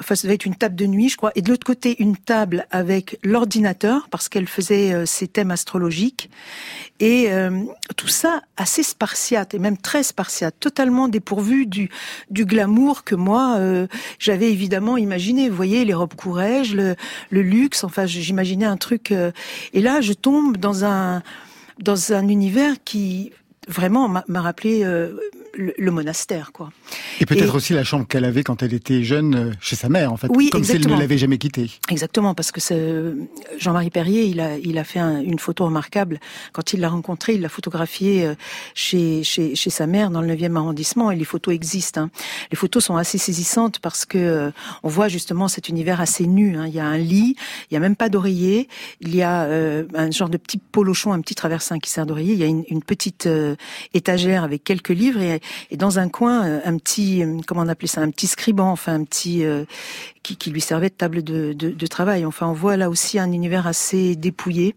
enfin 0.00 0.14
ça 0.14 0.26
devait 0.26 0.36
être 0.36 0.46
une 0.46 0.56
table 0.56 0.74
de 0.74 0.86
nuit, 0.86 1.10
je 1.10 1.18
crois, 1.18 1.32
et 1.34 1.42
de 1.42 1.50
l'autre 1.50 1.66
côté 1.66 1.96
une 2.02 2.16
table 2.16 2.66
avec 2.70 3.18
l'ordinateur 3.22 4.08
parce 4.10 4.30
qu'elle 4.30 4.48
faisait 4.48 4.94
euh, 4.94 5.04
ses 5.04 5.28
thèmes 5.28 5.50
astrologiques. 5.50 6.30
Et 6.98 7.30
euh, 7.30 7.50
tout 7.98 8.08
ça 8.08 8.40
assez 8.56 8.82
spartiate 8.82 9.52
et 9.52 9.58
même 9.58 9.76
très 9.76 10.02
spartiate, 10.02 10.54
totalement 10.58 11.08
dépourvu 11.08 11.66
du 11.66 11.90
du 12.30 12.46
glamour 12.46 13.04
que 13.04 13.14
moi 13.14 13.56
euh, 13.58 13.86
j'avais 14.18 14.50
évidemment 14.50 14.96
imaginé. 14.96 15.50
Vous 15.50 15.56
voyez 15.56 15.84
les 15.84 15.94
robes 15.94 16.14
courrèges, 16.14 16.74
le, 16.74 16.96
le 17.28 17.42
luxe. 17.42 17.84
Enfin, 17.84 18.06
j'imaginais 18.06 18.64
un 18.64 18.78
truc. 18.78 19.12
euh, 19.12 19.30
et 19.74 19.82
là, 19.82 20.00
je 20.00 20.14
tombe 20.14 20.56
dans 20.56 20.86
un 20.86 21.22
dans 21.80 22.12
un 22.12 22.28
univers 22.28 22.74
qui 22.84 23.32
vraiment 23.68 24.08
m'a 24.08 24.40
rappelé 24.40 24.84
euh, 24.84 25.16
le, 25.54 25.74
le 25.76 25.90
monastère, 25.90 26.52
quoi. 26.52 26.70
Et 27.20 27.26
peut-être 27.26 27.54
aussi 27.54 27.72
la 27.72 27.84
chambre 27.84 28.06
qu'elle 28.06 28.24
avait 28.24 28.42
quand 28.42 28.62
elle 28.62 28.72
était 28.74 29.02
jeune 29.02 29.34
euh, 29.34 29.52
chez 29.60 29.76
sa 29.76 29.88
mère, 29.88 30.12
en 30.12 30.16
fait. 30.16 30.28
Oui, 30.34 30.50
comme 30.50 30.64
si 30.64 30.70
elle 30.70 30.76
exactement. 30.76 30.96
ne 30.96 31.00
l'avait 31.00 31.18
jamais 31.18 31.38
quittée. 31.38 31.70
Exactement, 31.90 32.34
parce 32.34 32.52
que 32.52 32.60
Jean-Marie 33.58 33.90
Perrier, 33.90 34.24
il 34.24 34.40
a, 34.40 34.56
il 34.58 34.78
a 34.78 34.84
fait 34.84 34.98
un- 35.00 35.20
une 35.20 35.38
photo 35.38 35.64
remarquable. 35.66 36.20
Quand 36.52 36.72
il 36.72 36.80
l'a 36.80 36.88
rencontré, 36.88 37.34
il 37.34 37.40
l'a 37.40 37.48
photographié 37.48 38.24
euh, 38.26 38.34
chez, 38.74 39.22
chez, 39.24 39.54
chez 39.54 39.70
sa 39.70 39.86
mère 39.86 40.10
dans 40.10 40.22
le 40.22 40.34
9e 40.34 40.56
arrondissement, 40.56 41.10
et 41.10 41.16
les 41.16 41.24
photos 41.24 41.54
existent. 41.54 42.02
hein. 42.02 42.10
Les 42.50 42.56
photos 42.56 42.84
sont 42.84 42.96
assez 42.96 43.18
saisissantes 43.18 43.78
parce 43.80 44.04
que 44.06 44.18
euh, 44.18 44.50
on 44.82 44.88
voit 44.88 45.08
justement 45.08 45.48
cet 45.48 45.68
univers 45.68 46.00
assez 46.00 46.26
nu. 46.26 46.56
hein. 46.56 46.66
Il 46.66 46.74
y 46.74 46.80
a 46.80 46.86
un 46.86 46.98
lit, 46.98 47.36
il 47.70 47.74
y 47.74 47.76
a 47.76 47.80
même 47.80 47.96
pas 47.96 48.08
d'oreiller, 48.08 48.68
il 49.00 49.14
y 49.14 49.22
a 49.22 49.44
euh, 49.44 49.84
un 49.94 50.10
genre 50.10 50.28
de 50.28 50.36
petit 50.36 50.58
polochon, 50.58 51.12
un 51.12 51.20
petit 51.20 51.34
traversin 51.34 51.78
qui 51.78 51.90
sert 51.90 52.06
d'oreiller. 52.06 52.32
Il 52.34 52.38
y 52.38 52.44
a 52.44 52.46
une, 52.46 52.64
une 52.68 52.82
petite 52.82 53.26
euh, 53.26 53.56
étagère 53.94 54.44
avec 54.44 54.64
quelques 54.64 54.88
livres 54.90 55.20
et, 55.20 55.39
et 55.70 55.76
dans 55.76 55.98
un 55.98 56.08
coin 56.08 56.46
euh, 56.46 56.60
un 56.64 56.76
petit, 56.78 57.22
euh, 57.22 57.38
comment 57.46 57.62
on 57.62 57.68
appelait 57.68 57.88
ça, 57.88 58.00
un 58.00 58.10
petit 58.10 58.26
scriban, 58.26 58.70
enfin 58.70 58.94
un 58.94 59.04
petit 59.04 59.44
euh, 59.44 59.64
qui, 60.22 60.36
qui 60.36 60.50
lui 60.50 60.60
servait 60.60 60.88
de 60.90 60.94
table 60.94 61.22
de, 61.22 61.52
de, 61.52 61.70
de 61.70 61.86
travail. 61.86 62.24
Enfin, 62.26 62.46
on 62.46 62.52
voit 62.52 62.76
là 62.76 62.90
aussi 62.90 63.18
un 63.18 63.32
univers 63.32 63.66
assez 63.66 64.16
dépouillé, 64.16 64.74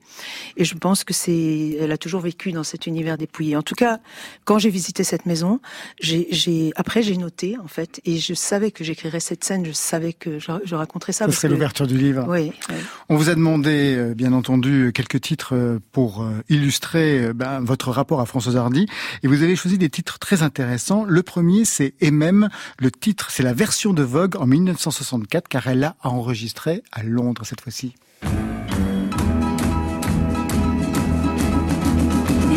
et 0.57 0.63
je 0.65 0.75
pense 0.75 1.03
que 1.03 1.13
c'est, 1.13 1.77
elle 1.79 1.91
a 1.91 1.97
toujours 1.97 2.21
vécu 2.21 2.51
dans 2.51 2.63
cet 2.63 2.87
univers 2.87 3.17
dépouillé. 3.17 3.55
En 3.55 3.61
tout 3.61 3.75
cas, 3.75 3.99
quand 4.45 4.57
j'ai 4.59 4.69
visité 4.69 5.03
cette 5.03 5.25
maison, 5.25 5.59
j'ai, 5.99 6.71
après 6.75 7.03
j'ai 7.03 7.17
noté 7.17 7.57
en 7.63 7.67
fait, 7.67 8.01
et 8.05 8.17
je 8.17 8.33
savais 8.33 8.71
que 8.71 8.83
j'écrirais 8.83 9.19
cette 9.19 9.43
scène, 9.43 9.65
je 9.65 9.71
savais 9.71 10.13
que 10.13 10.39
je, 10.39 10.51
je 10.63 10.75
raconterais 10.75 11.13
ça. 11.13 11.29
Serait 11.31 11.47
que- 11.47 11.53
l'ouverture 11.53 11.87
du 11.87 11.97
livre. 11.97 12.25
Oui, 12.27 12.51
oui. 12.69 12.75
On 13.09 13.15
vous 13.17 13.29
a 13.29 13.35
demandé, 13.35 13.95
euh, 13.97 14.13
bien 14.13 14.33
entendu, 14.33 14.91
quelques 14.93 15.19
titres 15.21 15.55
euh, 15.55 15.79
pour 15.91 16.23
euh, 16.23 16.41
illustrer 16.49 17.33
ben, 17.33 17.59
votre 17.61 17.89
rapport 17.91 18.21
à 18.21 18.25
Françoise 18.25 18.55
Hardy. 18.55 18.87
Et 19.23 19.27
vous 19.27 19.43
avez 19.43 19.55
choisi 19.55 19.77
des 19.77 19.89
titres 19.89 20.19
très 20.19 20.41
intéressants. 20.43 21.03
Le 21.05 21.21
premier, 21.23 21.65
c'est 21.65 21.93
Et 22.01 22.11
même. 22.11 22.49
Le 22.79 22.91
titre, 22.91 23.29
c'est 23.31 23.43
la 23.43 23.53
version 23.53 23.93
de 23.93 24.03
Vogue 24.03 24.35
en 24.37 24.45
1964, 24.45 25.32
car 25.41 25.67
elle 25.67 25.79
l'a 25.79 25.95
enregistré 26.03 26.83
à 26.91 27.03
Londres 27.03 27.43
cette 27.45 27.61
fois-ci. 27.61 27.95
Et 28.23 28.27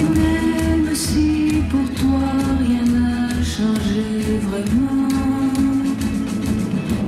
même 0.02 0.94
si 0.94 1.62
pour 1.70 1.88
toi 1.94 2.28
rien 2.60 2.84
n'a 2.84 3.28
changé 3.42 4.38
vraiment, 4.42 5.08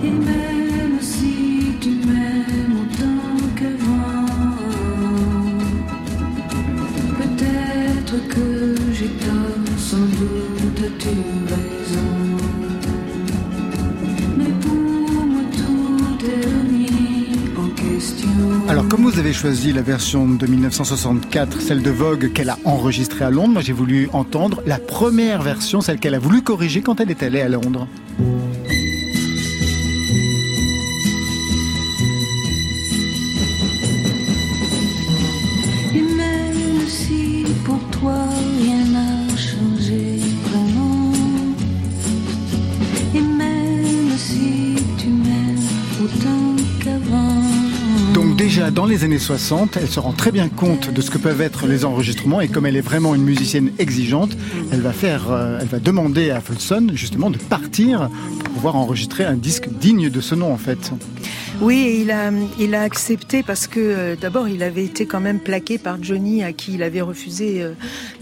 et 0.02 0.10
même 0.10 1.00
si 1.00 1.74
tu 1.80 1.90
m'aimes 1.90 2.78
autant 2.82 3.36
qu'avant, 3.56 4.26
peut-être 7.18 8.28
que 8.28 8.74
tort, 9.24 9.78
sans 9.78 9.96
doute 9.98 10.80
as-tu 10.82 11.14
raison. 11.54 11.67
Comme 18.88 19.02
vous 19.02 19.18
avez 19.18 19.34
choisi 19.34 19.74
la 19.74 19.82
version 19.82 20.26
de 20.26 20.46
1964, 20.46 21.60
celle 21.60 21.82
de 21.82 21.90
Vogue 21.90 22.32
qu'elle 22.32 22.48
a 22.48 22.58
enregistrée 22.64 23.22
à 23.22 23.30
Londres, 23.30 23.52
moi 23.52 23.62
j'ai 23.62 23.74
voulu 23.74 24.08
entendre 24.14 24.62
la 24.64 24.78
première 24.78 25.42
version, 25.42 25.82
celle 25.82 26.00
qu'elle 26.00 26.14
a 26.14 26.18
voulu 26.18 26.40
corriger 26.40 26.80
quand 26.80 26.98
elle 26.98 27.10
est 27.10 27.22
allée 27.22 27.42
à 27.42 27.50
Londres. 27.50 27.86
Les 48.98 49.04
années 49.04 49.18
60, 49.20 49.76
elle 49.76 49.86
se 49.86 50.00
rend 50.00 50.12
très 50.12 50.32
bien 50.32 50.48
compte 50.48 50.92
de 50.92 51.00
ce 51.00 51.12
que 51.12 51.18
peuvent 51.18 51.40
être 51.40 51.68
les 51.68 51.84
enregistrements 51.84 52.40
et 52.40 52.48
comme 52.48 52.66
elle 52.66 52.74
est 52.74 52.80
vraiment 52.80 53.14
une 53.14 53.22
musicienne 53.22 53.70
exigeante, 53.78 54.36
elle 54.72 54.80
va 54.80 54.92
faire, 54.92 55.30
euh, 55.30 55.58
elle 55.60 55.68
va 55.68 55.78
demander 55.78 56.30
à 56.30 56.40
Folsom 56.40 56.90
justement 56.94 57.30
de 57.30 57.38
partir 57.38 58.10
pour 58.42 58.54
pouvoir 58.54 58.74
enregistrer 58.74 59.24
un 59.24 59.36
disque 59.36 59.68
digne 59.68 60.10
de 60.10 60.20
ce 60.20 60.34
nom 60.34 60.52
en 60.52 60.56
fait. 60.56 60.90
Oui, 61.60 62.02
il 62.02 62.12
a, 62.12 62.30
il 62.60 62.76
a 62.76 62.82
accepté 62.82 63.42
parce 63.42 63.66
que 63.66 63.80
euh, 63.80 64.16
d'abord 64.16 64.46
il 64.46 64.62
avait 64.62 64.84
été 64.84 65.06
quand 65.06 65.18
même 65.18 65.40
plaqué 65.40 65.76
par 65.76 66.00
Johnny 66.00 66.44
à 66.44 66.52
qui 66.52 66.74
il 66.74 66.84
avait 66.84 67.00
refusé 67.00 67.60
euh, 67.60 67.72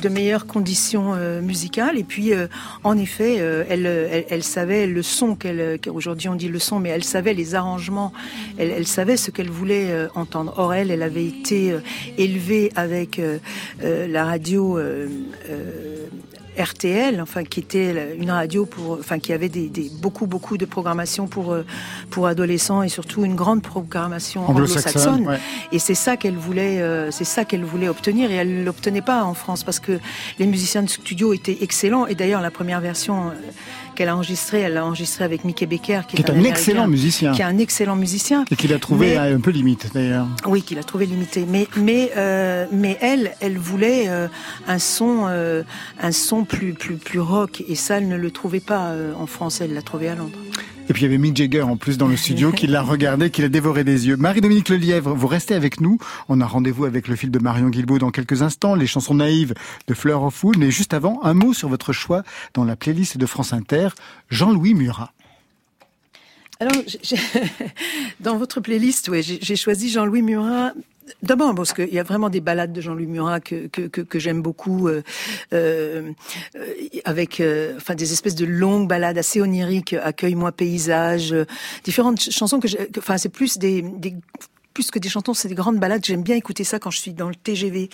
de 0.01 0.09
meilleures 0.09 0.47
conditions 0.47 1.13
euh, 1.15 1.43
musicales. 1.43 1.99
Et 1.99 2.05
puis 2.05 2.33
en 2.83 2.97
effet, 2.97 3.35
elle, 3.37 3.85
elle, 3.85 4.25
elle 4.31 4.43
savait 4.43 4.87
le 4.87 5.03
son 5.03 5.35
qu'elle, 5.35 5.79
qu'aujourd'hui 5.81 6.31
on 6.31 6.35
dit 6.35 6.49
le 6.49 6.59
son, 6.59 6.81
mais 6.81 6.89
elle 6.89 7.05
savait 7.05 7.35
les 7.35 7.55
arrangements. 7.55 8.13
Elle, 8.57 8.71
elle 8.71 8.87
savait 8.87 9.19
ce 9.19 9.31
qu'elle 9.31 9.51
voulait 9.51 10.09
entendre. 10.15 10.55
Or 10.57 10.73
elle, 10.73 10.91
elle 10.91 11.03
avait 11.03 11.27
été 11.27 11.75
élevée 12.17 12.73
avec 12.75 13.21
la 13.83 14.25
radio. 14.25 14.79
RTL, 16.59 17.21
enfin 17.21 17.45
qui 17.45 17.61
était 17.61 18.17
une 18.19 18.31
radio 18.31 18.67
pour, 18.67 18.93
enfin 18.93 19.19
qui 19.19 19.33
avait 19.33 19.49
des, 19.49 19.69
des 19.69 19.91
beaucoup 20.01 20.27
beaucoup 20.27 20.57
de 20.57 20.65
programmation 20.65 21.27
pour 21.27 21.53
euh, 21.53 21.65
pour 22.11 22.27
adolescents 22.27 22.83
et 22.83 22.89
surtout 22.89 23.25
une 23.25 23.35
grande 23.35 23.63
programmation 23.63 24.49
Anglo-saxonne, 24.49 25.27
ouais. 25.27 25.39
Et 25.73 25.79
c'est 25.79 25.95
ça 25.95 26.17
qu'elle 26.17 26.37
voulait, 26.37 26.81
euh, 26.81 27.11
c'est 27.11 27.25
ça 27.25 27.45
qu'elle 27.45 27.65
voulait 27.65 27.89
obtenir 27.89 28.31
et 28.31 28.35
elle 28.35 28.65
l'obtenait 28.65 29.03
pas 29.03 29.25
en 29.25 29.35
France 29.35 29.65
parce 29.65 29.81
que 29.81 29.99
les 30.39 30.47
musiciens 30.47 30.83
de 30.83 30.89
studio 30.89 31.33
étaient 31.33 31.59
excellents 31.61 32.07
et 32.07 32.15
d'ailleurs 32.15 32.41
la 32.43 32.51
première 32.51 32.81
version 32.81 33.29
euh, 33.29 33.31
qu'elle 33.97 34.09
a 34.09 34.15
enregistrée, 34.15 34.61
elle 34.61 34.75
l'a 34.75 34.85
enregistrée 34.87 35.25
avec 35.25 35.45
Mickey 35.45 35.67
Becker 35.67 36.03
qui, 36.07 36.17
Qui 36.17 36.23
est 36.23 36.31
un 36.31 36.45
excellent 36.45 36.87
musicien. 36.87 37.33
qui 37.33 37.41
est 37.43 37.45
un 37.45 37.59
excellent 37.59 37.97
musicien. 37.97 38.45
Et 38.51 38.55
qu'il 38.57 38.73
a 38.73 38.79
trouvé 38.79 39.17
Mais- 39.19 39.33
un 39.35 39.41
peu 39.41 39.51
limite 39.51 39.91
d'ailleurs. 39.93 40.29
Oui, 40.47 40.63
qu'il 40.63 40.79
a 40.79 40.85
trouvé 40.85 41.07
limité. 41.07 41.45
Mais 41.49 41.67
mais 41.77 42.13
euh, 42.17 42.67
mais 42.71 42.97
elle, 43.01 43.33
elle 43.41 43.59
voulait 43.59 44.05
euh, 44.09 44.29
un 44.69 44.79
son 44.79 45.25
euh, 45.29 45.65
un 46.01 46.13
son 46.13 46.45
plus 46.45 46.75
plus 46.75 46.97
plus 46.97 47.21
rock 47.21 47.65
et 47.67 47.75
ça 47.75 47.99
elle 47.99 48.07
ne 48.09 48.17
le 48.17 48.31
trouvait 48.31 48.61
pas 48.61 48.93
en 49.19 49.27
France, 49.27 49.61
elle 49.61 49.75
l'a 49.75 49.83
trouvé 49.83 50.09
à 50.09 50.15
Londres. 50.15 50.39
Et 50.89 50.93
puis 50.93 51.03
il 51.03 51.07
y 51.07 51.09
avait 51.09 51.19
Mick 51.19 51.37
Jagger 51.37 51.63
en 51.63 51.77
plus 51.77 51.99
dans 51.99 52.07
le 52.07 52.17
studio 52.17 52.53
qui 52.53 52.69
l'a 52.69 52.81
regardé, 52.81 53.31
qui 53.31 53.43
l'a 53.43 53.49
dévoré 53.49 53.83
des 53.83 54.07
yeux. 54.07 54.17
Marie-Dominique 54.17 54.69
Lelièvre, 54.69 55.15
vous 55.15 55.27
restez 55.27 55.55
avec 55.55 55.81
nous. 55.81 55.99
On 56.29 56.41
a 56.41 56.47
rendez-vous 56.47 56.85
avec 56.85 57.09
le 57.09 57.17
fil 57.17 57.33
de 57.33 57.41
Marion 57.41 57.71
Guilbault 57.71 57.99
dans 57.99 58.13
quelques 58.13 58.43
instants, 58.43 58.77
les 58.77 58.87
chansons 58.87 59.15
naïves 59.15 59.53
de 59.89 59.95
Fleur 59.95 60.23
of 60.23 60.33
Food. 60.33 60.57
Mais 60.59 60.71
juste 60.71 60.95
avant, 60.95 61.21
un 61.25 61.35
mot 61.35 61.53
sur 61.53 61.69
votre 61.69 61.93
choix 61.93 62.23
dans 62.55 62.63
la 62.63 62.77
playlist 62.77 63.19
de 63.19 63.27
France 63.27 63.53
Inter, 63.53 63.89
Jean-Louis 64.31 64.75
Murat. 64.75 65.13
Alors, 66.61 66.83
dans 68.21 68.39
votre 68.39 68.61
playlist, 68.61 69.09
ouais, 69.09 69.23
j'ai 69.23 69.57
choisi 69.57 69.91
Jean-Louis 69.91 70.23
Murat 70.23 70.73
D'abord 71.23 71.55
parce 71.55 71.73
qu'il 71.73 71.93
y 71.93 71.99
a 71.99 72.03
vraiment 72.03 72.29
des 72.29 72.41
balades 72.41 72.73
de 72.73 72.81
Jean-Louis 72.81 73.07
Murat 73.07 73.41
que 73.41 73.69
que, 73.69 73.83
que, 73.83 74.01
que 74.01 74.19
j'aime 74.19 74.43
beaucoup, 74.43 74.89
euh, 74.89 75.03
euh, 75.53 76.11
avec 77.05 77.41
euh, 77.41 77.75
enfin 77.77 77.95
des 77.95 78.13
espèces 78.13 78.35
de 78.35 78.45
longues 78.47 78.89
balades 78.89 79.19
assez 79.19 79.41
oniriques, 79.41 79.93
accueille-moi 79.95 80.53
paysage, 80.53 81.33
euh, 81.33 81.45
différentes 81.85 82.21
ch- 82.21 82.35
chansons 82.37 82.61
que, 82.61 82.69
enfin 82.99 83.19
c'est 83.19 83.29
plus 83.29 83.59
des, 83.59 83.83
des 83.83 84.15
plus 84.75 84.91
que 84.91 84.99
des 84.99 85.09
chansons, 85.09 85.33
c'est 85.33 85.49
des 85.49 85.55
grandes 85.55 85.79
balades. 85.81 86.05
J'aime 86.05 86.23
bien 86.23 86.37
écouter 86.37 86.63
ça 86.63 86.79
quand 86.79 86.91
je 86.91 86.99
suis 86.99 87.15
dans 87.15 87.29
le 87.31 87.35
TGV. 87.35 87.89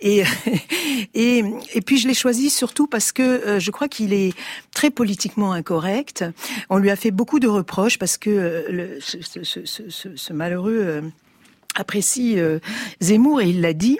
Et 0.00 0.22
et, 1.14 1.44
et 1.74 1.80
puis 1.82 1.98
je 1.98 2.08
l'ai 2.08 2.14
choisi 2.14 2.48
surtout 2.48 2.86
parce 2.86 3.12
que 3.12 3.22
euh, 3.22 3.60
je 3.60 3.70
crois 3.70 3.88
qu'il 3.88 4.12
est 4.14 4.32
très 4.74 4.90
politiquement 4.90 5.52
incorrect. 5.52 6.24
On 6.70 6.78
lui 6.78 6.90
a 6.90 6.96
fait 6.96 7.10
beaucoup 7.10 7.38
de 7.38 7.48
reproches 7.48 7.98
parce 7.98 8.16
que 8.16 8.30
euh, 8.30 8.62
le, 8.70 8.98
ce, 9.00 9.18
ce, 9.20 9.64
ce, 9.66 10.16
ce 10.16 10.32
malheureux 10.32 10.78
euh, 10.80 11.02
apprécie 11.74 12.38
euh, 12.38 12.58
Zemmour 13.00 13.40
et 13.40 13.48
il 13.48 13.60
l'a 13.60 13.72
dit. 13.72 13.98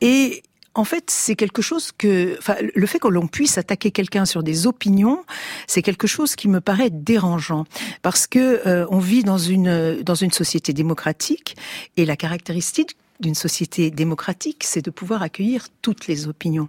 Et 0.00 0.42
en 0.74 0.84
fait, 0.84 1.10
c'est 1.10 1.36
quelque 1.36 1.60
chose 1.60 1.92
que, 1.92 2.36
enfin, 2.38 2.56
le 2.74 2.86
fait 2.86 2.98
que 2.98 3.08
l'on 3.08 3.26
puisse 3.26 3.58
attaquer 3.58 3.90
quelqu'un 3.90 4.24
sur 4.24 4.42
des 4.42 4.66
opinions, 4.66 5.24
c'est 5.66 5.82
quelque 5.82 6.06
chose 6.06 6.34
qui 6.34 6.48
me 6.48 6.60
paraît 6.60 6.90
dérangeant 6.90 7.64
parce 8.00 8.26
que 8.26 8.66
euh, 8.66 8.86
on 8.90 8.98
vit 8.98 9.22
dans 9.22 9.38
une 9.38 10.02
dans 10.02 10.14
une 10.14 10.32
société 10.32 10.72
démocratique 10.72 11.56
et 11.96 12.06
la 12.06 12.16
caractéristique 12.16 12.96
d'une 13.20 13.34
société 13.34 13.90
démocratique, 13.90 14.64
c'est 14.64 14.82
de 14.82 14.90
pouvoir 14.90 15.22
accueillir 15.22 15.68
toutes 15.80 16.06
les 16.06 16.26
opinions. 16.26 16.68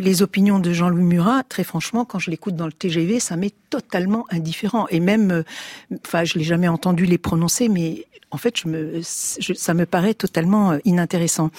Les 0.00 0.22
opinions 0.22 0.58
de 0.58 0.72
Jean-Louis 0.72 1.02
Murat, 1.04 1.42
très 1.48 1.62
franchement, 1.64 2.04
quand 2.04 2.18
je 2.18 2.30
l'écoute 2.30 2.56
dans 2.56 2.66
le 2.66 2.72
TGV, 2.72 3.20
ça 3.20 3.36
m'est 3.36 3.54
totalement 3.70 4.24
indifférent. 4.30 4.86
Et 4.90 4.98
même, 5.00 5.30
euh, 5.30 5.42
enfin, 6.06 6.24
je 6.24 6.38
l'ai 6.38 6.44
jamais 6.44 6.68
entendu 6.68 7.04
les 7.06 7.18
prononcer, 7.18 7.68
mais 7.68 8.06
en 8.32 8.36
fait, 8.38 8.56
je 8.58 8.68
me, 8.68 9.00
je- 9.40 9.52
ça 9.54 9.74
me 9.74 9.86
paraît 9.86 10.14
totalement 10.14 10.72
euh, 10.72 10.78
inintéressant. 10.84 11.50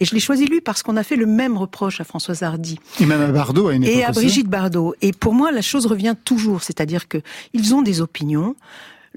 Et 0.00 0.04
je 0.04 0.12
l'ai 0.14 0.20
choisi 0.20 0.44
lui 0.46 0.60
parce 0.60 0.82
qu'on 0.82 0.96
a 0.96 1.02
fait 1.04 1.16
le 1.16 1.26
même 1.26 1.56
reproche 1.56 2.00
à 2.00 2.04
Françoise 2.04 2.42
Hardy 2.42 2.78
Et 3.00 3.06
même 3.06 3.22
à 3.22 3.28
Bardot 3.28 3.68
à 3.68 3.74
une 3.74 3.84
époque 3.84 3.96
et 3.96 4.04
à 4.04 4.10
aussi. 4.10 4.20
Brigitte 4.20 4.48
Bardot. 4.48 4.94
Et 5.02 5.12
pour 5.12 5.32
moi, 5.34 5.50
la 5.52 5.62
chose 5.62 5.86
revient 5.86 6.14
toujours, 6.24 6.62
c'est-à-dire 6.62 7.08
que 7.08 7.18
ils 7.54 7.74
ont 7.74 7.82
des 7.82 8.00
opinions. 8.00 8.56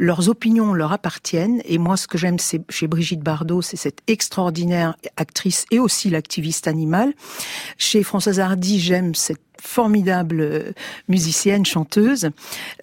Leurs 0.01 0.29
opinions 0.29 0.73
leur 0.73 0.93
appartiennent. 0.93 1.61
Et 1.65 1.77
moi, 1.77 1.97
ce 1.97 2.07
que 2.07 2.17
j'aime 2.17 2.39
c'est- 2.39 2.61
chez 2.71 2.87
Brigitte 2.87 3.19
Bardot, 3.19 3.61
c'est 3.61 3.75
cette 3.75 3.99
extraordinaire 4.07 4.95
actrice 5.17 5.65
et 5.71 5.79
aussi 5.79 6.09
l'activiste 6.09 6.67
animale. 6.69 7.11
Chez 7.77 8.01
Françoise 8.03 8.39
Hardy, 8.39 8.79
j'aime 8.79 9.13
cette 9.13 9.41
formidable 9.61 10.39
euh, 10.39 10.71
musicienne, 11.09 11.65
chanteuse. 11.65 12.29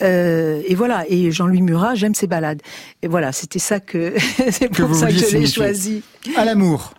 Euh, 0.03 0.61
et 0.67 0.75
voilà. 0.75 1.05
Et 1.09 1.31
Jean-Louis 1.31 1.63
Murat, 1.63 1.95
j'aime 1.95 2.15
ses 2.15 2.27
balades. 2.27 2.61
Et 3.01 3.09
voilà, 3.09 3.33
c'était 3.33 3.59
ça 3.59 3.81
que, 3.81 4.13
c'est 4.51 4.69
pour 4.69 4.95
ça 4.95 5.07
que 5.07 5.15
je 5.15 5.37
l'ai 5.39 5.47
choisi. 5.47 6.03
À 6.37 6.45
l'amour. 6.45 6.93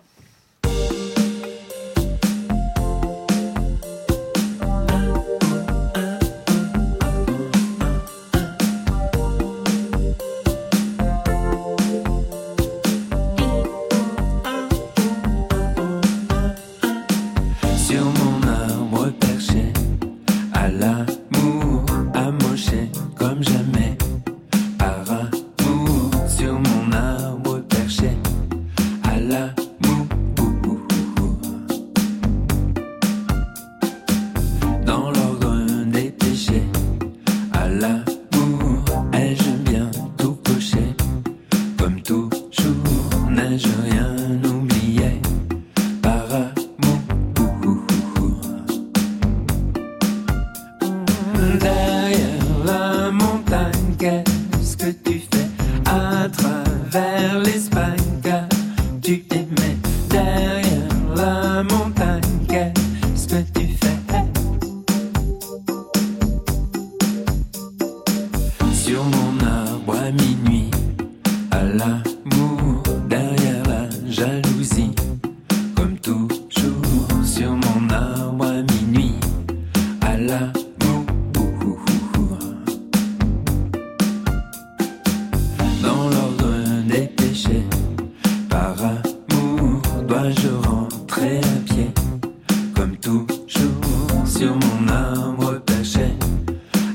Toujours, 92.96 94.26
sur 94.26 94.54
mon 94.54 94.88
arbre 94.88 95.60
perché, 95.64 96.12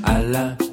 à 0.04 0.22
l'amour. 0.22 0.63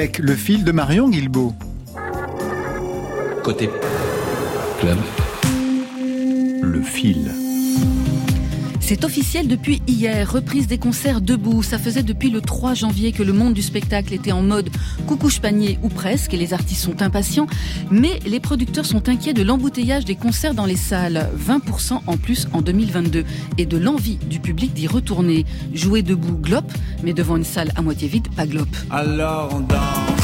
Avec 0.00 0.18
le 0.18 0.34
fil 0.34 0.64
de 0.64 0.72
Marion 0.72 1.10
Guilbault. 1.10 1.52
Côté 3.44 3.68
club, 4.80 4.96
le 6.62 6.80
fil. 6.80 7.49
C'est 8.90 9.04
officiel 9.04 9.46
depuis 9.46 9.80
hier, 9.86 10.28
reprise 10.28 10.66
des 10.66 10.76
concerts 10.76 11.20
debout. 11.20 11.62
Ça 11.62 11.78
faisait 11.78 12.02
depuis 12.02 12.28
le 12.28 12.40
3 12.40 12.74
janvier 12.74 13.12
que 13.12 13.22
le 13.22 13.32
monde 13.32 13.54
du 13.54 13.62
spectacle 13.62 14.12
était 14.12 14.32
en 14.32 14.42
mode 14.42 14.68
coucouche 15.06 15.38
panier 15.38 15.78
ou 15.84 15.88
presque, 15.88 16.34
et 16.34 16.36
les 16.36 16.52
artistes 16.54 16.82
sont 16.82 17.00
impatients. 17.00 17.46
Mais 17.92 18.18
les 18.26 18.40
producteurs 18.40 18.84
sont 18.84 19.08
inquiets 19.08 19.32
de 19.32 19.44
l'embouteillage 19.44 20.04
des 20.04 20.16
concerts 20.16 20.54
dans 20.54 20.66
les 20.66 20.74
salles, 20.74 21.30
20% 21.38 22.00
en 22.04 22.16
plus 22.16 22.48
en 22.52 22.62
2022, 22.62 23.24
et 23.58 23.64
de 23.64 23.78
l'envie 23.78 24.16
du 24.28 24.40
public 24.40 24.72
d'y 24.72 24.88
retourner. 24.88 25.46
Jouer 25.72 26.02
debout, 26.02 26.36
glop, 26.36 26.66
mais 27.04 27.12
devant 27.12 27.36
une 27.36 27.44
salle 27.44 27.70
à 27.76 27.82
moitié 27.82 28.08
vide, 28.08 28.26
pas 28.34 28.46
glop. 28.46 28.66
Alors 28.90 29.50
on. 29.54 30.19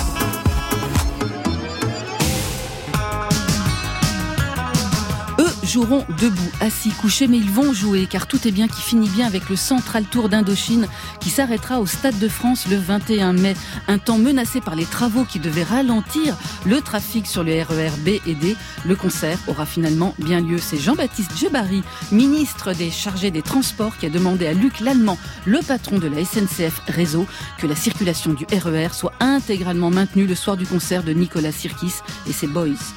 Joueront 5.76 6.06
debout, 6.18 6.50
assis, 6.62 6.88
couchés, 6.88 7.28
mais 7.28 7.36
ils 7.36 7.50
vont 7.50 7.74
jouer, 7.74 8.06
car 8.06 8.26
tout 8.26 8.48
est 8.48 8.50
bien 8.50 8.66
qui 8.66 8.80
finit 8.80 9.10
bien 9.10 9.26
avec 9.26 9.50
le 9.50 9.56
Central 9.56 10.04
Tour 10.04 10.30
d'Indochine 10.30 10.88
qui 11.20 11.28
s'arrêtera 11.28 11.80
au 11.80 11.86
Stade 11.86 12.18
de 12.18 12.28
France 12.28 12.66
le 12.70 12.76
21 12.78 13.34
mai. 13.34 13.54
Un 13.86 13.98
temps 13.98 14.16
menacé 14.16 14.62
par 14.62 14.74
les 14.74 14.86
travaux 14.86 15.24
qui 15.24 15.38
devaient 15.38 15.64
ralentir 15.64 16.34
le 16.64 16.80
trafic 16.80 17.26
sur 17.26 17.44
le 17.44 17.52
RER 17.60 17.90
B 17.98 18.08
et 18.26 18.34
D. 18.34 18.56
Le 18.86 18.96
concert 18.96 19.38
aura 19.48 19.66
finalement 19.66 20.14
bien 20.18 20.40
lieu. 20.40 20.56
C'est 20.56 20.78
Jean-Baptiste 20.78 21.36
Djebari, 21.36 21.82
ministre 22.10 22.72
des 22.72 22.90
chargés 22.90 23.30
des 23.30 23.42
transports, 23.42 23.98
qui 23.98 24.06
a 24.06 24.10
demandé 24.10 24.46
à 24.46 24.54
Luc 24.54 24.80
Lallemand, 24.80 25.18
le 25.44 25.58
patron 25.58 25.98
de 25.98 26.08
la 26.08 26.24
SNCF 26.24 26.80
Réseau, 26.88 27.26
que 27.58 27.66
la 27.66 27.76
circulation 27.76 28.32
du 28.32 28.46
RER 28.50 28.94
soit 28.94 29.12
intégralement 29.20 29.90
maintenue 29.90 30.24
le 30.24 30.36
soir 30.36 30.56
du 30.56 30.64
concert 30.64 31.02
de 31.02 31.12
Nicolas 31.12 31.52
Sirkis 31.52 31.96
et 32.26 32.32
ses 32.32 32.46
Boys. 32.46 32.94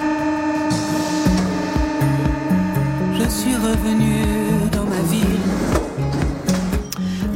Suis 3.29 3.55
revenu 3.55 4.23
dans 4.71 4.85
ma 4.85 5.01
ville. 5.11 5.39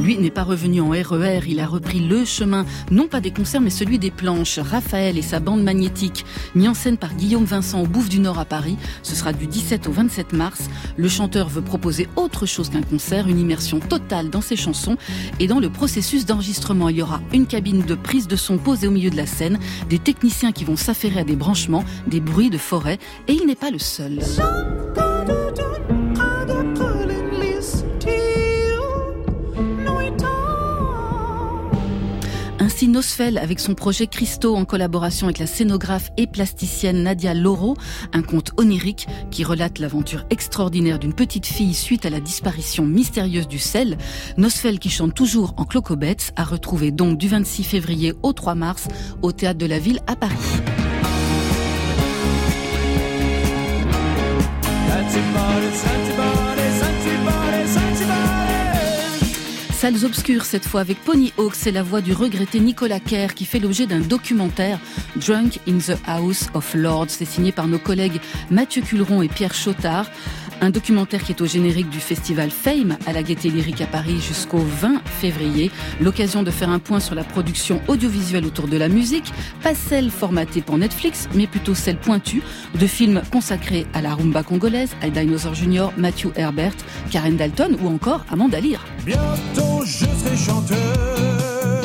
Lui 0.00 0.18
n'est 0.18 0.30
pas 0.30 0.42
revenu 0.42 0.82
en 0.82 0.90
RER, 0.90 1.40
il 1.46 1.60
a 1.60 1.66
repris 1.66 2.00
le 2.00 2.26
chemin, 2.26 2.66
non 2.90 3.06
pas 3.06 3.22
des 3.22 3.30
concerts, 3.30 3.62
mais 3.62 3.70
celui 3.70 3.98
des 3.98 4.10
planches. 4.10 4.58
Raphaël 4.58 5.16
et 5.16 5.22
sa 5.22 5.40
bande 5.40 5.62
magnétique, 5.62 6.26
mis 6.54 6.68
en 6.68 6.74
scène 6.74 6.98
par 6.98 7.14
Guillaume 7.14 7.44
Vincent 7.44 7.80
au 7.80 7.86
Bouffe 7.86 8.10
du 8.10 8.18
Nord 8.18 8.38
à 8.38 8.44
Paris, 8.44 8.76
ce 9.02 9.14
sera 9.14 9.32
du 9.32 9.46
17 9.46 9.86
au 9.86 9.92
27 9.92 10.34
mars. 10.34 10.68
Le 10.98 11.08
chanteur 11.08 11.48
veut 11.48 11.62
proposer 11.62 12.06
autre 12.16 12.44
chose 12.44 12.68
qu'un 12.68 12.82
concert, 12.82 13.28
une 13.28 13.38
immersion 13.38 13.80
totale 13.80 14.28
dans 14.28 14.42
ses 14.42 14.56
chansons. 14.56 14.98
Et 15.40 15.46
dans 15.46 15.60
le 15.60 15.70
processus 15.70 16.26
d'enregistrement, 16.26 16.90
il 16.90 16.96
y 16.96 17.02
aura 17.02 17.22
une 17.32 17.46
cabine 17.46 17.82
de 17.82 17.94
prise 17.94 18.28
de 18.28 18.36
son 18.36 18.58
posée 18.58 18.88
au 18.88 18.90
milieu 18.90 19.10
de 19.10 19.16
la 19.16 19.26
scène, 19.26 19.58
des 19.88 20.00
techniciens 20.00 20.52
qui 20.52 20.64
vont 20.64 20.76
s'affairer 20.76 21.20
à 21.20 21.24
des 21.24 21.36
branchements, 21.36 21.84
des 22.06 22.20
bruits 22.20 22.50
de 22.50 22.58
forêt, 22.58 22.98
et 23.28 23.32
il 23.32 23.46
n'est 23.46 23.54
pas 23.54 23.70
le 23.70 23.78
seul. 23.78 24.18
Nosfell, 32.94 33.38
avec 33.38 33.58
son 33.58 33.74
projet 33.74 34.06
Christo 34.06 34.54
en 34.54 34.64
collaboration 34.64 35.26
avec 35.26 35.40
la 35.40 35.48
scénographe 35.48 36.10
et 36.16 36.28
plasticienne 36.28 37.02
Nadia 37.02 37.34
Loro, 37.34 37.76
un 38.12 38.22
conte 38.22 38.52
onirique 38.56 39.08
qui 39.32 39.42
relate 39.42 39.80
l'aventure 39.80 40.24
extraordinaire 40.30 41.00
d'une 41.00 41.12
petite 41.12 41.46
fille 41.46 41.74
suite 41.74 42.06
à 42.06 42.10
la 42.10 42.20
disparition 42.20 42.84
mystérieuse 42.84 43.48
du 43.48 43.58
sel. 43.58 43.98
Nosfell, 44.36 44.78
qui 44.78 44.90
chante 44.90 45.12
toujours 45.12 45.54
en 45.56 45.64
clocobets, 45.64 46.30
a 46.36 46.44
retrouvé 46.44 46.92
donc 46.92 47.18
du 47.18 47.26
26 47.26 47.64
février 47.64 48.14
au 48.22 48.32
3 48.32 48.54
mars 48.54 48.86
au 49.22 49.32
Théâtre 49.32 49.58
de 49.58 49.66
la 49.66 49.80
Ville 49.80 49.98
à 50.06 50.14
Paris. 50.14 50.36
Salles 59.84 60.06
obscures 60.06 60.46
cette 60.46 60.66
fois 60.66 60.80
avec 60.80 60.98
Pony 61.04 61.34
Hawk, 61.36 61.54
c'est 61.54 61.70
la 61.70 61.82
voix 61.82 62.00
du 62.00 62.14
regretté 62.14 62.58
Nicolas 62.58 63.00
Kerr 63.00 63.34
qui 63.34 63.44
fait 63.44 63.58
l'objet 63.58 63.84
d'un 63.84 64.00
documentaire 64.00 64.78
Drunk 65.16 65.60
in 65.68 65.76
the 65.76 65.98
House 66.06 66.48
of 66.54 66.72
Lords. 66.72 67.10
C'est 67.10 67.26
signé 67.26 67.52
par 67.52 67.68
nos 67.68 67.78
collègues 67.78 68.18
Mathieu 68.50 68.80
Culeron 68.80 69.20
et 69.20 69.28
Pierre 69.28 69.52
Chotard. 69.52 70.06
Un 70.62 70.70
documentaire 70.70 71.22
qui 71.22 71.32
est 71.32 71.40
au 71.42 71.46
générique 71.46 71.90
du 71.90 72.00
festival 72.00 72.48
Fame 72.50 72.96
à 73.06 73.12
la 73.12 73.22
Gaîté 73.22 73.50
Lyrique 73.50 73.82
à 73.82 73.86
Paris 73.86 74.20
jusqu'au 74.20 74.64
20 74.80 75.02
février. 75.04 75.70
L'occasion 76.00 76.42
de 76.42 76.50
faire 76.50 76.70
un 76.70 76.78
point 76.78 77.00
sur 77.00 77.14
la 77.14 77.24
production 77.24 77.82
audiovisuelle 77.86 78.46
autour 78.46 78.68
de 78.68 78.78
la 78.78 78.88
musique, 78.88 79.34
pas 79.62 79.74
celle 79.74 80.10
formatée 80.10 80.62
pour 80.62 80.78
Netflix, 80.78 81.28
mais 81.34 81.46
plutôt 81.46 81.74
celle 81.74 81.98
pointue 81.98 82.42
de 82.74 82.86
films 82.86 83.20
consacrés 83.30 83.86
à 83.92 84.00
la 84.00 84.14
rumba 84.14 84.42
congolaise, 84.42 84.96
à 85.02 85.10
Dinosaur 85.10 85.52
Junior, 85.54 85.92
Matthew 85.98 86.28
Herbert, 86.36 86.76
Karen 87.10 87.36
Dalton 87.36 87.76
ou 87.82 87.88
encore 87.88 88.24
Amanda 88.30 88.58
Lear. 88.60 88.82
Je 89.82 90.04
serai 90.04 90.36
chanteur. 90.36 91.83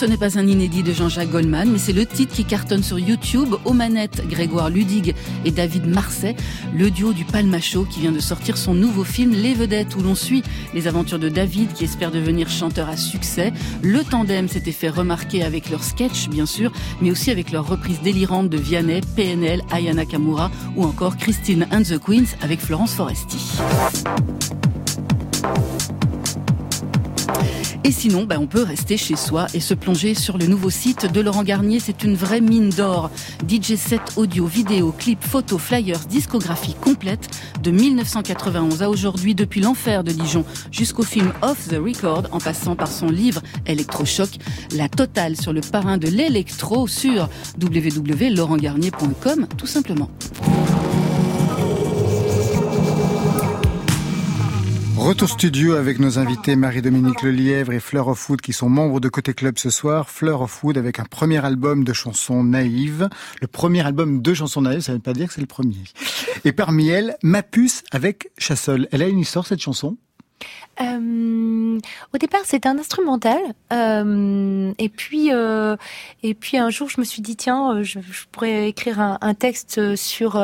Ce 0.00 0.06
n'est 0.06 0.16
pas 0.16 0.38
un 0.38 0.46
inédit 0.46 0.82
de 0.82 0.94
Jean-Jacques 0.94 1.30
Goldman, 1.30 1.70
mais 1.70 1.76
c'est 1.76 1.92
le 1.92 2.06
titre 2.06 2.34
qui 2.34 2.46
cartonne 2.46 2.82
sur 2.82 2.98
YouTube 2.98 3.54
aux 3.66 3.74
manettes 3.74 4.26
Grégoire 4.26 4.70
Ludig 4.70 5.14
et 5.44 5.50
David 5.50 5.84
Marseille, 5.86 6.36
le 6.74 6.90
duo 6.90 7.12
du 7.12 7.26
Palmacho 7.26 7.84
qui 7.84 8.00
vient 8.00 8.10
de 8.10 8.18
sortir 8.18 8.56
son 8.56 8.72
nouveau 8.72 9.04
film 9.04 9.32
Les 9.32 9.52
Vedettes 9.52 9.94
où 9.96 10.00
l'on 10.00 10.14
suit 10.14 10.42
les 10.72 10.88
aventures 10.88 11.18
de 11.18 11.28
David 11.28 11.74
qui 11.74 11.84
espère 11.84 12.12
devenir 12.12 12.48
chanteur 12.48 12.88
à 12.88 12.96
succès. 12.96 13.52
Le 13.82 14.02
tandem 14.02 14.48
s'était 14.48 14.72
fait 14.72 14.88
remarquer 14.88 15.42
avec 15.42 15.68
leur 15.68 15.84
sketch, 15.84 16.30
bien 16.30 16.46
sûr, 16.46 16.72
mais 17.02 17.10
aussi 17.10 17.30
avec 17.30 17.52
leur 17.52 17.68
reprise 17.68 18.00
délirante 18.00 18.48
de 18.48 18.56
Vianney, 18.56 19.02
PNL, 19.16 19.60
Ayana 19.70 20.06
Kamura 20.06 20.50
ou 20.76 20.84
encore 20.84 21.18
Christine 21.18 21.66
and 21.70 21.82
the 21.82 21.98
Queens 21.98 22.36
avec 22.40 22.60
Florence 22.60 22.94
Foresti. 22.94 23.36
Et 27.82 27.92
sinon, 27.92 28.24
ben, 28.24 28.38
on 28.38 28.46
peut 28.46 28.62
rester 28.62 28.96
chez 28.96 29.16
soi 29.16 29.46
et 29.54 29.60
se 29.60 29.72
plonger 29.72 30.14
sur 30.14 30.36
le 30.36 30.46
nouveau 30.46 30.68
site 30.68 31.10
de 31.10 31.20
Laurent 31.20 31.42
Garnier. 31.42 31.80
C'est 31.80 32.04
une 32.04 32.14
vraie 32.14 32.42
mine 32.42 32.68
d'or. 32.68 33.10
DJ 33.48 33.76
set 33.76 34.02
audio, 34.16 34.46
vidéo, 34.46 34.92
clip, 34.96 35.22
photo, 35.22 35.56
flyers, 35.56 36.00
discographie 36.00 36.74
complète 36.74 37.28
de 37.62 37.70
1991 37.70 38.82
à 38.82 38.90
aujourd'hui, 38.90 39.34
depuis 39.34 39.60
l'enfer 39.60 40.04
de 40.04 40.12
Dijon 40.12 40.44
jusqu'au 40.70 41.04
film 41.04 41.32
Off 41.42 41.68
the 41.68 41.76
Record, 41.76 42.24
en 42.32 42.38
passant 42.38 42.76
par 42.76 42.88
son 42.88 43.06
livre 43.06 43.40
Electrochoc, 43.66 44.30
la 44.76 44.88
totale 44.88 45.36
sur 45.36 45.52
le 45.52 45.62
parrain 45.62 45.96
de 45.96 46.08
l'électro 46.08 46.86
sur 46.86 47.28
www.laurentgarnier.com, 47.60 49.46
tout 49.56 49.66
simplement. 49.66 50.10
Retour 55.00 55.30
studio 55.30 55.76
avec 55.76 55.98
nos 55.98 56.18
invités 56.18 56.56
Marie-Dominique 56.56 57.22
Lelièvre 57.22 57.72
et 57.72 57.80
Fleur 57.80 58.08
of 58.08 58.28
Wood 58.28 58.42
qui 58.42 58.52
sont 58.52 58.68
membres 58.68 59.00
de 59.00 59.08
Côté 59.08 59.32
Club 59.32 59.58
ce 59.58 59.70
soir. 59.70 60.10
Fleur 60.10 60.42
of 60.42 60.62
Wood 60.62 60.76
avec 60.76 61.00
un 61.00 61.04
premier 61.04 61.42
album 61.42 61.84
de 61.84 61.92
chansons 61.94 62.44
naïves. 62.44 63.08
Le 63.40 63.46
premier 63.46 63.80
album 63.80 64.20
de 64.20 64.34
chansons 64.34 64.60
naïves, 64.60 64.82
ça 64.82 64.92
ne 64.92 64.98
veut 64.98 65.02
pas 65.02 65.14
dire 65.14 65.28
que 65.28 65.32
c'est 65.32 65.40
le 65.40 65.46
premier. 65.46 65.84
Et 66.44 66.52
parmi 66.52 66.88
elles, 66.88 67.16
Ma 67.22 67.42
puce 67.42 67.82
avec 67.92 68.30
Chassol. 68.36 68.88
Elle 68.92 69.00
a 69.00 69.08
une 69.08 69.18
histoire 69.18 69.46
cette 69.46 69.62
chanson? 69.62 69.96
Euh, 70.80 71.78
au 72.14 72.18
départ, 72.18 72.40
c'était 72.44 72.68
un 72.68 72.78
instrumental. 72.78 73.38
Euh, 73.72 74.72
et 74.78 74.88
puis, 74.88 75.32
euh, 75.32 75.76
et 76.22 76.34
puis 76.34 76.56
un 76.56 76.70
jour, 76.70 76.88
je 76.88 77.00
me 77.00 77.04
suis 77.04 77.20
dit 77.20 77.36
tiens, 77.36 77.82
je, 77.82 77.98
pourrais 78.32 78.68
écrire 78.68 79.00
un, 79.00 79.34
texte 79.34 79.96
sur 79.96 80.42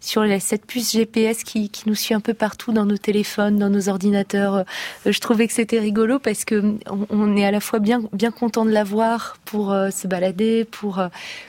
sur 0.00 0.24
cette 0.40 0.66
puce 0.66 0.92
GPS 0.92 1.42
qui, 1.42 1.70
qui 1.70 1.88
nous 1.88 1.94
suit 1.94 2.14
un 2.14 2.20
peu 2.20 2.34
partout 2.34 2.72
dans 2.72 2.84
nos 2.84 2.96
téléphones, 2.96 3.58
dans 3.58 3.70
nos 3.70 3.88
ordinateurs. 3.88 4.64
Je 5.06 5.18
trouvais 5.18 5.46
que 5.46 5.52
c'était 5.52 5.80
rigolo 5.80 6.18
parce 6.18 6.44
que 6.44 6.76
on, 7.10 7.36
est 7.36 7.44
à 7.44 7.50
la 7.50 7.60
fois 7.60 7.78
bien 7.78 8.02
bien 8.12 8.30
content 8.30 8.64
de 8.64 8.70
l'avoir 8.70 9.36
pour 9.44 9.74
se 9.90 10.06
balader, 10.06 10.64
pour 10.64 11.02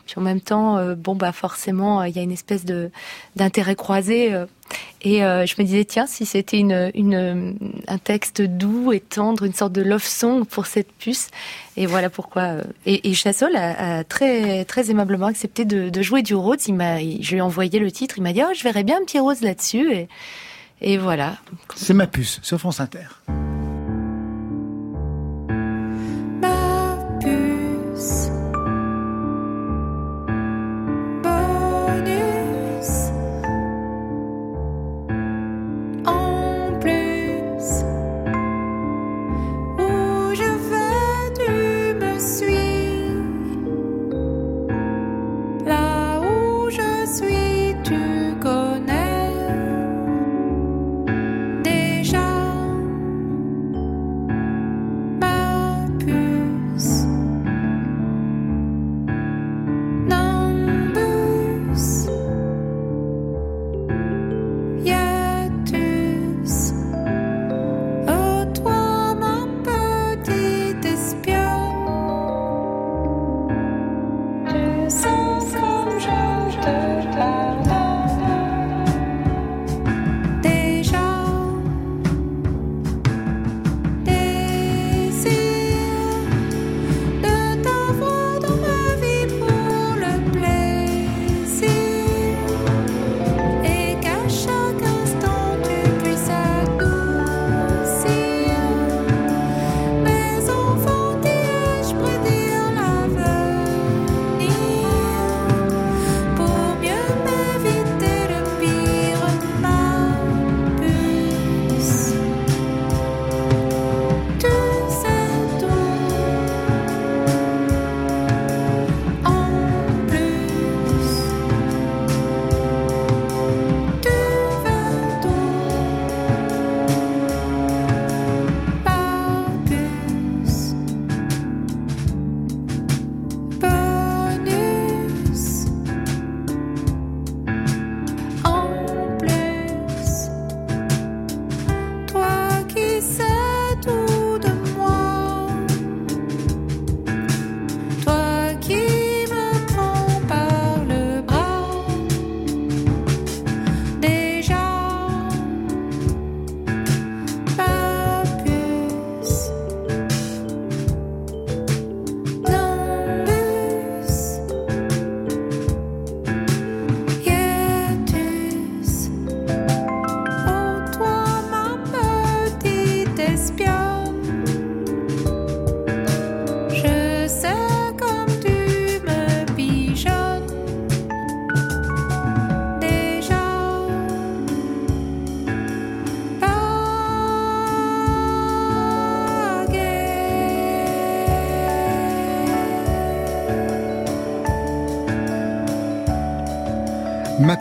puis 0.05 0.15
en 0.17 0.21
même 0.21 0.41
temps, 0.41 0.93
bon 0.95 1.15
bah 1.15 1.31
forcément, 1.31 2.03
il 2.03 2.15
y 2.15 2.19
a 2.19 2.23
une 2.23 2.31
espèce 2.31 2.65
de 2.65 2.89
d'intérêt 3.35 3.75
croisé. 3.75 4.33
et 5.01 5.19
je 5.19 5.61
me 5.61 5.63
disais, 5.63 5.85
tiens, 5.85 6.07
si 6.07 6.25
c'était 6.25 6.59
une, 6.59 6.91
une, 6.95 7.57
un 7.87 7.97
texte 7.97 8.28
doux 8.37 8.91
et 8.91 8.99
tendre, 8.99 9.43
une 9.43 9.53
sorte 9.53 9.73
de 9.73 9.81
love 9.81 10.03
song 10.03 10.45
pour 10.45 10.65
cette 10.65 10.91
puce. 10.91 11.29
Et 11.77 11.85
voilà 11.85 12.09
pourquoi. 12.09 12.41
euh, 12.43 12.63
Et, 12.85 13.13
Chassol 13.13 13.55
a, 13.55 14.03
très, 14.03 14.65
très 14.65 14.91
aimablement 14.91 15.27
accepté 15.27 15.65
de, 15.65 16.01
jouer 16.01 16.21
du 16.21 16.35
Rhodes. 16.35 16.61
Il 16.67 16.75
m'a, 16.75 16.99
je 16.99 17.31
lui 17.31 17.37
ai 17.37 17.41
envoyé 17.41 17.79
le 17.79 17.91
titre. 17.91 18.15
Il 18.17 18.23
m'a 18.23 18.33
dit, 18.33 18.41
oh, 18.43 18.53
je 18.55 18.63
verrais 18.63 18.83
bien 18.83 18.97
un 18.97 19.05
petit 19.05 19.19
Rose 19.19 19.41
là-dessus. 19.41 19.91
Et, 19.93 20.07
et 20.81 20.97
voilà. 20.97 21.37
C'est 21.75 21.93
Ma 21.93 22.07
puce 22.07 22.39
sur 22.41 22.59
France 22.59 22.79
Inter. 22.79 23.07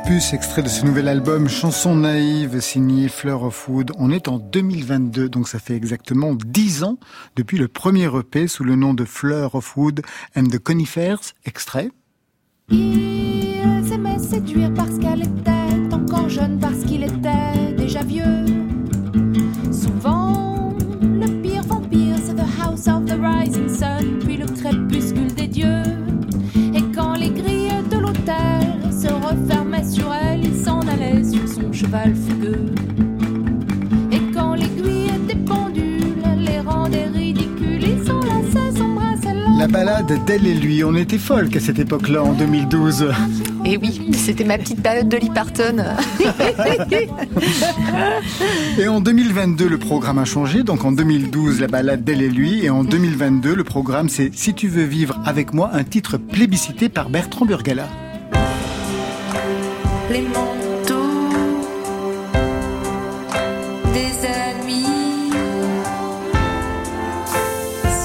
Puce, 0.08 0.32
extrait 0.32 0.62
de 0.62 0.70
ce 0.70 0.86
nouvel 0.86 1.06
album 1.06 1.50
Chanson 1.50 1.94
naïve 1.94 2.60
signé 2.60 3.08
Fleur 3.08 3.42
of 3.42 3.68
Wood. 3.68 3.92
On 3.98 4.10
est 4.10 4.28
en 4.28 4.38
2022, 4.38 5.28
donc 5.28 5.46
ça 5.48 5.58
fait 5.58 5.74
exactement 5.74 6.32
10 6.32 6.82
ans 6.84 6.96
depuis 7.36 7.58
le 7.58 7.68
premier 7.68 8.06
EP 8.06 8.48
sous 8.48 8.64
le 8.64 8.74
nom 8.74 8.94
de 8.94 9.04
Fleur 9.04 9.54
of 9.54 9.76
Wood 9.76 10.00
and 10.34 10.44
the 10.44 10.58
Conifers. 10.58 11.34
Extrait. 11.44 11.90
Il 12.70 13.84
s'aimait 13.86 14.18
séduire 14.18 14.72
parce 14.72 14.98
qu'elle 14.98 15.24
était 15.24 15.94
encore 15.94 16.30
jeune, 16.30 16.58
parce 16.58 16.84
qu'il 16.86 17.04
était 17.04 17.74
déjà 17.76 18.02
vieux. 18.02 18.46
Souvent, 19.70 20.72
le 21.02 21.42
pire 21.42 21.64
vampire, 21.64 22.16
c'est 22.24 22.34
The 22.34 22.48
House 22.64 22.88
of 22.88 23.04
the 23.04 23.18
Rising 23.20 23.68
Sun, 23.68 24.20
puis 24.20 24.38
le 24.38 24.46
crépuscule 24.46 25.34
des 25.34 25.48
dieux. 25.48 25.82
Et 26.74 26.82
quand 26.94 27.12
les 27.12 27.28
grilles 27.28 27.82
de 27.90 27.98
l'hôtel 27.98 28.90
se 28.90 29.08
refermaient 29.08 29.57
sur 29.98 30.14
elle, 30.14 30.44
il 30.44 30.64
s'en 30.64 30.80
allait 30.80 31.24
sur 31.24 31.46
son 31.48 31.72
cheval 31.72 32.14
fougueux. 32.14 32.66
Et 34.12 34.20
quand 34.32 34.54
l'aiguille 34.54 35.08
pendules 35.46 36.22
les 36.38 36.60
rendait 36.60 37.06
ridicules, 37.06 37.82
ils 37.82 38.06
s'enlaçaient, 38.06 38.76
s'embrassaient 38.76 39.34
là. 39.34 39.46
La 39.58 39.66
balade 39.66 40.12
d'elle 40.26 40.46
et 40.46 40.54
lui. 40.54 40.84
On 40.84 40.94
était 40.94 41.18
folk 41.18 41.56
à 41.56 41.60
cette 41.60 41.78
époque-là, 41.78 42.22
en 42.22 42.32
2012. 42.32 43.08
Et 43.64 43.76
oui, 43.76 44.10
c'était 44.14 44.44
ma 44.44 44.58
petite 44.58 44.82
période 44.82 45.08
de 45.08 45.16
Lee 45.16 45.30
Parton. 45.34 45.84
Et 48.78 48.88
en 48.88 49.00
2022, 49.00 49.68
le 49.68 49.78
programme 49.78 50.18
a 50.18 50.24
changé. 50.24 50.62
Donc 50.62 50.84
en 50.84 50.92
2012, 50.92 51.60
la 51.60 51.66
balade 51.66 52.04
d'elle 52.04 52.22
et 52.22 52.30
lui. 52.30 52.64
Et 52.64 52.70
en 52.70 52.84
2022, 52.84 53.54
le 53.54 53.64
programme, 53.64 54.08
c'est 54.08 54.30
Si 54.34 54.54
tu 54.54 54.68
veux 54.68 54.84
vivre 54.84 55.20
avec 55.24 55.52
moi, 55.52 55.70
un 55.72 55.84
titre 55.84 56.16
plébiscité 56.16 56.88
par 56.88 57.10
Bertrand 57.10 57.44
Burgala. 57.44 57.88
Les 60.10 60.22
manteaux 60.22 61.28
des 63.92 64.26
amis 64.26 65.30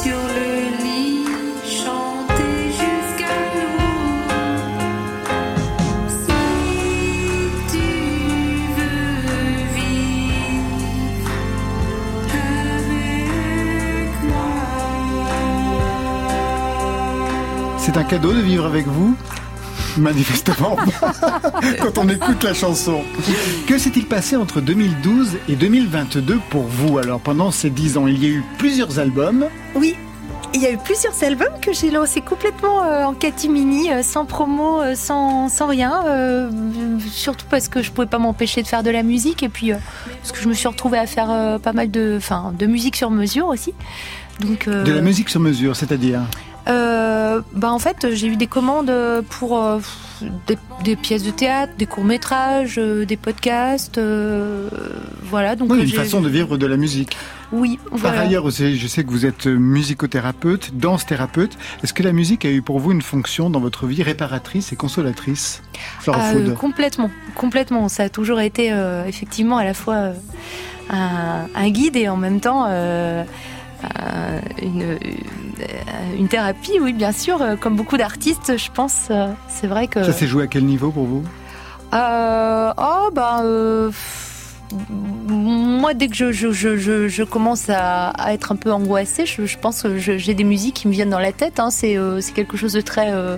sur 0.01 0.19
le 0.37 0.49
lit 0.83 1.25
chanter 1.63 2.57
jusqu'à 2.81 3.37
nous. 3.55 3.87
Si 6.09 6.41
tu 7.71 7.89
veux 8.77 9.05
vivre 9.77 10.75
avec 12.79 14.11
moi. 14.29 14.53
C'est 17.77 17.95
un 17.97 18.03
cadeau 18.03 18.33
de 18.33 18.41
vivre 18.41 18.65
avec 18.65 18.87
vous 18.87 19.15
Manifestement, 19.97 20.75
quand 21.81 21.97
on 21.97 22.09
écoute 22.09 22.43
la 22.43 22.53
chanson. 22.53 23.01
Que 23.67 23.77
s'est-il 23.77 24.05
passé 24.05 24.35
entre 24.35 24.59
2012 24.59 25.37
et 25.49 25.55
2022 25.55 26.39
pour 26.49 26.63
vous? 26.63 26.97
Alors, 26.97 27.19
pendant 27.19 27.51
ces 27.51 27.69
10 27.69 27.97
ans, 27.97 28.07
il 28.07 28.21
y 28.23 28.25
a 28.27 28.29
eu 28.29 28.43
plusieurs 28.57 28.97
albums. 28.99 29.45
Oui, 29.75 29.95
il 30.55 30.61
y 30.61 30.65
a 30.65 30.71
eu 30.71 30.77
plusieurs 30.77 31.23
albums 31.23 31.53
que 31.61 31.73
j'ai 31.73 31.91
lancés 31.91 32.21
complètement 32.21 32.83
euh, 32.83 33.03
en 33.05 33.13
catimini, 33.13 33.91
euh, 33.91 34.01
sans 34.03 34.25
promo, 34.25 34.81
euh, 34.81 34.95
sans, 34.95 35.47
sans 35.49 35.67
rien. 35.67 36.03
euh, 36.07 36.49
surtout 37.11 37.45
parce 37.49 37.67
que 37.67 37.81
je 37.83 37.91
pouvais 37.91 38.07
pas 38.07 38.19
m'empêcher 38.19 38.61
de 38.63 38.67
faire 38.67 38.83
de 38.83 38.89
la 38.89 39.03
musique 39.03 39.43
et 39.43 39.49
puis 39.49 39.71
euh, 39.73 39.77
parce 40.21 40.31
que 40.31 40.39
je 40.41 40.47
me 40.47 40.53
suis 40.53 40.67
retrouvée 40.67 40.97
à 40.99 41.05
faire 41.07 41.29
euh, 41.31 41.59
pas 41.59 41.73
mal 41.73 41.89
de, 41.91 42.15
enfin, 42.17 42.53
de 42.57 42.65
musique 42.65 42.95
sur 42.95 43.09
mesure 43.11 43.47
aussi. 43.47 43.73
Donc, 44.39 44.67
euh, 44.67 44.83
De 44.83 44.91
la 44.91 45.01
musique 45.01 45.29
sur 45.29 45.39
mesure, 45.39 45.75
c'est-à-dire? 45.75 46.21
Euh, 46.67 47.41
bah 47.53 47.71
en 47.71 47.79
fait, 47.79 48.07
j'ai 48.13 48.27
eu 48.27 48.35
des 48.37 48.47
commandes 48.47 48.91
pour 49.29 49.61
euh, 49.61 49.79
des, 50.47 50.57
des 50.83 50.95
pièces 50.95 51.23
de 51.23 51.31
théâtre, 51.31 51.73
des 51.77 51.85
courts 51.85 52.05
métrages, 52.05 52.77
des 52.77 53.17
podcasts, 53.17 53.97
euh, 53.97 54.69
voilà. 55.23 55.55
Donc 55.55 55.71
Oui, 55.71 55.79
euh, 55.79 55.83
une 55.83 55.89
façon 55.89 56.21
de 56.21 56.29
vivre 56.29 56.57
de 56.57 56.65
la 56.65 56.77
musique. 56.77 57.17
Oui, 57.51 57.79
Par 57.89 57.97
voilà. 57.99 58.21
ailleurs, 58.21 58.45
aussi, 58.45 58.77
je 58.77 58.87
sais 58.87 59.03
que 59.03 59.11
vous 59.11 59.25
êtes 59.25 59.45
musicothérapeute, 59.45 60.75
danse-thérapeute. 60.75 61.57
Est-ce 61.83 61.93
que 61.93 62.01
la 62.01 62.13
musique 62.13 62.45
a 62.45 62.49
eu 62.49 62.61
pour 62.61 62.79
vous 62.79 62.91
une 62.91 63.01
fonction 63.01 63.49
dans 63.49 63.59
votre 63.59 63.85
vie 63.85 64.01
réparatrice 64.01 64.71
et 64.73 64.75
consolatrice 64.75 65.61
Flora 65.99 66.31
Food 66.31 66.49
euh, 66.49 66.53
complètement, 66.53 67.11
complètement. 67.35 67.89
Ça 67.89 68.03
a 68.03 68.09
toujours 68.09 68.39
été 68.39 68.71
euh, 68.71 69.05
effectivement 69.05 69.57
à 69.57 69.63
la 69.65 69.73
fois 69.73 69.95
euh, 69.95 70.13
un, 70.89 71.47
un 71.53 71.69
guide 71.69 71.95
et 71.95 72.09
en 72.09 72.17
même 72.17 72.39
temps 72.39 72.65
euh, 72.69 73.23
une, 74.61 74.81
euh, 74.83 74.97
une 76.17 76.27
thérapie, 76.27 76.79
oui, 76.81 76.93
bien 76.93 77.11
sûr. 77.11 77.41
euh, 77.41 77.55
Comme 77.55 77.75
beaucoup 77.75 77.97
d'artistes, 77.97 78.57
je 78.57 78.71
pense, 78.71 79.07
euh, 79.11 79.27
c'est 79.47 79.67
vrai 79.67 79.87
que. 79.87 80.03
Ça 80.03 80.13
s'est 80.13 80.27
joué 80.27 80.43
à 80.43 80.47
quel 80.47 80.65
niveau 80.65 80.91
pour 80.91 81.05
vous? 81.05 81.23
Euh, 81.93 82.73
oh, 82.77 83.09
bah. 83.13 83.41
euh, 83.43 83.91
moi, 85.27 85.93
dès 85.93 86.07
que 86.07 86.15
je, 86.15 86.31
je, 86.31 86.51
je, 87.07 87.23
commence 87.23 87.69
à, 87.69 88.09
à 88.09 88.33
être 88.33 88.51
un 88.51 88.55
peu 88.55 88.71
angoissée, 88.71 89.25
je, 89.27 89.57
pense 89.57 89.83
que 89.83 89.97
j'ai 89.97 90.33
des 90.33 90.43
musiques 90.43 90.75
qui 90.75 90.87
me 90.87 90.93
viennent 90.93 91.11
dans 91.11 91.19
la 91.19 91.31
tête. 91.31 91.59
hein. 91.59 91.69
C'est 91.69 91.95
euh, 91.97 92.19
quelque 92.33 92.57
chose 92.57 92.73
de 92.73 92.81
très, 92.81 93.11
euh, 93.11 93.37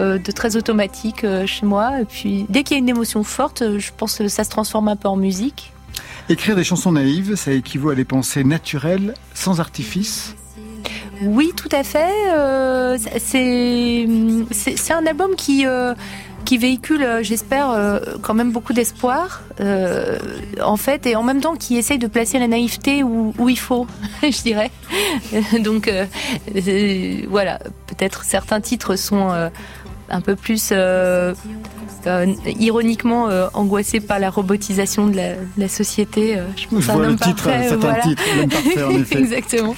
euh, 0.00 0.18
de 0.18 0.32
très 0.32 0.56
automatique 0.56 1.22
euh, 1.22 1.46
chez 1.46 1.66
moi. 1.66 2.00
Et 2.00 2.04
puis, 2.04 2.46
dès 2.48 2.64
qu'il 2.64 2.76
y 2.76 2.80
a 2.80 2.82
une 2.82 2.88
émotion 2.88 3.22
forte, 3.22 3.62
euh, 3.62 3.78
je 3.78 3.92
pense 3.96 4.18
que 4.18 4.26
ça 4.28 4.42
se 4.42 4.50
transforme 4.50 4.88
un 4.88 4.96
peu 4.96 5.08
en 5.08 5.16
musique. 5.16 5.72
Écrire 6.28 6.56
des 6.56 6.64
chansons 6.64 6.92
naïves, 6.92 7.34
ça 7.36 7.52
équivaut 7.52 7.90
à 7.90 7.94
des 7.94 8.04
pensées 8.04 8.44
naturelles, 8.44 9.14
sans 9.34 9.60
artifice. 9.60 10.34
Oui, 11.22 11.52
tout 11.56 11.68
à 11.72 11.84
fait. 11.84 12.10
Euh, 12.32 12.98
c'est 13.18 14.92
un 14.92 15.06
album 15.06 15.34
qui 15.36 15.66
euh, 15.66 15.94
qui 16.44 16.58
véhicule, 16.58 17.02
euh, 17.02 17.22
j'espère, 17.22 17.70
euh, 17.70 18.00
quand 18.20 18.34
même 18.34 18.50
beaucoup 18.50 18.72
d'espoir, 18.72 19.42
en 19.60 20.76
fait, 20.76 21.06
et 21.06 21.14
en 21.14 21.22
même 21.22 21.40
temps 21.40 21.54
qui 21.54 21.76
essaye 21.76 21.98
de 21.98 22.08
placer 22.08 22.38
la 22.38 22.48
naïveté 22.48 23.02
où, 23.02 23.48
il 23.48 23.58
faut, 23.58 23.86
je 24.22 24.42
dirais. 24.42 24.70
Donc 25.60 25.90
voilà, 27.28 27.58
peut-être 27.86 28.24
certains 28.24 28.60
titres 28.60 28.96
sont 28.96 29.30
un 30.10 30.20
peu 30.20 30.34
plus 30.34 30.72
euh, 32.06 32.26
ironiquement 32.58 33.28
euh, 33.28 33.46
angoissés 33.54 34.00
par 34.00 34.18
la 34.18 34.30
robotisation 34.30 35.06
de 35.06 35.16
la, 35.16 35.34
de 35.34 35.38
la 35.58 35.68
société. 35.68 36.36
euh, 36.38 36.44
je 36.56 36.66
pense 36.68 36.82
Je 36.84 36.90
à 36.90 36.94
un 36.94 36.96
vois 36.96 37.06
le 37.08 37.16
titre, 37.16 37.48
voilà. 37.78 38.00
titres, 38.02 38.22
l'homme 38.36 38.48
parfait, 38.48 38.82
en 38.82 38.90
effet. 39.00 39.18
Exactement. 39.18 39.74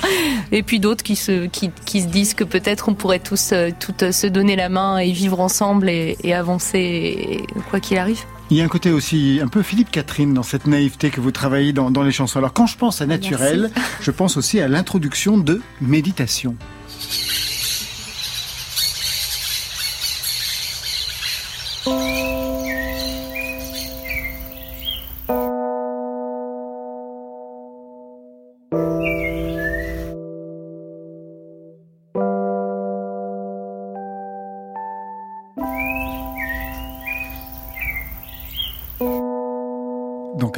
Et 0.52 0.62
puis 0.62 0.80
d'autres 0.80 1.02
qui 1.04 1.16
se, 1.16 1.46
qui, 1.46 1.70
qui 1.84 2.02
se 2.02 2.06
disent 2.08 2.34
que 2.34 2.44
peut-être 2.44 2.88
on 2.88 2.94
pourrait 2.94 3.18
tous, 3.18 3.50
euh, 3.52 3.70
toutes 3.78 4.02
euh, 4.04 4.12
se 4.12 4.26
donner 4.26 4.56
la 4.56 4.68
main 4.68 4.98
et 4.98 5.12
vivre 5.12 5.40
ensemble 5.40 5.88
et, 5.88 6.16
et 6.22 6.34
avancer 6.34 6.78
et- 6.78 7.46
quoi 7.70 7.80
qu'il 7.80 7.98
arrive. 7.98 8.20
Il 8.50 8.58
y 8.58 8.60
a 8.60 8.64
un 8.64 8.68
côté 8.68 8.90
aussi 8.90 9.40
un 9.42 9.48
peu 9.48 9.62
Philippe 9.62 9.90
Catherine 9.90 10.34
dans 10.34 10.42
cette 10.42 10.66
naïveté 10.66 11.08
que 11.10 11.20
vous 11.20 11.30
travaillez 11.30 11.72
dans, 11.72 11.90
dans 11.90 12.02
les 12.02 12.12
chansons. 12.12 12.38
Alors 12.38 12.52
quand 12.52 12.66
je 12.66 12.76
pense 12.76 13.00
à 13.00 13.06
naturel, 13.06 13.70
je 14.02 14.10
pense 14.10 14.36
aussi 14.36 14.60
à 14.60 14.68
l'introduction 14.68 15.38
de 15.38 15.62
méditation. 15.80 16.54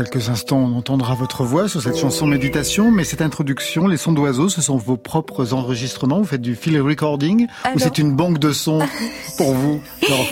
Quelques 0.06 0.28
instants, 0.28 0.58
on 0.58 0.76
entendra 0.76 1.14
votre 1.14 1.44
voix 1.44 1.68
sur 1.68 1.82
cette 1.82 1.96
chanson 1.96 2.26
Méditation, 2.26 2.90
mais 2.90 3.04
cette 3.04 3.22
introduction, 3.22 3.86
les 3.86 3.96
sons 3.96 4.12
d'oiseaux, 4.12 4.48
ce 4.48 4.60
sont 4.60 4.76
vos 4.76 4.96
propres 4.96 5.52
enregistrements. 5.52 6.18
Vous 6.18 6.26
faites 6.26 6.40
du 6.40 6.54
field 6.54 6.80
recording 6.80 7.46
Ou 7.74 7.78
c'est 7.78 7.98
une 7.98 8.14
banque 8.14 8.38
de 8.38 8.52
sons 8.52 8.80
pour 9.36 9.52
vous, 9.52 9.80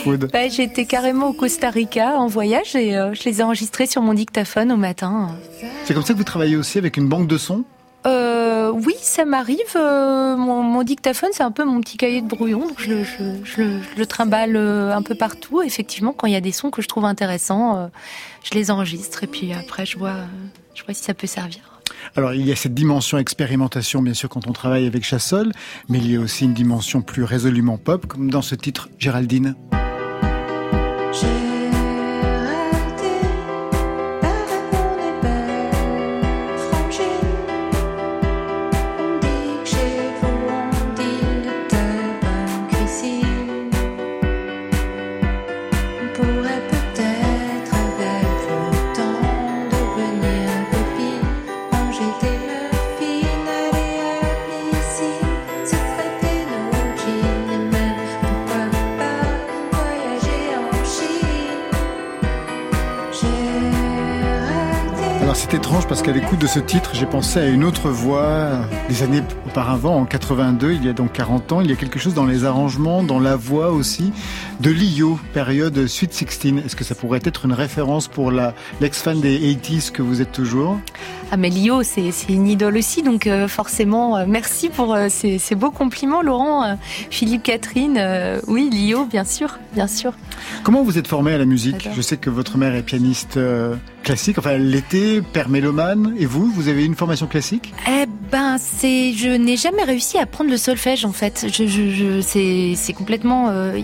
Food 0.03 0.29
Bah, 0.31 0.47
J'étais 0.49 0.85
carrément 0.85 1.29
au 1.29 1.33
Costa 1.33 1.69
Rica 1.69 2.17
en 2.17 2.27
voyage 2.27 2.75
et 2.75 2.95
euh, 2.95 3.13
je 3.13 3.23
les 3.27 3.39
ai 3.39 3.43
enregistrés 3.43 3.87
sur 3.87 4.01
mon 4.01 4.13
dictaphone 4.13 4.71
au 4.71 4.77
matin. 4.77 5.29
C'est 5.85 5.93
comme 5.93 6.03
ça 6.03 6.13
que 6.13 6.17
vous 6.17 6.23
travaillez 6.23 6.55
aussi 6.55 6.77
avec 6.77 6.97
une 6.97 7.09
banque 7.09 7.27
de 7.27 7.37
sons? 7.37 7.63
Oui, 8.75 8.93
ça 9.01 9.25
m'arrive. 9.25 9.57
euh, 9.75 10.35
mon, 10.35 10.61
mon 10.61 10.83
dictaphone, 10.83 11.29
c'est 11.33 11.43
un 11.43 11.51
peu 11.51 11.63
mon 11.63 11.79
petit 11.81 11.97
cahier 11.97 12.21
de 12.21 12.27
brouillon, 12.27 12.59
donc 12.67 12.79
je, 12.79 12.89
le- 12.89 13.03
je, 13.03 13.23
je 13.43 13.61
le, 13.61 13.79
je 13.81 13.97
le 13.99 14.05
trimballe 14.05 14.55
euh, 14.55 14.93
un 14.95 15.01
peu 15.01 15.15
partout. 15.15 15.61
Effectivement, 15.61 16.13
quand 16.13 16.27
il 16.27 16.33
y 16.33 16.35
a 16.35 16.41
des 16.41 16.51
sons 16.51 16.69
que 16.71 16.81
je 16.81 16.87
trouve 16.87 17.05
intéressants, 17.05 17.77
euh, 17.77 17.87
je 18.43 18.53
les 18.53 18.71
enregistre 18.71 19.23
et 19.23 19.27
puis 19.27 19.53
après, 19.53 19.85
je 19.85 19.97
vois, 19.97 20.15
je 20.73 20.83
vois 20.83 20.93
si 20.93 21.03
ça 21.03 21.13
peut 21.13 21.27
servir. 21.27 21.61
Alors 22.15 22.33
il 22.33 22.45
y 22.45 22.51
a 22.51 22.55
cette 22.55 22.73
dimension 22.73 23.17
expérimentation, 23.17 24.01
bien 24.01 24.13
sûr, 24.13 24.29
quand 24.29 24.47
on 24.47 24.51
travaille 24.53 24.85
avec 24.85 25.03
Chassol, 25.03 25.51
mais 25.89 25.97
il 25.99 26.11
y 26.11 26.15
a 26.17 26.19
aussi 26.19 26.43
une 26.45 26.53
dimension 26.53 27.01
plus 27.01 27.23
résolument 27.23 27.77
pop, 27.77 28.05
comme 28.05 28.29
dans 28.29 28.41
ce 28.41 28.55
titre 28.55 28.89
Géraldine. 28.99 29.55
Géraldine, 31.13 31.44
étrange 65.55 65.87
parce 65.87 66.01
qu'à 66.01 66.11
l'écoute 66.11 66.39
de 66.39 66.47
ce 66.47 66.59
titre, 66.59 66.91
j'ai 66.93 67.05
pensé 67.05 67.39
à 67.39 67.47
une 67.47 67.63
autre 67.63 67.89
voix 67.89 68.49
des 68.89 69.03
années 69.03 69.21
auparavant, 69.47 69.95
en 69.95 70.05
82, 70.05 70.73
il 70.73 70.85
y 70.85 70.89
a 70.89 70.93
donc 70.93 71.13
40 71.13 71.51
ans. 71.53 71.61
Il 71.61 71.69
y 71.69 71.73
a 71.73 71.77
quelque 71.77 71.97
chose 71.97 72.13
dans 72.13 72.25
les 72.25 72.43
arrangements, 72.43 73.03
dans 73.03 73.19
la 73.19 73.37
voix 73.37 73.71
aussi, 73.71 74.11
de 74.59 74.71
Lio, 74.71 75.19
période 75.33 75.87
Sweet 75.87 76.13
16. 76.13 76.53
Est-ce 76.65 76.75
que 76.75 76.83
ça 76.83 76.95
pourrait 76.95 77.21
être 77.23 77.45
une 77.45 77.53
référence 77.53 78.07
pour 78.07 78.31
la 78.31 78.53
l'ex-fan 78.81 79.19
des 79.19 79.37
80s 79.39 79.91
que 79.91 80.01
vous 80.01 80.21
êtes 80.21 80.31
toujours? 80.31 80.79
Ah 81.31 81.37
mais 81.37 81.49
Lio, 81.49 81.83
c'est 81.83 82.11
c'est 82.11 82.33
une 82.33 82.47
idole 82.47 82.77
aussi, 82.77 83.01
donc 83.01 83.27
euh, 83.27 83.47
forcément, 83.47 84.17
euh, 84.17 84.25
merci 84.27 84.69
pour 84.69 84.93
euh, 84.93 85.07
ces, 85.09 85.39
ces 85.39 85.55
beaux 85.55 85.71
compliments, 85.71 86.21
Laurent, 86.21 86.77
Philippe, 87.09 87.43
Catherine. 87.43 87.99
oui, 88.47 88.69
Lio, 88.71 89.05
bien 89.05 89.23
sûr, 89.23 89.57
bien 89.73 89.87
sûr. 89.87 90.13
Comment 90.63 90.83
vous 90.83 90.97
êtes 90.97 91.07
formé 91.07 91.33
à 91.33 91.37
la 91.37 91.45
musique? 91.45 91.89
Je 91.95 92.01
sais 92.01 92.17
que 92.17 92.29
votre 92.29 92.57
mère 92.57 92.75
est 92.75 92.83
pianiste 92.83 93.39
classique, 94.03 94.37
enfin 94.37 94.57
l'était, 94.57 95.21
père 95.21 95.49
mélomane. 95.49 96.13
Et 96.17 96.25
vous, 96.25 96.51
vous 96.51 96.67
avez 96.67 96.85
une 96.85 96.95
formation 96.95 97.27
classique? 97.27 97.73
Eh 97.87 98.05
ben, 98.35 98.57
c'est, 98.57 99.13
je 99.13 99.29
n'ai 99.29 99.55
jamais 99.55 99.83
réussi 99.83 100.17
à 100.17 100.23
apprendre 100.23 100.49
le 100.49 100.57
solfège 100.57 101.05
en 101.05 101.13
fait. 101.13 101.45
Je, 101.49 101.65
je, 101.67 101.89
je- 101.89 102.19
c'est, 102.75 102.91
complètement 102.93 103.47
euh, 103.49 103.79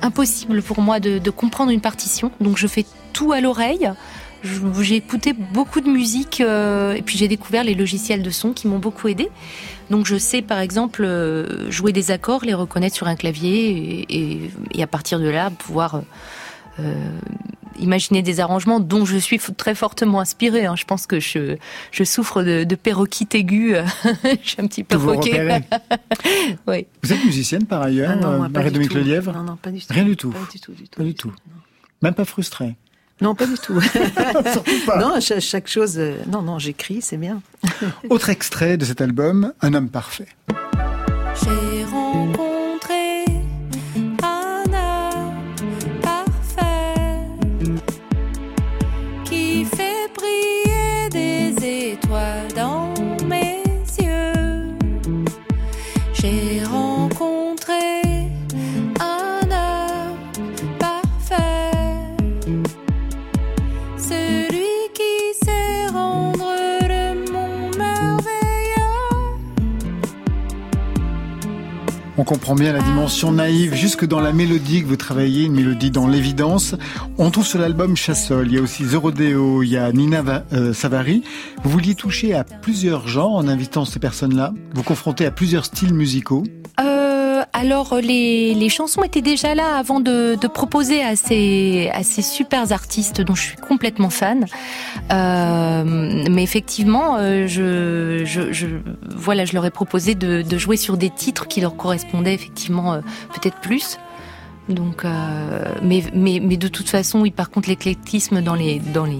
impossible 0.00 0.62
pour 0.62 0.80
moi 0.80 0.98
de, 0.98 1.18
de 1.18 1.30
comprendre 1.30 1.70
une 1.70 1.82
partition. 1.82 2.32
Donc 2.40 2.56
je 2.56 2.66
fais 2.66 2.86
tout 3.12 3.32
à 3.32 3.42
l'oreille. 3.42 3.90
J'ai 4.80 4.96
écouté 4.96 5.34
beaucoup 5.34 5.80
de 5.82 5.90
musique 5.90 6.40
euh, 6.40 6.94
et 6.94 7.02
puis 7.02 7.18
j'ai 7.18 7.28
découvert 7.28 7.64
les 7.64 7.74
logiciels 7.74 8.22
de 8.22 8.30
son 8.30 8.52
qui 8.54 8.66
m'ont 8.66 8.78
beaucoup 8.78 9.08
aidé. 9.08 9.28
Donc 9.90 10.06
je 10.06 10.16
sais 10.16 10.40
par 10.40 10.60
exemple 10.60 11.02
euh, 11.04 11.70
jouer 11.70 11.92
des 11.92 12.10
accords, 12.10 12.44
les 12.46 12.54
reconnaître 12.54 12.96
sur 12.96 13.08
un 13.08 13.16
clavier 13.16 14.06
et, 14.08 14.16
et- 14.18 14.50
et 14.74 14.82
à 14.82 14.86
partir 14.86 15.18
de 15.20 15.28
là 15.28 15.50
pouvoir 15.50 16.00
euh, 16.78 16.94
imaginer 17.78 18.22
des 18.22 18.40
arrangements 18.40 18.80
dont 18.80 19.04
je 19.04 19.16
suis 19.16 19.38
très 19.38 19.74
fortement 19.74 20.20
inspirée. 20.20 20.66
hein. 20.66 20.76
Je 20.76 20.84
pense 20.84 21.06
que 21.06 21.20
je, 21.20 21.56
je 21.90 22.04
souffre 22.04 22.42
de, 22.42 22.64
de 22.64 22.74
perroquite 22.74 23.34
aiguë. 23.34 23.74
je 24.04 24.48
suis 24.48 24.60
un 24.60 24.66
petit 24.66 24.84
peu 24.84 24.96
roquée. 24.96 25.60
oui. 26.66 26.86
Vous 27.02 27.12
êtes 27.12 27.24
musicienne 27.24 27.64
par 27.66 27.82
ailleurs, 27.82 28.10
Ah 28.12 28.16
non, 28.16 28.36
moi, 28.36 28.36
euh, 28.36 28.40
pas 28.40 28.46
du 28.48 28.52
Marie-Dominique 28.54 28.92
tout. 28.92 28.98
Lelièvre 28.98 29.32
Non, 29.32 29.42
non, 29.42 29.56
pas 29.56 29.70
du 29.70 29.80
tout. 29.80 29.86
Rien 29.90 30.04
du 30.04 30.16
tout. 30.16 30.30
Pas 30.30 30.38
du 30.52 30.60
tout, 30.60 30.72
du 30.72 30.88
tout. 30.88 30.98
Pas 30.98 31.04
du 31.04 31.14
tout. 31.14 31.32
Même 32.02 32.14
pas 32.14 32.24
frustrée. 32.24 32.76
Non, 33.20 33.34
pas 33.34 33.46
du 33.46 33.54
tout. 33.54 33.80
Surtout 34.52 34.70
pas. 34.86 34.98
Non, 35.00 35.18
cha- 35.20 35.40
chaque, 35.40 35.66
chose. 35.68 35.98
euh, 35.98 36.16
Non, 36.30 36.40
non, 36.42 36.58
j'écris, 36.58 37.00
c'est 37.02 37.16
bien. 37.16 37.42
Autre 38.10 38.28
extrait 38.30 38.76
de 38.76 38.84
cet 38.84 39.00
album, 39.00 39.52
Un 39.60 39.74
homme 39.74 39.88
parfait. 39.88 40.28
J'ai 41.42 41.84
rencontré 41.84 42.47
fait 50.18 50.57
comprend 72.28 72.54
bien 72.54 72.74
la 72.74 72.82
dimension 72.82 73.32
naïve, 73.32 73.74
jusque 73.74 74.04
dans 74.04 74.20
la 74.20 74.34
mélodie 74.34 74.82
que 74.82 74.86
vous 74.86 74.96
travaillez, 74.96 75.46
une 75.46 75.54
mélodie 75.54 75.90
dans 75.90 76.06
l'évidence. 76.06 76.74
On 77.16 77.30
trouve 77.30 77.46
sur 77.46 77.58
l'album 77.58 77.96
Chassol, 77.96 78.48
il 78.48 78.54
y 78.54 78.58
a 78.58 78.60
aussi 78.60 78.84
The 78.84 78.96
Rodeo, 78.96 79.62
il 79.62 79.70
y 79.70 79.78
a 79.78 79.90
Nina 79.92 80.44
euh, 80.52 80.74
Savary. 80.74 81.22
Vous 81.64 81.70
vouliez 81.70 81.94
toucher 81.94 82.34
à 82.34 82.44
plusieurs 82.44 83.08
genres 83.08 83.36
en 83.36 83.48
invitant 83.48 83.86
ces 83.86 83.98
personnes-là, 83.98 84.52
vous 84.74 84.82
confrontez 84.82 85.24
à 85.24 85.30
plusieurs 85.30 85.64
styles 85.64 85.94
musicaux? 85.94 86.44
Euh, 86.78 86.97
alors 87.58 87.96
les, 87.96 88.54
les 88.54 88.68
chansons 88.68 89.02
étaient 89.02 89.20
déjà 89.20 89.56
là 89.56 89.76
avant 89.76 89.98
de, 89.98 90.36
proposer 90.46 91.02
à 91.02 91.16
ces, 91.16 91.90
super 92.22 92.72
artistes 92.72 93.20
dont 93.20 93.34
je 93.34 93.42
suis 93.42 93.56
complètement 93.56 94.10
fan. 94.10 94.46
Euh, 95.10 95.84
mais 96.30 96.42
effectivement, 96.42 97.16
euh, 97.18 97.46
je, 97.48 98.72
leur 99.52 99.66
ai 99.66 99.70
proposé 99.70 100.14
de, 100.14 100.44
jouer 100.56 100.76
sur 100.76 100.96
des 100.96 101.10
titres 101.10 101.48
qui 101.48 101.60
leur 101.60 101.76
correspondaient 101.76 102.34
effectivement 102.34 102.94
euh, 102.94 103.00
peut-être 103.34 103.60
plus. 103.60 103.98
Donc, 104.68 105.04
euh, 105.04 105.08
mais, 105.82 106.02
mais, 106.14 106.40
mais 106.42 106.56
de 106.56 106.68
toute 106.68 106.88
façon, 106.88 107.20
oui, 107.20 107.30
par 107.30 107.48
contre, 107.50 107.68
l'éclectisme 107.68 108.42
dans 108.42 108.54
les, 108.54 108.78
dans 108.80 109.04
les 109.06 109.18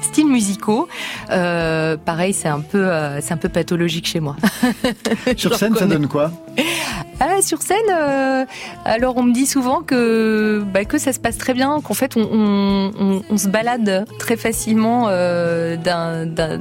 styles 0.00 0.26
musicaux, 0.28 0.88
euh, 1.30 1.96
pareil, 1.96 2.32
c'est 2.32 2.48
un 2.48 2.60
peu, 2.60 2.78
euh, 2.90 3.20
c'est 3.20 3.32
un 3.34 3.36
peu 3.36 3.48
pathologique 3.50 4.06
chez 4.06 4.20
moi. 4.20 4.36
Sur 5.36 5.52
Je 5.52 5.58
scène, 5.58 5.74
ça 5.76 5.86
donne 5.86 6.08
quoi? 6.08 6.30
Ah, 7.20 7.40
sur 7.40 7.62
scène, 7.62 7.76
alors 8.84 9.16
on 9.16 9.22
me 9.22 9.32
dit 9.32 9.46
souvent 9.46 9.80
que 9.82 10.64
bah, 10.74 10.84
que 10.84 10.98
ça 10.98 11.12
se 11.12 11.20
passe 11.20 11.38
très 11.38 11.54
bien, 11.54 11.80
qu'en 11.80 11.94
fait 11.94 12.16
on, 12.16 12.28
on, 12.32 12.90
on- 12.98 13.22
on 13.30 13.36
se 13.38 13.46
balade 13.46 14.06
très 14.18 14.36
facilement 14.36 15.06
d'un 15.06 16.26
d'un- 16.26 16.58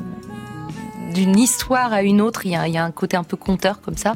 d'une 1.11 1.37
histoire 1.37 1.93
à 1.93 2.03
une 2.03 2.21
autre. 2.21 2.45
Il 2.45 2.51
y, 2.51 2.55
a, 2.55 2.83
un 2.83 2.91
côté 2.91 3.17
un 3.17 3.23
peu 3.23 3.37
conteur 3.37 3.81
comme 3.81 3.97
ça. 3.97 4.13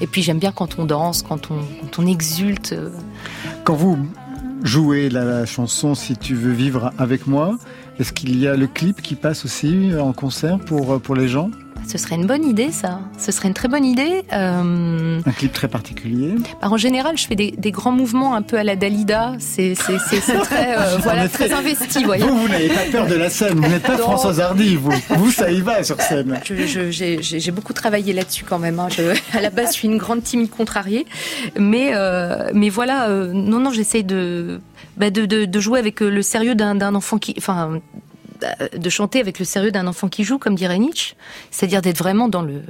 Et 0.00 0.06
puis 0.06 0.22
j'aime 0.22 0.38
bien 0.38 0.52
quand 0.52 0.78
on 0.78 0.84
danse, 0.84 1.22
quand 1.22 1.48
on, 1.50 2.06
exulte. 2.06 2.74
Quand 3.64 3.74
vous 3.74 3.98
jouez 4.62 5.08
la, 5.10 5.46
chanson 5.46 5.94
Si 5.94 6.16
tu 6.16 6.34
veux 6.34 6.52
vivre 6.52 6.92
avec 6.98 7.26
moi, 7.26 7.58
est-ce 7.98 8.12
qu'il 8.12 8.38
y 8.38 8.46
a 8.46 8.56
le 8.56 8.66
clip 8.66 9.02
qui 9.02 9.14
passe 9.14 9.44
aussi 9.44 9.90
en 9.98 10.12
concert 10.12 10.58
pour 10.58 11.14
les 11.14 11.28
gens? 11.28 11.50
Ce 11.86 11.96
serait 11.96 12.16
une 12.16 12.26
bonne 12.26 12.44
idée, 12.44 12.70
ça. 12.70 13.00
Ce 13.18 13.32
serait 13.32 13.48
une 13.48 13.54
très 13.54 13.68
bonne 13.68 13.84
idée. 13.84 14.22
Euh, 14.32 15.20
Un 15.24 15.32
clip 15.32 15.52
très 15.52 15.68
particulier 15.68 16.34
alors, 16.60 16.74
en 16.74 16.76
général, 16.76 17.16
je 17.16 17.26
fais 17.26 17.34
des, 17.34 17.50
des 17.52 17.70
grands 17.70 17.92
mouvements 17.92 18.34
un 18.34 18.42
peu 18.42 18.56
à 18.58 18.64
la 18.64 18.76
Dalida. 18.76 19.32
C'est 19.38 19.74
très, 19.74 20.76
euh, 20.76 20.98
voilà, 21.02 21.24
effet. 21.24 21.46
très 21.48 21.52
investi, 21.56 22.04
voyez. 22.04 22.24
Vous, 22.24 22.36
vous 22.36 22.48
n'avez 22.48 22.68
pas 22.68 22.84
peur 22.92 23.06
de 23.06 23.14
la 23.14 23.30
scène, 23.30 23.54
vous 23.60 23.68
n'êtes 23.68 23.82
pas 23.82 23.96
Non. 23.96 24.02
Françoise 24.02 24.40
Hardy, 24.40 24.76
vous. 24.76 24.92
Vous, 25.16 25.30
ça 25.30 25.50
y 25.50 25.60
va 25.62 25.82
sur 25.82 26.00
scène. 26.00 26.38
J'ai 26.44 27.50
beaucoup 27.50 27.72
travaillé 27.72 28.12
là-dessus 28.12 28.44
quand 28.44 28.58
même. 28.58 28.78
hein. 28.80 28.88
Je- 28.90 29.36
à 29.36 29.40
la 29.40 29.50
base, 29.50 29.68
je 29.68 29.72
suis 29.74 29.88
une 29.88 29.98
grande 29.98 30.22
timide 30.22 30.50
contrariée, 30.50 31.06
mais 31.58 31.92
euh, 31.94 32.50
mais 32.52 32.68
voilà, 32.68 33.08
non 33.08 33.60
non, 33.60 33.70
j'essaye 33.72 34.04
de, 34.04 34.60
bah, 34.96 35.10
de 35.10 35.24
de 35.26 35.44
de 35.46 35.60
jouer 35.60 35.78
avec 35.78 36.00
le 36.00 36.22
sérieux 36.22 36.54
d'un 36.54 36.94
enfant 36.94 37.18
qui, 37.18 37.34
enfin, 37.38 37.80
de 38.76 38.90
chanter 38.90 39.20
avec 39.20 39.38
le 39.38 39.44
sérieux 39.44 39.70
d'un 39.70 39.86
enfant 39.86 40.08
qui 40.08 40.24
joue, 40.24 40.38
comme 40.38 40.54
dirait 40.54 40.78
Nietzsche, 40.78 41.14
c'est-à-dire 41.50 41.82
d'être 41.82 41.98
vraiment 41.98 42.28
dans 42.28 42.42
le 42.42 42.62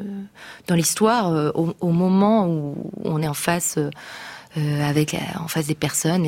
dans 0.66 0.74
l'histoire 0.74 1.32
euh, 1.32 1.50
au, 1.54 1.74
au 1.80 1.90
moment 1.90 2.46
où 2.46 2.90
on 3.04 3.20
est 3.22 3.28
en 3.28 3.34
face. 3.34 3.76
euh, 3.78 3.90
avec 4.82 5.12
euh, 5.14 5.18
en 5.44 5.46
face 5.46 5.66
des 5.66 5.74
personnes 5.74 6.26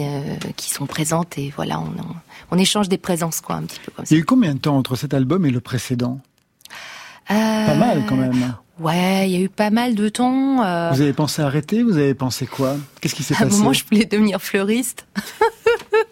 qui 0.56 0.70
sont 0.70 0.84
présentes 0.86 1.36
et 1.38 1.52
voilà 1.56 1.80
on, 1.80 1.84
on, 1.86 2.14
on 2.52 2.58
échange 2.58 2.88
des 2.88 2.98
présences 2.98 3.40
quoi 3.40 3.56
un 3.56 3.62
petit 3.62 3.80
peu 3.80 3.90
comme 3.96 4.04
ça. 4.04 4.14
Il 4.14 4.18
y 4.18 4.20
a 4.20 4.22
eu 4.22 4.26
combien 4.26 4.54
de 4.54 4.58
temps 4.60 4.76
entre 4.76 4.94
cet 4.94 5.14
album 5.14 5.46
et 5.46 5.50
le 5.50 5.60
précédent 5.60 6.20
Pas 7.26 7.74
mal 7.74 8.04
quand 8.06 8.16
même. 8.16 8.54
Ouais, 8.78 9.28
il 9.28 9.32
y 9.32 9.36
a 9.36 9.40
eu 9.40 9.48
pas 9.48 9.70
mal 9.70 9.94
de 9.94 10.08
temps. 10.08 10.62
euh, 10.64 10.90
Vous 10.92 11.00
avez 11.00 11.12
pensé 11.14 11.42
arrêter 11.42 11.82
Vous 11.82 11.96
avez 11.96 12.14
pensé 12.14 12.46
quoi? 12.46 12.76
Qu'est-ce 13.00 13.14
qui 13.14 13.22
s'est 13.22 13.34
à 13.34 13.38
un 13.42 13.44
passé? 13.44 13.58
moment, 13.58 13.72
je 13.72 13.84
voulais 13.90 14.04
devenir 14.06 14.40
fleuriste 14.40 15.06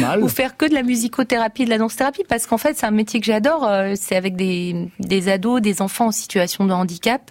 mal. 0.00 0.22
ou 0.22 0.28
faire 0.28 0.56
que 0.56 0.66
de 0.68 0.74
la 0.74 0.82
musicothérapie, 0.82 1.64
de 1.64 1.70
la 1.70 1.78
danse-thérapie, 1.78 2.22
parce 2.28 2.46
qu'en 2.46 2.58
fait, 2.58 2.76
c'est 2.76 2.86
un 2.86 2.90
métier 2.90 3.20
que 3.20 3.26
j'adore. 3.26 3.66
euh, 3.66 3.94
C'est 3.96 4.16
avec 4.16 4.36
des, 4.36 4.88
des 5.00 5.28
ados, 5.28 5.60
des 5.60 5.82
enfants 5.82 6.06
en 6.06 6.12
situation 6.12 6.64
de 6.66 6.72
handicap. 6.72 7.30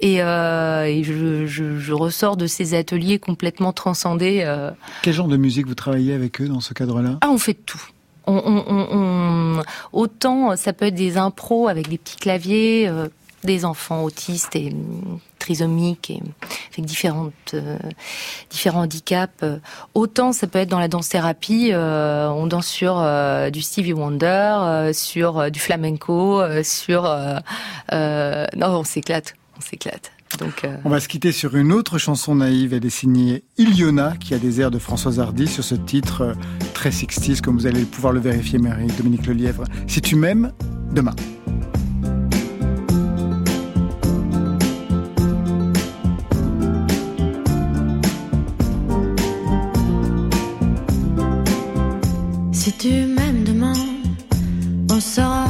Et, 0.00 0.22
euh, 0.22 0.84
et 0.84 1.02
je, 1.02 1.46
je, 1.46 1.78
je 1.78 1.92
ressors 1.92 2.36
de 2.36 2.46
ces 2.46 2.74
ateliers 2.74 3.18
complètement 3.18 3.72
transcendés. 3.72 4.42
euh. 4.44 4.70
Quel 5.02 5.12
genre 5.14 5.26
de 5.28 5.36
musique 5.36 5.66
vous 5.66 5.74
travaillez 5.74 6.14
avec 6.14 6.40
eux 6.40 6.46
dans 6.48 6.60
ce 6.60 6.72
cadre-là? 6.74 7.18
Ah, 7.20 7.30
on 7.30 7.38
fait 7.38 7.54
tout. 7.54 7.82
On, 8.26 8.34
on, 8.44 8.64
on- 8.68 9.58
on- 9.58 9.62
autant 9.92 10.54
ça 10.54 10.72
peut 10.72 10.84
être 10.86 10.94
des 10.94 11.16
impros 11.16 11.66
avec 11.66 11.88
des 11.88 11.96
petits 11.98 12.16
claviers, 12.16 12.86
euh, 12.86 13.08
des 13.42 13.64
enfants 13.64 14.04
autistes 14.04 14.54
et 14.54 14.72
trisomiques 15.38 16.10
et 16.10 16.22
avec 16.72 16.84
différentes 16.84 17.32
euh, 17.54 17.78
différents 18.50 18.82
handicaps. 18.82 19.44
Autant 19.94 20.32
ça 20.32 20.46
peut 20.46 20.58
être 20.58 20.68
dans 20.68 20.78
la 20.78 20.88
danse 20.88 21.08
thérapie, 21.08 21.70
euh, 21.72 22.28
on 22.28 22.46
danse 22.46 22.66
sur 22.66 22.98
euh, 22.98 23.50
du 23.50 23.62
Stevie 23.62 23.92
Wonder, 23.92 24.90
sur 24.92 25.50
du 25.50 25.60
flamenco, 25.60 26.42
sur 26.62 27.02
non 27.02 28.48
on 28.56 28.84
s'éclate, 28.84 29.34
on 29.56 29.60
s'éclate. 29.60 30.12
Donc 30.38 30.66
On 30.84 30.90
va 30.90 31.00
se 31.00 31.08
quitter 31.08 31.32
sur 31.32 31.56
une 31.56 31.72
autre 31.72 31.96
chanson 31.96 32.34
naïve. 32.34 32.74
Elle 32.74 32.84
est 32.84 32.90
signée 32.90 33.44
Iliona, 33.56 34.12
qui 34.20 34.34
a 34.34 34.38
des 34.38 34.60
airs 34.60 34.70
de 34.70 34.78
Françoise 34.78 35.20
Hardy 35.20 35.46
sur 35.46 35.64
ce 35.64 35.74
titre 35.74 36.34
très 36.74 36.92
60 36.92 37.40
comme 37.40 37.56
vous 37.56 37.66
allez 37.66 37.84
pouvoir 37.84 38.12
le 38.12 38.20
vérifier, 38.20 38.58
Marie 38.58 38.88
Dominique 38.88 39.26
Lelièvre. 39.26 39.64
Si 39.86 40.02
tu 40.02 40.16
m'aimes, 40.16 40.52
demain. 40.92 41.14
Si 52.68 52.74
tu 52.74 53.06
m'aimes 53.06 53.44
demain, 53.44 53.72
on 54.92 55.00
sera 55.00 55.46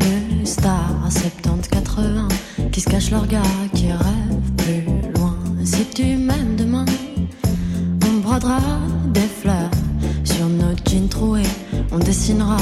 des 0.00 0.44
stars 0.44 0.96
à 1.06 1.08
70-80 1.08 2.70
qui 2.72 2.80
se 2.80 2.90
cachent 2.90 3.12
leur 3.12 3.28
gars, 3.28 3.40
qui 3.72 3.92
rêvent 3.92 4.52
plus 4.56 4.82
loin. 5.14 5.36
Si 5.62 5.84
tu 5.94 6.16
m'aimes 6.16 6.56
demain, 6.56 6.84
on 8.04 8.14
brodera 8.20 8.58
des 9.14 9.28
fleurs 9.40 9.70
sur 10.24 10.48
nos 10.48 10.74
jeans 10.84 11.08
troués, 11.08 11.52
on 11.92 11.98
dessinera 12.00 12.56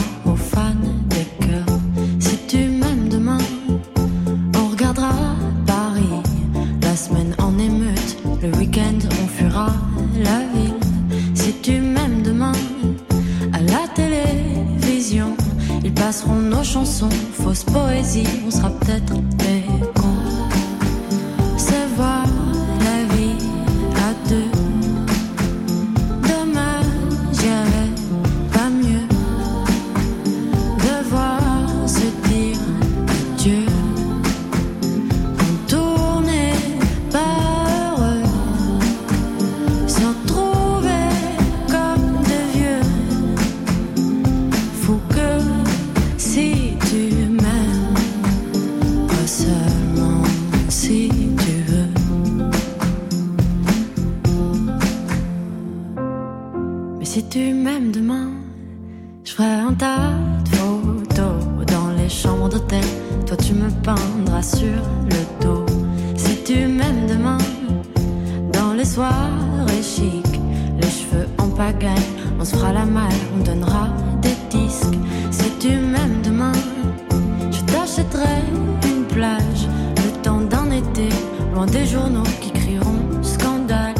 qui 82.41 82.51
crieront 82.53 83.23
scandale. 83.23 83.95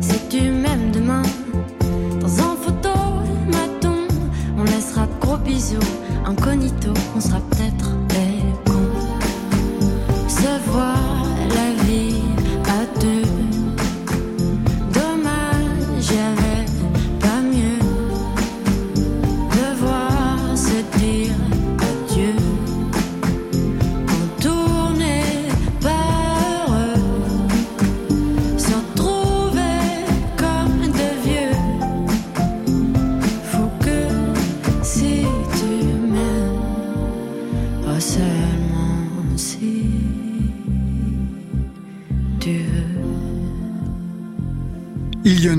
Si 0.00 0.18
tu 0.28 0.50
m'aimes 0.50 0.90
demain, 0.92 1.22
dans 2.20 2.38
un 2.40 2.56
photomaton, 2.56 4.08
on 4.58 4.64
laissera 4.64 5.06
gros 5.20 5.36
bisous, 5.36 5.78
incognito, 6.26 6.92
on 7.16 7.20
sera 7.20 7.40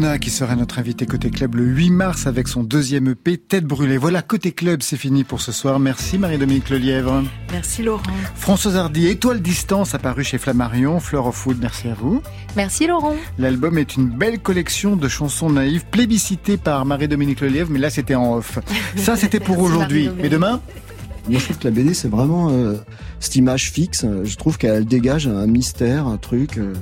Qui 0.01 0.31
sera 0.31 0.55
notre 0.55 0.79
invité 0.79 1.05
côté 1.05 1.29
club 1.29 1.53
le 1.53 1.63
8 1.63 1.91
mars 1.91 2.25
avec 2.25 2.47
son 2.47 2.63
deuxième 2.63 3.07
EP 3.09 3.37
Tête 3.37 3.65
brûlée. 3.65 3.97
Voilà, 3.97 4.23
côté 4.23 4.51
club, 4.51 4.81
c'est 4.81 4.97
fini 4.97 5.23
pour 5.23 5.41
ce 5.41 5.51
soir. 5.51 5.79
Merci 5.79 6.17
Marie-Dominique 6.17 6.71
Lelièvre. 6.71 7.23
Merci 7.51 7.83
Laurent. 7.83 8.01
Françoise 8.33 8.77
Hardy, 8.77 9.05
Étoile 9.05 9.43
Distance, 9.43 9.93
apparu 9.93 10.23
chez 10.23 10.39
Flammarion. 10.39 10.99
Fleur 10.99 11.27
of 11.27 11.35
Food, 11.35 11.57
merci 11.61 11.87
à 11.87 11.93
vous. 11.93 12.19
Merci 12.55 12.87
Laurent. 12.87 13.15
L'album 13.37 13.77
est 13.77 13.95
une 13.95 14.09
belle 14.09 14.39
collection 14.39 14.95
de 14.95 15.07
chansons 15.07 15.51
naïves, 15.51 15.85
plébiscitées 15.85 16.57
par 16.57 16.83
Marie-Dominique 16.83 17.39
Lelièvre, 17.39 17.69
mais 17.69 17.79
là 17.79 17.91
c'était 17.91 18.15
en 18.15 18.37
off. 18.37 18.57
Ça 18.95 19.15
c'était 19.15 19.39
pour 19.39 19.59
aujourd'hui. 19.61 20.09
Mais 20.17 20.29
demain? 20.29 20.61
Moi, 21.29 21.39
je 21.39 21.45
trouve 21.45 21.59
que 21.59 21.65
la 21.65 21.71
BD, 21.71 21.93
c'est 21.93 22.09
vraiment 22.09 22.49
euh, 22.49 22.77
cette 23.19 23.35
image 23.35 23.69
fixe. 23.69 24.03
Je 24.23 24.35
trouve 24.35 24.57
qu'elle 24.57 24.85
dégage 24.85 25.27
un 25.27 25.45
mystère, 25.45 26.07
un 26.07 26.17
truc 26.17 26.57
euh, 26.57 26.73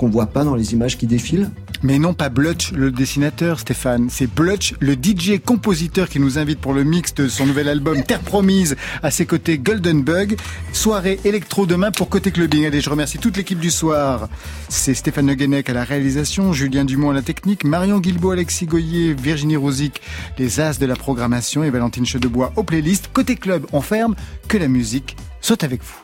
qu'on 0.00 0.08
voit 0.08 0.26
pas 0.26 0.44
dans 0.44 0.54
les 0.54 0.72
images 0.72 0.96
qui 0.96 1.06
défilent. 1.06 1.50
Mais 1.82 1.98
non 1.98 2.14
pas 2.14 2.30
Blutch, 2.30 2.72
le 2.72 2.90
dessinateur, 2.90 3.60
Stéphane. 3.60 4.08
C'est 4.08 4.26
Blutch, 4.26 4.74
le 4.80 4.94
DJ 4.94 5.38
compositeur 5.44 6.08
qui 6.08 6.18
nous 6.18 6.38
invite 6.38 6.58
pour 6.58 6.72
le 6.72 6.84
mix 6.84 7.12
de 7.14 7.28
son 7.28 7.44
nouvel 7.44 7.68
album 7.68 8.02
Terre 8.06 8.20
Promise. 8.20 8.76
À 9.02 9.10
ses 9.10 9.26
côtés, 9.26 9.58
Golden 9.58 10.02
Bug. 10.02 10.38
Soirée 10.72 11.20
électro 11.24 11.66
demain 11.66 11.90
pour 11.90 12.08
Côté 12.08 12.30
Clubbing. 12.30 12.64
Allez, 12.64 12.80
je 12.80 12.88
remercie 12.88 13.18
toute 13.18 13.36
l'équipe 13.36 13.58
du 13.58 13.70
soir. 13.70 14.30
C'est 14.70 14.94
Stéphane 14.94 15.26
Le 15.26 15.34
Guenec 15.34 15.68
à 15.68 15.74
la 15.74 15.84
réalisation, 15.84 16.54
Julien 16.54 16.86
Dumont 16.86 17.10
à 17.10 17.14
la 17.14 17.20
technique, 17.20 17.64
Marion 17.64 17.98
Guilbault, 17.98 18.30
Alexis 18.30 18.64
Goyer, 18.64 19.12
Virginie 19.12 19.56
Rosic, 19.56 20.00
les 20.38 20.60
as 20.60 20.78
de 20.78 20.86
la 20.86 20.96
programmation 20.96 21.62
et 21.62 21.68
Valentine 21.68 22.06
Chedebois 22.06 22.54
aux 22.56 22.62
playlists. 22.62 23.10
Côté 23.12 23.36
Club, 23.36 23.66
on 23.74 23.82
ferme. 23.82 24.14
Que 24.48 24.56
la 24.56 24.68
musique 24.68 25.14
soit 25.42 25.62
avec 25.62 25.82
vous. 25.82 25.98